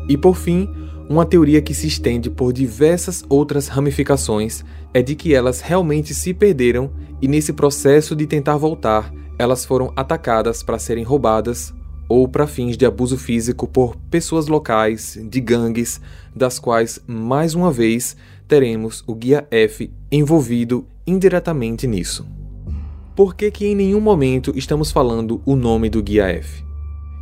E 0.09 0.17
por 0.17 0.37
fim, 0.37 0.69
uma 1.09 1.27
teoria 1.27 1.61
que 1.61 1.75
se 1.75 1.87
estende 1.87 2.31
por 2.31 2.53
diversas 2.53 3.25
outras 3.29 3.69
ramificações 3.69 4.65
é 4.93 5.03
de 5.03 5.15
que 5.15 5.35
elas 5.35 5.61
realmente 5.61 6.15
se 6.15 6.33
perderam 6.33 6.91
e 7.21 7.29
nesse 7.29 7.53
processo 7.53 8.17
de 8.17 8.27
tentar 8.27 8.57
voltar, 8.57 9.13
elas 9.39 9.65
foram 9.65 9.93
atacadas 9.97 10.63
para 10.63 10.79
serem 10.79 11.05
roubadas 11.05 11.75
ou 12.09 12.29
para 12.29 12.47
fins 12.47 12.77
de 12.77 12.85
abuso 12.85 13.17
físico 13.17 13.67
por 13.67 13.97
pessoas 14.11 14.47
locais, 14.47 15.19
de 15.23 15.41
gangues, 15.41 16.01
das 16.35 16.59
quais, 16.59 17.01
mais 17.07 17.55
uma 17.55 17.71
vez, 17.71 18.17
teremos 18.47 19.03
o 19.07 19.15
Guia 19.15 19.47
F 19.51 19.91
envolvido 20.13 20.87
indiretamente 21.07 21.87
nisso. 21.87 22.27
Por 23.17 23.35
que, 23.35 23.51
que 23.51 23.67
em 23.67 23.75
nenhum 23.75 24.01
momento 24.01 24.53
estamos 24.57 24.91
falando 24.91 25.41
o 25.47 25.57
nome 25.57 25.89
do 25.89 26.03
Guia 26.03 26.27
F? 26.27 26.65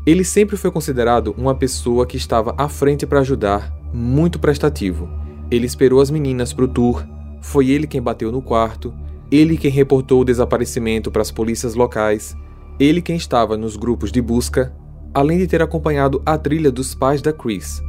Ele 0.04 0.24
sempre 0.24 0.56
foi 0.56 0.70
considerado 0.70 1.34
uma 1.38 1.54
pessoa 1.54 2.06
que 2.06 2.16
estava 2.16 2.54
à 2.58 2.68
frente 2.68 3.06
para 3.06 3.20
ajudar, 3.20 3.72
muito 3.92 4.38
prestativo. 4.38 5.08
Ele 5.50 5.66
esperou 5.66 6.00
as 6.00 6.10
meninas 6.10 6.52
para 6.52 6.64
o 6.64 6.68
tour, 6.68 7.06
foi 7.40 7.68
ele 7.68 7.86
quem 7.86 8.00
bateu 8.00 8.32
no 8.32 8.42
quarto, 8.42 8.92
ele 9.32 9.56
quem 9.56 9.70
reportou 9.70 10.20
o 10.20 10.24
desaparecimento 10.24 11.10
para 11.10 11.22
as 11.22 11.30
polícias 11.30 11.74
locais, 11.74 12.36
ele 12.78 13.00
quem 13.00 13.16
estava 13.16 13.56
nos 13.56 13.76
grupos 13.76 14.12
de 14.12 14.20
busca, 14.20 14.72
além 15.14 15.38
de 15.38 15.46
ter 15.46 15.62
acompanhado 15.62 16.22
a 16.24 16.36
trilha 16.36 16.70
dos 16.70 16.94
pais 16.94 17.22
da 17.22 17.32
Chris. 17.32 17.82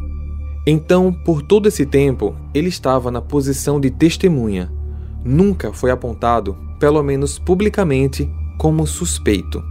Então, 0.66 1.12
por 1.12 1.42
todo 1.42 1.68
esse 1.68 1.86
tempo, 1.86 2.36
ele 2.54 2.70
estava 2.70 3.12
na 3.12 3.22
posição 3.22 3.80
de 3.80 3.92
testemunha. 3.92 4.72
Nunca 5.24 5.74
foi 5.74 5.92
apontado, 5.92 6.58
pelo 6.80 7.04
menos 7.04 7.38
publicamente, 7.38 8.30
como 8.58 8.88
suspeito. 8.88 9.62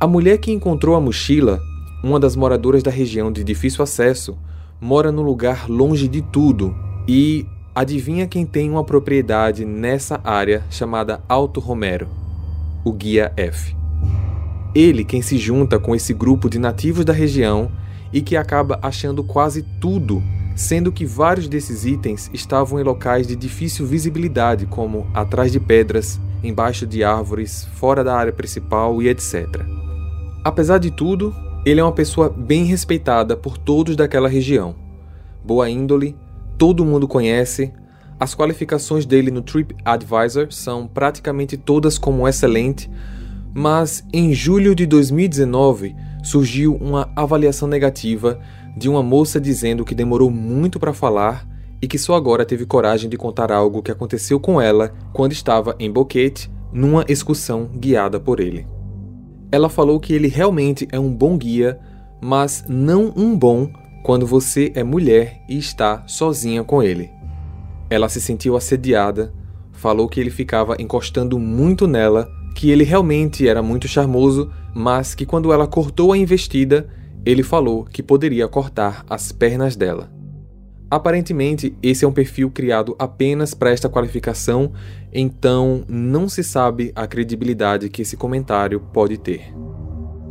A 0.00 0.06
mulher 0.06 0.38
que 0.38 0.52
encontrou 0.52 0.94
a 0.94 1.00
mochila 1.00 1.60
uma 2.02 2.20
das 2.20 2.36
moradoras 2.36 2.82
da 2.82 2.90
região 2.90 3.32
de 3.32 3.42
difícil 3.42 3.82
acesso, 3.82 4.38
mora 4.80 5.10
num 5.10 5.22
lugar 5.22 5.68
longe 5.68 6.06
de 6.06 6.22
tudo 6.22 6.74
e 7.08 7.44
adivinha 7.78 8.26
quem 8.26 8.44
tem 8.44 8.68
uma 8.68 8.82
propriedade 8.82 9.64
nessa 9.64 10.20
área 10.24 10.64
chamada 10.68 11.22
Alto 11.28 11.60
Romero? 11.60 12.08
O 12.84 12.92
Guia 12.92 13.32
F. 13.36 13.72
Ele 14.74 15.04
quem 15.04 15.22
se 15.22 15.38
junta 15.38 15.78
com 15.78 15.94
esse 15.94 16.12
grupo 16.12 16.50
de 16.50 16.58
nativos 16.58 17.04
da 17.04 17.12
região 17.12 17.70
e 18.12 18.20
que 18.20 18.36
acaba 18.36 18.80
achando 18.82 19.22
quase 19.22 19.62
tudo, 19.80 20.20
sendo 20.56 20.90
que 20.90 21.06
vários 21.06 21.46
desses 21.46 21.84
itens 21.84 22.28
estavam 22.34 22.80
em 22.80 22.82
locais 22.82 23.28
de 23.28 23.36
difícil 23.36 23.86
visibilidade, 23.86 24.66
como 24.66 25.06
atrás 25.14 25.52
de 25.52 25.60
pedras, 25.60 26.20
embaixo 26.42 26.84
de 26.84 27.04
árvores, 27.04 27.64
fora 27.74 28.02
da 28.02 28.16
área 28.16 28.32
principal 28.32 29.00
e 29.00 29.08
etc. 29.08 29.46
Apesar 30.42 30.78
de 30.78 30.90
tudo, 30.90 31.32
ele 31.64 31.78
é 31.78 31.84
uma 31.84 31.92
pessoa 31.92 32.28
bem 32.28 32.64
respeitada 32.64 33.36
por 33.36 33.56
todos 33.56 33.94
daquela 33.94 34.28
região. 34.28 34.74
Boa 35.44 35.70
índole, 35.70 36.16
todo 36.58 36.84
mundo 36.84 37.06
conhece. 37.06 37.72
As 38.20 38.34
qualificações 38.34 39.06
dele 39.06 39.30
no 39.30 39.40
TripAdvisor 39.40 40.50
são 40.50 40.88
praticamente 40.88 41.56
todas 41.56 41.96
como 41.96 42.26
excelente, 42.26 42.90
mas 43.54 44.04
em 44.12 44.34
julho 44.34 44.74
de 44.74 44.84
2019 44.84 45.94
surgiu 46.22 46.74
uma 46.74 47.08
avaliação 47.14 47.68
negativa 47.68 48.40
de 48.76 48.88
uma 48.88 49.02
moça 49.02 49.40
dizendo 49.40 49.84
que 49.84 49.94
demorou 49.94 50.30
muito 50.30 50.80
para 50.80 50.92
falar 50.92 51.46
e 51.80 51.86
que 51.86 51.96
só 51.96 52.14
agora 52.14 52.44
teve 52.44 52.66
coragem 52.66 53.08
de 53.08 53.16
contar 53.16 53.52
algo 53.52 53.82
que 53.82 53.92
aconteceu 53.92 54.40
com 54.40 54.60
ela 54.60 54.92
quando 55.12 55.32
estava 55.32 55.76
em 55.78 55.90
Boquete 55.90 56.50
numa 56.72 57.04
excursão 57.08 57.70
guiada 57.72 58.18
por 58.18 58.40
ele. 58.40 58.66
Ela 59.50 59.68
falou 59.68 59.98
que 60.00 60.12
ele 60.12 60.28
realmente 60.28 60.86
é 60.90 60.98
um 60.98 61.12
bom 61.12 61.38
guia, 61.38 61.78
mas 62.20 62.64
não 62.68 63.12
um 63.16 63.36
bom 63.36 63.70
quando 64.08 64.26
você 64.26 64.72
é 64.74 64.82
mulher 64.82 65.42
e 65.46 65.58
está 65.58 66.02
sozinha 66.06 66.64
com 66.64 66.82
ele. 66.82 67.10
Ela 67.90 68.08
se 68.08 68.22
sentiu 68.22 68.56
assediada, 68.56 69.34
falou 69.70 70.08
que 70.08 70.18
ele 70.18 70.30
ficava 70.30 70.76
encostando 70.78 71.38
muito 71.38 71.86
nela, 71.86 72.26
que 72.54 72.70
ele 72.70 72.84
realmente 72.84 73.46
era 73.46 73.62
muito 73.62 73.86
charmoso, 73.86 74.50
mas 74.74 75.14
que 75.14 75.26
quando 75.26 75.52
ela 75.52 75.66
cortou 75.66 76.10
a 76.10 76.16
investida, 76.16 76.88
ele 77.22 77.42
falou 77.42 77.84
que 77.84 78.02
poderia 78.02 78.48
cortar 78.48 79.04
as 79.10 79.30
pernas 79.30 79.76
dela. 79.76 80.10
Aparentemente, 80.90 81.76
esse 81.82 82.02
é 82.02 82.08
um 82.08 82.12
perfil 82.12 82.50
criado 82.50 82.96
apenas 82.98 83.52
para 83.52 83.72
esta 83.72 83.90
qualificação, 83.90 84.72
então 85.12 85.84
não 85.86 86.30
se 86.30 86.42
sabe 86.42 86.92
a 86.96 87.06
credibilidade 87.06 87.90
que 87.90 88.00
esse 88.00 88.16
comentário 88.16 88.80
pode 88.80 89.18
ter. 89.18 89.52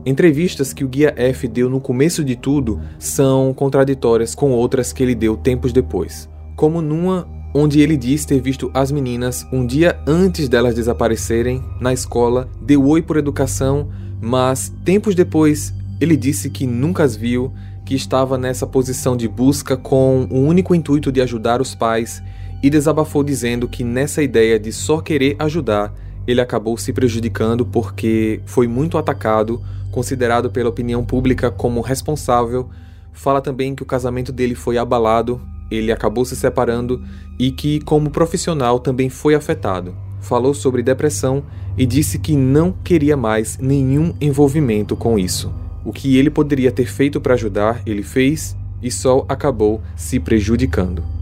Entrevistas 0.07 0.71
que 0.71 0.85
o 0.85 0.87
Guia 0.87 1.13
F 1.17 1.49
deu 1.49 1.69
no 1.69 1.81
começo 1.81 2.23
de 2.23 2.37
tudo 2.37 2.79
são 2.97 3.53
contraditórias 3.53 4.33
com 4.33 4.51
outras 4.51 4.93
que 4.93 5.03
ele 5.03 5.13
deu 5.13 5.35
tempos 5.35 5.73
depois, 5.73 6.29
como 6.55 6.81
numa 6.81 7.27
onde 7.53 7.81
ele 7.81 7.97
diz 7.97 8.23
ter 8.23 8.39
visto 8.39 8.71
as 8.73 8.89
meninas 8.89 9.45
um 9.51 9.67
dia 9.67 9.99
antes 10.07 10.47
delas 10.47 10.75
desaparecerem 10.75 11.61
na 11.81 11.91
escola, 11.91 12.49
deu 12.61 12.87
oi 12.87 13.01
por 13.01 13.17
educação, 13.17 13.89
mas 14.21 14.73
tempos 14.85 15.13
depois 15.13 15.73
ele 15.99 16.15
disse 16.15 16.49
que 16.49 16.65
nunca 16.65 17.03
as 17.03 17.13
viu 17.13 17.51
que 17.85 17.93
estava 17.93 18.37
nessa 18.37 18.65
posição 18.65 19.17
de 19.17 19.27
busca 19.27 19.75
com 19.75 20.25
o 20.31 20.39
único 20.39 20.73
intuito 20.73 21.11
de 21.11 21.19
ajudar 21.19 21.59
os 21.59 21.75
pais 21.75 22.23
e 22.63 22.69
desabafou 22.69 23.25
dizendo 23.25 23.67
que 23.67 23.83
nessa 23.83 24.23
ideia 24.23 24.57
de 24.57 24.71
só 24.71 25.01
querer 25.01 25.35
ajudar, 25.37 25.93
ele 26.25 26.39
acabou 26.39 26.77
se 26.77 26.93
prejudicando 26.93 27.65
porque 27.65 28.39
foi 28.45 28.69
muito 28.69 28.97
atacado, 28.97 29.61
considerado 29.97 30.51
pela 30.51 30.69
opinião 30.69 31.03
pública 31.03 31.49
como 31.49 31.81
responsável. 31.81 32.69
Fala 33.11 33.41
também 33.41 33.73
que 33.73 33.81
o 33.81 33.85
casamento 33.85 34.31
dele 34.31 34.53
foi 34.53 34.77
abalado, 34.77 35.41
ele 35.71 35.91
acabou 35.91 36.23
se 36.23 36.35
separando 36.35 37.03
e 37.39 37.49
que, 37.49 37.79
como 37.79 38.11
profissional, 38.11 38.79
também 38.79 39.09
foi 39.09 39.33
afetado. 39.33 39.95
Falou 40.21 40.53
sobre 40.53 40.83
depressão 40.83 41.43
e 41.75 41.83
disse 41.83 42.19
que 42.19 42.35
não 42.35 42.71
queria 42.71 43.17
mais 43.17 43.57
nenhum 43.57 44.13
envolvimento 44.21 44.95
com 44.95 45.17
isso. 45.17 45.51
O 45.83 45.91
que 45.91 46.15
ele 46.15 46.29
poderia 46.29 46.71
ter 46.71 46.85
feito 46.85 47.19
para 47.19 47.33
ajudar, 47.33 47.81
ele 47.83 48.03
fez 48.03 48.55
e 48.83 48.91
só 48.91 49.25
acabou 49.27 49.81
se 49.95 50.19
prejudicando. 50.19 51.16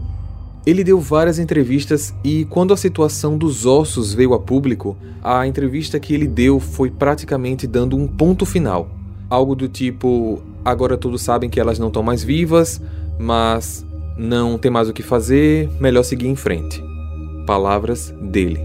Ele 0.66 0.82
deu 0.82 0.98
várias 0.98 1.38
entrevistas 1.38 2.12
e, 2.24 2.44
quando 2.46 2.74
a 2.74 2.76
situação 2.76 3.38
dos 3.38 3.64
ossos 3.64 4.12
veio 4.12 4.34
a 4.34 4.40
público, 4.40 4.96
a 5.22 5.46
entrevista 5.46 6.00
que 6.00 6.12
ele 6.12 6.26
deu 6.26 6.58
foi 6.58 6.90
praticamente 6.90 7.68
dando 7.68 7.96
um 7.96 8.08
ponto 8.08 8.44
final. 8.44 8.90
Algo 9.30 9.54
do 9.54 9.68
tipo: 9.68 10.42
agora 10.64 10.98
todos 10.98 11.22
sabem 11.22 11.48
que 11.48 11.60
elas 11.60 11.78
não 11.78 11.86
estão 11.86 12.02
mais 12.02 12.24
vivas, 12.24 12.82
mas 13.16 13.86
não 14.18 14.58
tem 14.58 14.68
mais 14.68 14.88
o 14.88 14.92
que 14.92 15.04
fazer, 15.04 15.70
melhor 15.80 16.02
seguir 16.02 16.26
em 16.26 16.34
frente. 16.34 16.82
Palavras 17.46 18.12
dele. 18.20 18.58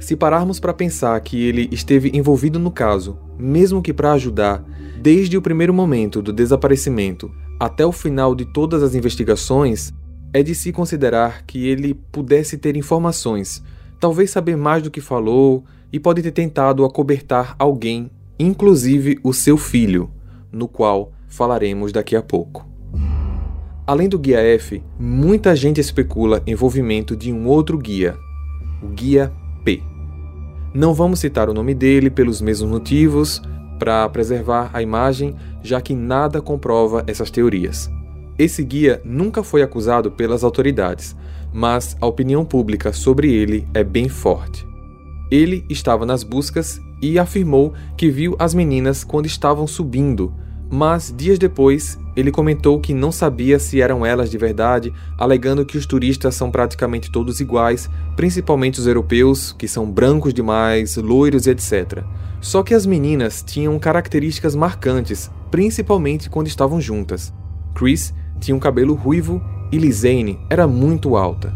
Se 0.00 0.16
pararmos 0.16 0.58
para 0.58 0.72
pensar 0.72 1.20
que 1.20 1.44
ele 1.44 1.68
esteve 1.70 2.10
envolvido 2.14 2.58
no 2.58 2.70
caso, 2.70 3.18
mesmo 3.38 3.82
que 3.82 3.92
para 3.92 4.12
ajudar, 4.12 4.64
desde 4.98 5.36
o 5.36 5.42
primeiro 5.42 5.74
momento 5.74 6.22
do 6.22 6.32
desaparecimento 6.32 7.30
até 7.60 7.84
o 7.84 7.92
final 7.92 8.34
de 8.34 8.46
todas 8.46 8.82
as 8.82 8.94
investigações, 8.94 9.92
é 10.32 10.42
de 10.42 10.54
se 10.54 10.72
considerar 10.72 11.44
que 11.46 11.66
ele 11.66 11.94
pudesse 11.94 12.56
ter 12.56 12.76
informações, 12.76 13.62
talvez 14.00 14.30
saber 14.30 14.56
mais 14.56 14.82
do 14.82 14.90
que 14.90 15.00
falou 15.00 15.64
e 15.92 16.00
pode 16.00 16.22
ter 16.22 16.32
tentado 16.32 16.84
acobertar 16.84 17.54
alguém, 17.58 18.10
inclusive 18.38 19.18
o 19.22 19.32
seu 19.32 19.56
filho, 19.56 20.10
no 20.50 20.66
qual 20.66 21.12
falaremos 21.28 21.92
daqui 21.92 22.16
a 22.16 22.22
pouco. 22.22 22.66
Além 23.86 24.08
do 24.08 24.18
guia 24.18 24.40
F, 24.40 24.82
muita 24.98 25.54
gente 25.54 25.80
especula 25.80 26.42
envolvimento 26.46 27.16
de 27.16 27.32
um 27.32 27.46
outro 27.46 27.76
guia, 27.76 28.16
o 28.82 28.88
guia 28.88 29.32
P. 29.64 29.82
Não 30.72 30.94
vamos 30.94 31.20
citar 31.20 31.50
o 31.50 31.54
nome 31.54 31.74
dele 31.74 32.08
pelos 32.08 32.40
mesmos 32.40 32.70
motivos, 32.70 33.42
para 33.78 34.08
preservar 34.08 34.70
a 34.72 34.80
imagem, 34.80 35.34
já 35.62 35.80
que 35.80 35.94
nada 35.94 36.40
comprova 36.40 37.02
essas 37.06 37.30
teorias. 37.30 37.90
Esse 38.38 38.62
guia 38.64 39.00
nunca 39.04 39.42
foi 39.42 39.62
acusado 39.62 40.10
pelas 40.10 40.42
autoridades, 40.42 41.14
mas 41.52 41.96
a 42.00 42.06
opinião 42.06 42.44
pública 42.44 42.92
sobre 42.92 43.32
ele 43.32 43.68
é 43.74 43.84
bem 43.84 44.08
forte. 44.08 44.66
Ele 45.30 45.64
estava 45.68 46.06
nas 46.06 46.22
buscas 46.22 46.80
e 47.00 47.18
afirmou 47.18 47.72
que 47.96 48.10
viu 48.10 48.36
as 48.38 48.54
meninas 48.54 49.04
quando 49.04 49.26
estavam 49.26 49.66
subindo, 49.66 50.32
mas 50.70 51.12
dias 51.14 51.38
depois 51.38 51.98
ele 52.14 52.30
comentou 52.30 52.80
que 52.80 52.94
não 52.94 53.10
sabia 53.10 53.58
se 53.58 53.80
eram 53.80 54.04
elas 54.04 54.30
de 54.30 54.38
verdade, 54.38 54.92
alegando 55.18 55.64
que 55.64 55.78
os 55.78 55.86
turistas 55.86 56.34
são 56.34 56.50
praticamente 56.50 57.10
todos 57.10 57.40
iguais, 57.40 57.88
principalmente 58.16 58.78
os 58.78 58.86
europeus, 58.86 59.52
que 59.52 59.66
são 59.66 59.90
brancos 59.90 60.32
demais, 60.34 60.96
loiros 60.96 61.46
etc. 61.46 62.02
Só 62.40 62.62
que 62.62 62.74
as 62.74 62.84
meninas 62.84 63.42
tinham 63.42 63.78
características 63.78 64.54
marcantes, 64.54 65.30
principalmente 65.50 66.28
quando 66.28 66.48
estavam 66.48 66.80
juntas. 66.80 67.32
Chris 67.74 68.12
tinha 68.42 68.56
um 68.56 68.60
cabelo 68.60 68.94
ruivo 68.94 69.40
e 69.70 69.78
Lisanne 69.78 70.38
era 70.50 70.66
muito 70.66 71.16
alta. 71.16 71.54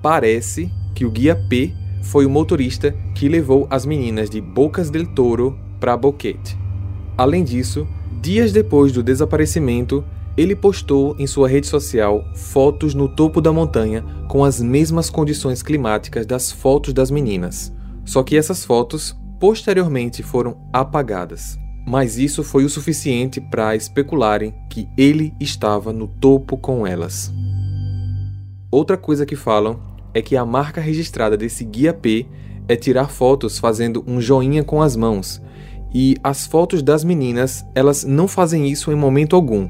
Parece 0.00 0.70
que 0.94 1.04
o 1.04 1.10
guia 1.10 1.34
P 1.34 1.74
foi 2.02 2.24
o 2.24 2.30
motorista 2.30 2.94
que 3.14 3.28
levou 3.28 3.66
as 3.68 3.84
meninas 3.84 4.30
de 4.30 4.40
Bocas 4.40 4.88
del 4.88 5.06
Toro 5.06 5.58
para 5.80 5.96
Boquete. 5.96 6.56
Além 7.18 7.42
disso, 7.42 7.86
dias 8.20 8.52
depois 8.52 8.92
do 8.92 9.02
desaparecimento, 9.02 10.04
ele 10.36 10.56
postou 10.56 11.14
em 11.18 11.26
sua 11.26 11.48
rede 11.48 11.66
social 11.66 12.24
fotos 12.34 12.94
no 12.94 13.08
topo 13.08 13.40
da 13.40 13.52
montanha 13.52 14.04
com 14.28 14.44
as 14.44 14.62
mesmas 14.62 15.10
condições 15.10 15.62
climáticas 15.62 16.24
das 16.24 16.50
fotos 16.50 16.94
das 16.94 17.10
meninas. 17.10 17.72
Só 18.04 18.22
que 18.22 18.36
essas 18.36 18.64
fotos 18.64 19.14
posteriormente 19.38 20.22
foram 20.22 20.56
apagadas. 20.72 21.61
Mas 21.86 22.16
isso 22.16 22.44
foi 22.44 22.64
o 22.64 22.68
suficiente 22.68 23.40
para 23.40 23.74
especularem 23.74 24.54
que 24.70 24.88
ele 24.96 25.34
estava 25.40 25.92
no 25.92 26.06
topo 26.06 26.56
com 26.56 26.86
elas. 26.86 27.32
Outra 28.70 28.96
coisa 28.96 29.26
que 29.26 29.36
falam 29.36 29.80
é 30.14 30.22
que 30.22 30.36
a 30.36 30.46
marca 30.46 30.80
registrada 30.80 31.36
desse 31.36 31.64
guia 31.64 31.92
P 31.92 32.26
é 32.68 32.76
tirar 32.76 33.08
fotos 33.08 33.58
fazendo 33.58 34.04
um 34.06 34.20
joinha 34.20 34.62
com 34.62 34.80
as 34.80 34.96
mãos. 34.96 35.42
E 35.94 36.16
as 36.22 36.46
fotos 36.46 36.82
das 36.82 37.04
meninas, 37.04 37.64
elas 37.74 38.04
não 38.04 38.26
fazem 38.26 38.70
isso 38.70 38.90
em 38.90 38.94
momento 38.94 39.36
algum, 39.36 39.68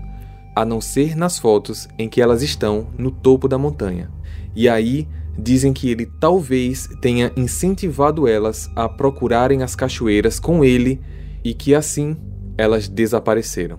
a 0.54 0.64
não 0.64 0.80
ser 0.80 1.16
nas 1.16 1.38
fotos 1.38 1.88
em 1.98 2.08
que 2.08 2.20
elas 2.20 2.42
estão 2.42 2.86
no 2.96 3.10
topo 3.10 3.48
da 3.48 3.58
montanha. 3.58 4.10
E 4.54 4.68
aí 4.68 5.08
dizem 5.36 5.72
que 5.72 5.90
ele 5.90 6.06
talvez 6.20 6.88
tenha 7.00 7.32
incentivado 7.36 8.28
elas 8.28 8.70
a 8.76 8.88
procurarem 8.88 9.62
as 9.62 9.74
cachoeiras 9.74 10.38
com 10.38 10.64
ele 10.64 11.00
e 11.44 11.54
que 11.54 11.74
assim 11.74 12.16
elas 12.56 12.88
desapareceram. 12.88 13.78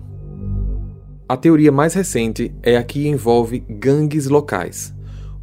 A 1.28 1.36
teoria 1.36 1.72
mais 1.72 1.94
recente 1.94 2.54
é 2.62 2.76
a 2.76 2.82
que 2.82 3.08
envolve 3.08 3.64
gangues 3.68 4.26
locais. 4.26 4.94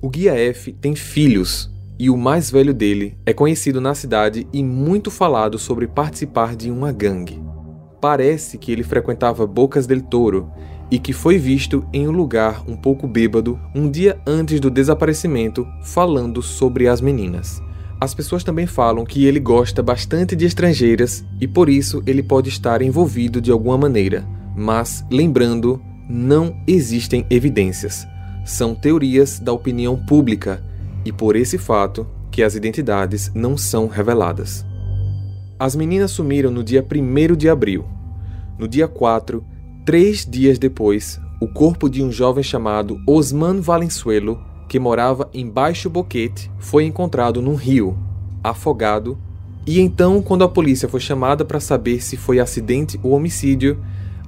O 0.02 0.10
Guia 0.10 0.34
F 0.36 0.74
tem 0.74 0.96
filhos 0.96 1.72
e 1.98 2.10
o 2.10 2.18
mais 2.18 2.52
velho 2.52 2.74
dele 2.74 3.18
é 3.26 3.34
conhecido 3.34 3.82
na 3.82 3.96
cidade 3.96 4.48
e 4.52 4.64
muito 4.64 5.10
falado 5.10 5.58
sobre 5.58 5.88
participar 5.88 6.56
de 6.56 6.70
uma 6.70 6.92
gangue. 6.92 7.42
Parece 8.00 8.58
que 8.58 8.72
ele 8.72 8.84
frequentava 8.84 9.46
Bocas 9.46 9.86
del 9.86 10.02
Toro 10.02 10.52
e 10.90 11.00
que 11.00 11.14
foi 11.14 11.38
visto 11.38 11.86
em 11.94 12.08
um 12.08 12.12
lugar 12.12 12.64
um 12.68 12.76
pouco 12.76 13.08
bêbado 13.08 13.60
um 13.74 13.90
dia 13.90 14.20
antes 14.26 14.60
do 14.60 14.70
desaparecimento 14.70 15.68
falando 15.84 16.42
sobre 16.42 16.88
as 16.88 17.00
meninas. 17.00 17.62
As 18.02 18.16
pessoas 18.16 18.44
também 18.44 18.66
falam 18.66 19.06
que 19.06 19.26
ele 19.26 19.40
gosta 19.40 19.84
bastante 19.84 20.36
de 20.36 20.46
estrangeiras 20.46 21.24
e 21.40 21.48
por 21.48 21.70
isso 21.70 22.02
ele 22.08 22.24
pode 22.24 22.50
estar 22.50 22.82
envolvido 22.82 23.40
de 23.40 23.52
alguma 23.52 23.78
maneira, 23.78 24.28
mas 24.58 25.06
lembrando, 25.10 25.80
não 26.10 26.60
existem 26.68 27.26
evidências 27.30 28.08
são 28.44 28.74
teorias 28.74 29.40
da 29.40 29.54
opinião 29.54 29.96
pública 29.96 30.64
e 31.06 31.12
por 31.12 31.36
esse 31.36 31.58
fato 31.58 32.08
que 32.32 32.44
as 32.44 32.56
identidades 32.56 33.32
não 33.34 33.58
são 33.58 33.88
reveladas. 33.88 34.66
As 35.60 35.76
meninas 35.76 36.12
sumiram 36.12 36.50
no 36.50 36.64
dia 36.64 36.84
1 36.84 37.36
de 37.36 37.50
abril. 37.50 37.86
No 38.58 38.68
dia 38.68 38.88
4, 38.88 39.44
três 39.86 40.26
dias 40.26 40.58
depois, 40.58 41.20
o 41.42 41.48
corpo 41.48 41.90
de 41.90 42.04
um 42.04 42.12
jovem 42.12 42.44
chamado 42.44 42.98
Osman 43.08 43.60
Valenzuelo, 43.62 44.42
que 44.72 44.80
morava 44.80 45.30
em 45.34 45.46
Baixo 45.46 45.90
Boquete, 45.90 46.50
foi 46.58 46.86
encontrado 46.86 47.42
num 47.42 47.56
rio, 47.56 47.98
afogado. 48.42 49.18
E 49.68 49.82
então, 49.82 50.22
quando 50.22 50.46
a 50.46 50.48
polícia 50.48 50.88
foi 50.88 51.02
chamada 51.02 51.44
para 51.44 51.60
saber 51.60 52.02
se 52.02 52.16
foi 52.16 52.40
acidente 52.40 52.98
ou 53.04 53.12
homicídio, 53.12 53.78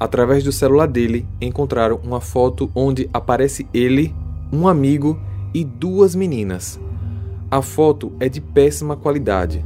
Através 0.03 0.43
do 0.43 0.51
celular 0.51 0.87
dele, 0.87 1.25
encontraram 1.39 1.97
uma 2.03 2.19
foto 2.19 2.69
onde 2.75 3.09
aparece 3.13 3.65
ele, 3.73 4.13
um 4.51 4.67
amigo 4.67 5.17
e 5.53 5.63
duas 5.63 6.13
meninas. 6.13 6.77
A 7.49 7.61
foto 7.61 8.11
é 8.19 8.27
de 8.27 8.41
péssima 8.41 8.97
qualidade, 8.97 9.63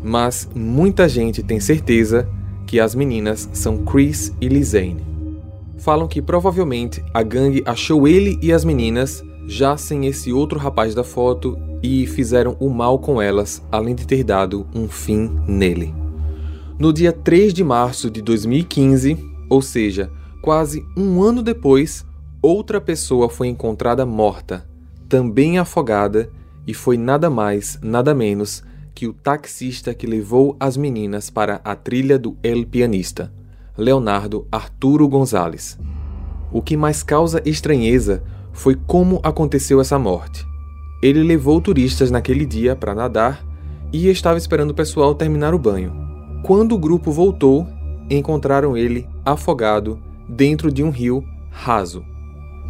mas 0.00 0.48
muita 0.54 1.08
gente 1.08 1.42
tem 1.42 1.58
certeza 1.58 2.28
que 2.68 2.78
as 2.78 2.94
meninas 2.94 3.48
são 3.52 3.78
Chris 3.78 4.32
e 4.40 4.46
Lisanne. 4.46 5.04
Falam 5.78 6.06
que 6.06 6.22
provavelmente 6.22 7.02
a 7.12 7.24
gangue 7.24 7.60
achou 7.66 8.06
ele 8.06 8.38
e 8.40 8.52
as 8.52 8.64
meninas 8.64 9.24
já 9.46 9.76
sem 9.76 10.06
esse 10.06 10.32
outro 10.32 10.58
rapaz 10.58 10.94
da 10.94 11.04
foto 11.04 11.58
e 11.82 12.06
fizeram 12.06 12.56
o 12.60 12.68
mal 12.68 12.98
com 12.98 13.20
elas, 13.20 13.62
além 13.70 13.94
de 13.94 14.06
ter 14.06 14.22
dado 14.22 14.66
um 14.74 14.88
fim 14.88 15.30
nele. 15.46 15.94
No 16.78 16.92
dia 16.92 17.12
3 17.12 17.52
de 17.52 17.64
março 17.64 18.10
de 18.10 18.22
2015, 18.22 19.18
ou 19.48 19.60
seja, 19.60 20.10
quase 20.40 20.84
um 20.96 21.22
ano 21.22 21.42
depois, 21.42 22.06
outra 22.40 22.80
pessoa 22.80 23.28
foi 23.28 23.48
encontrada 23.48 24.06
morta, 24.06 24.66
também 25.08 25.58
afogada, 25.58 26.30
e 26.66 26.72
foi 26.72 26.96
nada 26.96 27.28
mais, 27.28 27.78
nada 27.82 28.14
menos 28.14 28.62
que 28.94 29.06
o 29.06 29.12
taxista 29.12 29.94
que 29.94 30.06
levou 30.06 30.56
as 30.60 30.76
meninas 30.76 31.30
para 31.30 31.60
a 31.64 31.74
trilha 31.74 32.18
do 32.18 32.36
El 32.42 32.66
Pianista, 32.66 33.32
Leonardo 33.76 34.46
Arturo 34.52 35.08
Gonzalez. 35.08 35.78
O 36.52 36.60
que 36.60 36.76
mais 36.76 37.02
causa 37.02 37.40
estranheza 37.44 38.22
foi 38.52 38.76
como 38.86 39.20
aconteceu 39.22 39.80
essa 39.80 39.98
morte. 39.98 40.46
Ele 41.02 41.22
levou 41.22 41.60
turistas 41.60 42.10
naquele 42.10 42.44
dia 42.44 42.76
para 42.76 42.94
nadar 42.94 43.44
e 43.92 44.08
estava 44.08 44.38
esperando 44.38 44.70
o 44.70 44.74
pessoal 44.74 45.14
terminar 45.14 45.54
o 45.54 45.58
banho. 45.58 45.92
Quando 46.42 46.74
o 46.74 46.78
grupo 46.78 47.10
voltou, 47.10 47.66
encontraram 48.08 48.76
ele 48.76 49.06
afogado 49.24 49.98
dentro 50.28 50.70
de 50.70 50.82
um 50.82 50.90
rio 50.90 51.24
raso. 51.50 52.04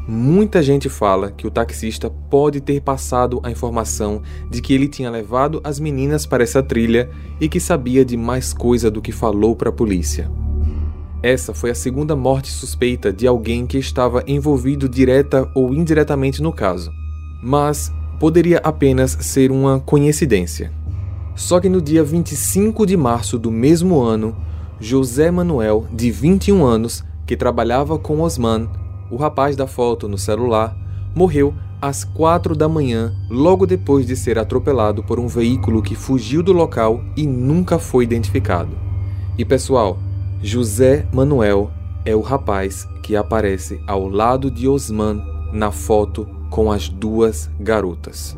Muita 0.08 0.62
gente 0.62 0.88
fala 0.88 1.30
que 1.30 1.46
o 1.46 1.50
taxista 1.50 2.10
pode 2.10 2.60
ter 2.60 2.80
passado 2.80 3.40
a 3.42 3.50
informação 3.50 4.22
de 4.50 4.60
que 4.60 4.72
ele 4.72 4.88
tinha 4.88 5.10
levado 5.10 5.60
as 5.62 5.78
meninas 5.78 6.26
para 6.26 6.42
essa 6.42 6.62
trilha 6.62 7.10
e 7.40 7.48
que 7.48 7.60
sabia 7.60 8.04
de 8.04 8.16
mais 8.16 8.52
coisa 8.52 8.90
do 8.90 9.02
que 9.02 9.12
falou 9.12 9.54
para 9.54 9.68
a 9.68 9.72
polícia. 9.72 10.30
Essa 11.22 11.52
foi 11.52 11.70
a 11.70 11.74
segunda 11.74 12.16
morte 12.16 12.50
suspeita 12.50 13.12
de 13.12 13.26
alguém 13.26 13.66
que 13.66 13.76
estava 13.76 14.24
envolvido 14.26 14.88
direta 14.88 15.50
ou 15.54 15.74
indiretamente 15.74 16.40
no 16.40 16.50
caso, 16.50 16.90
mas 17.42 17.92
poderia 18.18 18.58
apenas 18.64 19.18
ser 19.20 19.50
uma 19.50 19.78
coincidência. 19.78 20.72
Só 21.34 21.60
que 21.60 21.68
no 21.68 21.80
dia 21.82 22.02
25 22.02 22.86
de 22.86 22.96
março 22.96 23.38
do 23.38 23.50
mesmo 23.50 24.00
ano, 24.00 24.34
José 24.80 25.30
Manuel, 25.30 25.86
de 25.92 26.10
21 26.10 26.64
anos, 26.64 27.04
que 27.26 27.36
trabalhava 27.36 27.98
com 27.98 28.22
Osman, 28.22 28.66
o 29.10 29.16
rapaz 29.16 29.54
da 29.54 29.66
foto 29.66 30.08
no 30.08 30.16
celular, 30.16 30.74
morreu 31.14 31.52
às 31.82 32.02
4 32.02 32.56
da 32.56 32.68
manhã, 32.68 33.14
logo 33.28 33.66
depois 33.66 34.06
de 34.06 34.16
ser 34.16 34.38
atropelado 34.38 35.02
por 35.02 35.20
um 35.20 35.26
veículo 35.26 35.82
que 35.82 35.94
fugiu 35.94 36.42
do 36.42 36.52
local 36.52 37.04
e 37.14 37.26
nunca 37.26 37.78
foi 37.78 38.04
identificado. 38.04 38.76
E 39.36 39.44
pessoal, 39.44 39.98
José 40.42 41.06
Manuel 41.12 41.70
é 42.02 42.16
o 42.16 42.22
rapaz 42.22 42.88
que 43.02 43.14
aparece 43.14 43.78
ao 43.86 44.08
lado 44.08 44.50
de 44.50 44.66
Osman 44.66 45.22
na 45.52 45.70
foto 45.70 46.26
com 46.48 46.72
as 46.72 46.88
duas 46.88 47.50
garotas. 47.60 48.34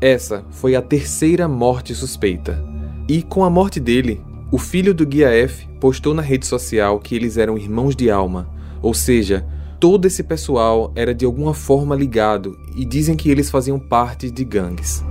Essa 0.00 0.42
foi 0.50 0.74
a 0.74 0.80
terceira 0.80 1.46
morte 1.46 1.94
suspeita. 1.94 2.64
E 3.06 3.22
com 3.22 3.44
a 3.44 3.50
morte 3.50 3.78
dele, 3.78 4.22
o 4.50 4.56
filho 4.56 4.94
do 4.94 5.06
Guia 5.06 5.28
F 5.28 5.68
postou 5.78 6.14
na 6.14 6.22
rede 6.22 6.46
social 6.46 6.98
que 6.98 7.14
eles 7.14 7.36
eram 7.36 7.58
irmãos 7.58 7.94
de 7.94 8.10
alma, 8.10 8.48
ou 8.80 8.94
seja, 8.94 9.46
todo 9.78 10.06
esse 10.06 10.22
pessoal 10.22 10.90
era 10.94 11.14
de 11.14 11.26
alguma 11.26 11.52
forma 11.52 11.94
ligado 11.94 12.58
e 12.74 12.86
dizem 12.86 13.14
que 13.14 13.30
eles 13.30 13.50
faziam 13.50 13.78
parte 13.78 14.30
de 14.30 14.42
gangues. 14.42 15.04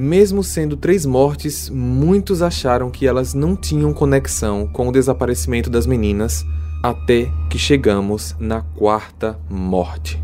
Mesmo 0.00 0.44
sendo 0.44 0.76
três 0.76 1.04
mortes, 1.04 1.68
muitos 1.68 2.40
acharam 2.40 2.88
que 2.88 3.04
elas 3.04 3.34
não 3.34 3.56
tinham 3.56 3.92
conexão 3.92 4.64
com 4.64 4.86
o 4.86 4.92
desaparecimento 4.92 5.68
das 5.68 5.88
meninas, 5.88 6.46
até 6.80 7.28
que 7.50 7.58
chegamos 7.58 8.36
na 8.38 8.60
quarta 8.60 9.36
morte. 9.50 10.22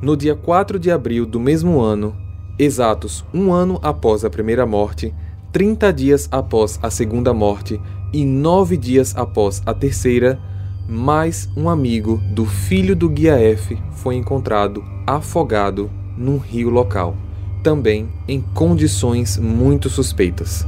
No 0.00 0.16
dia 0.16 0.36
4 0.36 0.78
de 0.78 0.92
abril 0.92 1.26
do 1.26 1.40
mesmo 1.40 1.80
ano, 1.80 2.16
exatos 2.56 3.24
um 3.34 3.52
ano 3.52 3.80
após 3.82 4.24
a 4.24 4.30
primeira 4.30 4.64
morte, 4.64 5.12
30 5.50 5.92
dias 5.92 6.28
após 6.30 6.78
a 6.84 6.88
segunda 6.88 7.34
morte 7.34 7.80
e 8.12 8.24
nove 8.24 8.76
dias 8.76 9.12
após 9.16 9.60
a 9.66 9.74
terceira, 9.74 10.40
mais 10.88 11.48
um 11.56 11.68
amigo 11.68 12.22
do 12.32 12.46
filho 12.46 12.94
do 12.94 13.08
guia 13.08 13.40
F 13.40 13.76
foi 13.90 14.14
encontrado 14.14 14.84
afogado 15.04 15.90
num 16.16 16.38
rio 16.38 16.70
local, 16.70 17.16
também 17.62 18.08
em 18.26 18.40
condições 18.40 19.38
muito 19.38 19.88
suspeitas. 19.88 20.66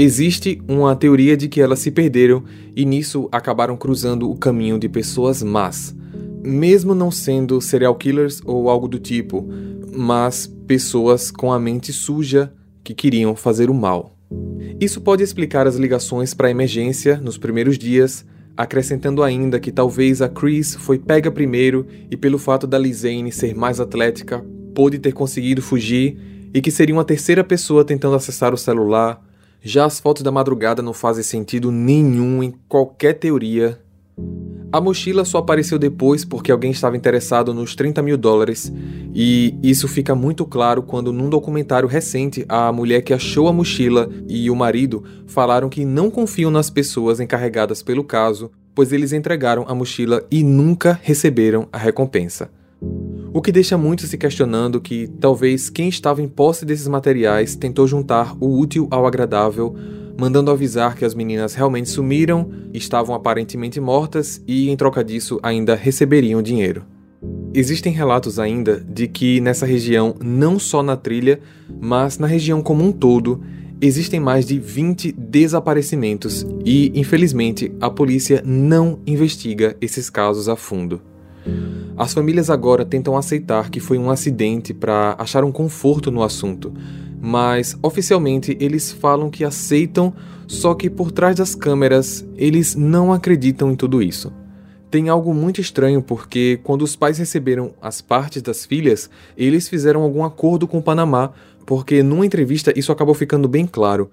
Existe 0.00 0.62
uma 0.68 0.94
teoria 0.94 1.36
de 1.36 1.48
que 1.48 1.60
elas 1.60 1.80
se 1.80 1.90
perderam 1.90 2.44
e 2.76 2.84
nisso 2.84 3.28
acabaram 3.32 3.76
cruzando 3.76 4.30
o 4.30 4.36
caminho 4.36 4.78
de 4.78 4.88
pessoas 4.88 5.42
más, 5.42 5.92
mesmo 6.44 6.94
não 6.94 7.10
sendo 7.10 7.60
serial 7.60 7.96
killers 7.96 8.40
ou 8.44 8.70
algo 8.70 8.86
do 8.86 9.00
tipo, 9.00 9.44
mas 9.92 10.46
pessoas 10.68 11.32
com 11.32 11.52
a 11.52 11.58
mente 11.58 11.92
suja 11.92 12.52
que 12.84 12.94
queriam 12.94 13.34
fazer 13.34 13.70
o 13.70 13.74
mal. 13.74 14.16
Isso 14.80 15.00
pode 15.00 15.24
explicar 15.24 15.66
as 15.66 15.74
ligações 15.74 16.32
para 16.32 16.46
a 16.46 16.50
emergência 16.50 17.16
nos 17.16 17.36
primeiros 17.36 17.76
dias, 17.76 18.24
acrescentando 18.58 19.22
ainda 19.22 19.60
que 19.60 19.70
talvez 19.70 20.20
a 20.20 20.28
Chris 20.28 20.74
foi 20.74 20.98
pega 20.98 21.30
primeiro 21.30 21.86
e 22.10 22.16
pelo 22.16 22.40
fato 22.40 22.66
da 22.66 22.76
Lizane 22.76 23.30
ser 23.30 23.54
mais 23.54 23.78
atlética, 23.78 24.44
pôde 24.74 24.98
ter 24.98 25.12
conseguido 25.12 25.62
fugir 25.62 26.18
e 26.52 26.60
que 26.60 26.72
seria 26.72 26.92
uma 26.92 27.04
terceira 27.04 27.44
pessoa 27.44 27.84
tentando 27.84 28.16
acessar 28.16 28.52
o 28.52 28.58
celular. 28.58 29.24
Já 29.62 29.84
as 29.84 30.00
fotos 30.00 30.24
da 30.24 30.32
madrugada 30.32 30.82
não 30.82 30.92
fazem 30.92 31.22
sentido 31.22 31.70
nenhum 31.70 32.42
em 32.42 32.52
qualquer 32.68 33.12
teoria 33.12 33.78
a 34.70 34.80
mochila 34.80 35.24
só 35.24 35.38
apareceu 35.38 35.78
depois 35.78 36.24
porque 36.24 36.52
alguém 36.52 36.70
estava 36.70 36.96
interessado 36.96 37.54
nos 37.54 37.74
30 37.74 38.02
mil 38.02 38.18
dólares, 38.18 38.72
e 39.14 39.54
isso 39.62 39.88
fica 39.88 40.14
muito 40.14 40.44
claro 40.44 40.82
quando, 40.82 41.12
num 41.12 41.30
documentário 41.30 41.88
recente, 41.88 42.44
a 42.48 42.70
mulher 42.70 43.02
que 43.02 43.14
achou 43.14 43.48
a 43.48 43.52
mochila 43.52 44.10
e 44.28 44.50
o 44.50 44.56
marido 44.56 45.02
falaram 45.26 45.68
que 45.68 45.84
não 45.84 46.10
confiam 46.10 46.50
nas 46.50 46.68
pessoas 46.68 47.18
encarregadas 47.18 47.82
pelo 47.82 48.04
caso, 48.04 48.50
pois 48.74 48.92
eles 48.92 49.12
entregaram 49.12 49.64
a 49.66 49.74
mochila 49.74 50.22
e 50.30 50.42
nunca 50.42 50.98
receberam 51.02 51.66
a 51.72 51.78
recompensa. 51.78 52.50
O 53.32 53.42
que 53.42 53.50
deixa 53.50 53.76
muitos 53.76 54.08
se 54.08 54.16
questionando 54.16 54.80
que 54.80 55.08
talvez 55.20 55.68
quem 55.68 55.88
estava 55.88 56.22
em 56.22 56.28
posse 56.28 56.64
desses 56.64 56.88
materiais 56.88 57.56
tentou 57.56 57.86
juntar 57.86 58.36
o 58.40 58.58
útil 58.58 58.86
ao 58.90 59.06
agradável 59.06 59.74
mandando 60.18 60.50
avisar 60.50 60.96
que 60.96 61.04
as 61.04 61.14
meninas 61.14 61.54
realmente 61.54 61.88
sumiram, 61.88 62.50
estavam 62.74 63.14
aparentemente 63.14 63.80
mortas 63.80 64.42
e, 64.48 64.68
em 64.68 64.76
troca 64.76 65.04
disso, 65.04 65.38
ainda 65.40 65.76
receberiam 65.76 66.42
dinheiro. 66.42 66.84
Existem 67.54 67.92
relatos 67.92 68.40
ainda 68.40 68.80
de 68.80 69.06
que 69.06 69.40
nessa 69.40 69.64
região, 69.64 70.16
não 70.20 70.58
só 70.58 70.82
na 70.82 70.96
trilha, 70.96 71.38
mas 71.80 72.18
na 72.18 72.26
região 72.26 72.60
como 72.60 72.84
um 72.84 72.90
todo, 72.90 73.40
existem 73.80 74.18
mais 74.18 74.44
de 74.44 74.58
20 74.58 75.12
desaparecimentos 75.12 76.44
e, 76.64 76.90
infelizmente, 76.98 77.72
a 77.80 77.88
polícia 77.88 78.42
não 78.44 78.98
investiga 79.06 79.76
esses 79.80 80.10
casos 80.10 80.48
a 80.48 80.56
fundo. 80.56 81.00
As 81.96 82.12
famílias 82.12 82.50
agora 82.50 82.84
tentam 82.84 83.16
aceitar 83.16 83.70
que 83.70 83.78
foi 83.78 83.98
um 83.98 84.10
acidente 84.10 84.74
para 84.74 85.14
achar 85.16 85.44
um 85.44 85.52
conforto 85.52 86.10
no 86.10 86.22
assunto, 86.24 86.72
mas 87.20 87.76
oficialmente 87.82 88.56
eles 88.60 88.92
falam 88.92 89.30
que 89.30 89.44
aceitam, 89.44 90.12
só 90.46 90.74
que 90.74 90.88
por 90.88 91.10
trás 91.10 91.36
das 91.36 91.54
câmeras 91.54 92.26
eles 92.36 92.74
não 92.74 93.12
acreditam 93.12 93.70
em 93.70 93.76
tudo 93.76 94.02
isso. 94.02 94.32
Tem 94.90 95.08
algo 95.08 95.34
muito 95.34 95.60
estranho 95.60 96.00
porque 96.00 96.60
quando 96.64 96.82
os 96.82 96.96
pais 96.96 97.18
receberam 97.18 97.74
as 97.82 98.00
partes 98.00 98.40
das 98.40 98.64
filhas, 98.64 99.10
eles 99.36 99.68
fizeram 99.68 100.02
algum 100.02 100.24
acordo 100.24 100.66
com 100.66 100.78
o 100.78 100.82
Panamá, 100.82 101.32
porque 101.66 102.02
numa 102.02 102.24
entrevista 102.24 102.72
isso 102.74 102.90
acabou 102.90 103.14
ficando 103.14 103.46
bem 103.46 103.66
claro. 103.66 104.10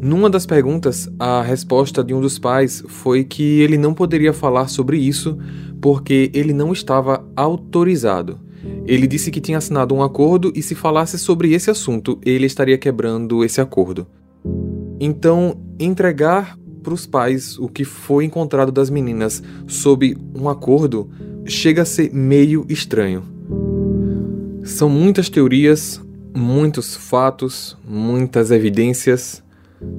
Numa 0.00 0.30
das 0.30 0.46
perguntas, 0.46 1.10
a 1.18 1.42
resposta 1.42 2.02
de 2.02 2.14
um 2.14 2.20
dos 2.22 2.38
pais 2.38 2.82
foi 2.88 3.22
que 3.22 3.60
ele 3.60 3.76
não 3.76 3.92
poderia 3.92 4.32
falar 4.32 4.68
sobre 4.68 4.96
isso 4.96 5.36
porque 5.82 6.30
ele 6.32 6.54
não 6.54 6.72
estava 6.72 7.22
autorizado. 7.36 8.40
Ele 8.86 9.06
disse 9.06 9.30
que 9.30 9.40
tinha 9.40 9.58
assinado 9.58 9.94
um 9.94 10.02
acordo 10.02 10.52
e 10.54 10.62
se 10.62 10.74
falasse 10.74 11.18
sobre 11.18 11.52
esse 11.52 11.70
assunto, 11.70 12.18
ele 12.24 12.46
estaria 12.46 12.76
quebrando 12.78 13.44
esse 13.44 13.60
acordo. 13.60 14.06
Então, 14.98 15.56
entregar 15.78 16.58
para 16.82 16.94
os 16.94 17.06
pais 17.06 17.58
o 17.58 17.68
que 17.68 17.84
foi 17.84 18.24
encontrado 18.24 18.72
das 18.72 18.90
meninas 18.90 19.42
sob 19.66 20.16
um 20.34 20.48
acordo 20.48 21.08
chega 21.44 21.82
a 21.82 21.86
ser 21.86 22.12
meio 22.12 22.64
estranho. 22.68 23.22
São 24.62 24.88
muitas 24.88 25.28
teorias, 25.28 26.00
muitos 26.34 26.94
fatos, 26.94 27.76
muitas 27.84 28.50
evidências, 28.50 29.42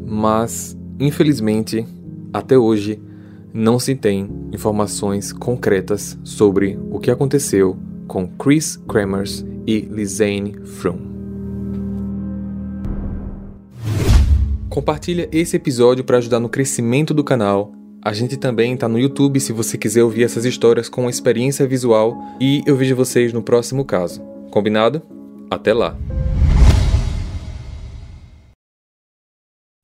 mas 0.05 0.77
infelizmente, 0.99 1.85
até 2.31 2.57
hoje, 2.57 3.01
não 3.53 3.79
se 3.79 3.95
tem 3.95 4.29
informações 4.53 5.33
concretas 5.33 6.17
sobre 6.23 6.79
o 6.89 6.99
que 6.99 7.11
aconteceu 7.11 7.77
com 8.11 8.27
Chris 8.27 8.75
Kremers 8.75 9.45
e 9.65 9.79
Lizane 9.79 10.53
Froome. 10.65 11.09
Compartilha 14.69 15.29
esse 15.31 15.55
episódio 15.55 16.03
para 16.03 16.17
ajudar 16.17 16.41
no 16.41 16.49
crescimento 16.49 17.13
do 17.13 17.23
canal. 17.23 17.71
A 18.03 18.11
gente 18.11 18.35
também 18.35 18.73
está 18.73 18.89
no 18.89 18.99
YouTube 18.99 19.39
se 19.39 19.53
você 19.53 19.77
quiser 19.77 20.03
ouvir 20.03 20.25
essas 20.25 20.43
histórias 20.43 20.89
com 20.89 21.09
experiência 21.09 21.65
visual 21.65 22.17
e 22.37 22.61
eu 22.65 22.75
vejo 22.75 22.97
vocês 22.97 23.31
no 23.31 23.41
próximo 23.41 23.85
caso. 23.85 24.21
Combinado? 24.51 25.01
Até 25.49 25.73
lá. 25.73 25.97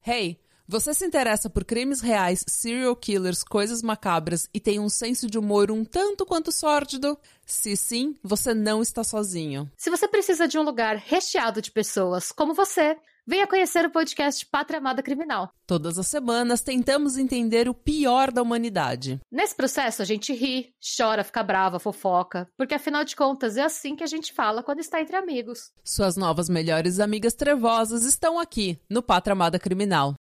Hey, 0.06 0.38
você 0.70 0.94
se 0.94 1.06
interessa 1.06 1.50
por 1.50 1.64
crimes 1.64 2.02
reais, 2.02 2.44
serial 2.46 2.94
killers, 2.94 3.42
coisas 3.42 3.82
macabras 3.82 4.50
e 4.54 4.60
tem 4.60 4.82
um 4.82 4.90
senso 4.90 5.30
de 5.30 5.40
humor 5.40 5.72
um 5.72 5.86
tanto 5.86 6.26
quanto 6.26 6.52
sórdido? 6.52 7.18
Se 7.48 7.78
sim, 7.78 8.14
você 8.22 8.54
não 8.54 8.82
está 8.82 9.06
sozinho. 9.06 9.72
Se 9.78 9.90
você 9.90 10.06
precisa 10.06 10.50
de 10.50 10.60
um 10.60 10.64
lugar 10.64 10.98
recheado 10.98 11.62
de 11.62 11.72
pessoas 11.72 12.30
como 12.30 12.54
você, 12.54 12.98
venha 13.26 13.48
conhecer 13.48 13.86
o 13.86 13.90
podcast 13.90 14.46
Pátria 14.46 14.80
Amada 14.80 15.02
Criminal. 15.02 15.50
Todas 15.66 16.00
as 16.00 16.08
semanas 16.08 16.62
tentamos 16.62 17.18
entender 17.18 17.68
o 17.68 17.74
pior 17.74 18.32
da 18.32 18.42
humanidade. 18.42 19.20
Nesse 19.30 19.54
processo 19.54 20.02
a 20.02 20.06
gente 20.06 20.34
ri, 20.34 20.74
chora, 20.98 21.26
fica 21.26 21.44
brava, 21.44 21.78
fofoca, 21.78 22.50
porque 22.58 22.76
afinal 22.76 23.04
de 23.04 23.18
contas 23.18 23.58
é 23.58 23.64
assim 23.64 23.98
que 23.98 24.04
a 24.04 24.08
gente 24.08 24.32
fala 24.32 24.64
quando 24.64 24.80
está 24.80 25.02
entre 25.02 25.18
amigos. 25.18 25.72
Suas 25.84 26.16
novas 26.16 26.48
melhores 26.48 27.02
amigas 27.02 27.34
trevosas 27.34 28.04
estão 28.04 28.40
aqui 28.40 28.80
no 28.90 29.04
Pátria 29.04 29.34
Amada 29.34 29.60
Criminal. 29.60 30.16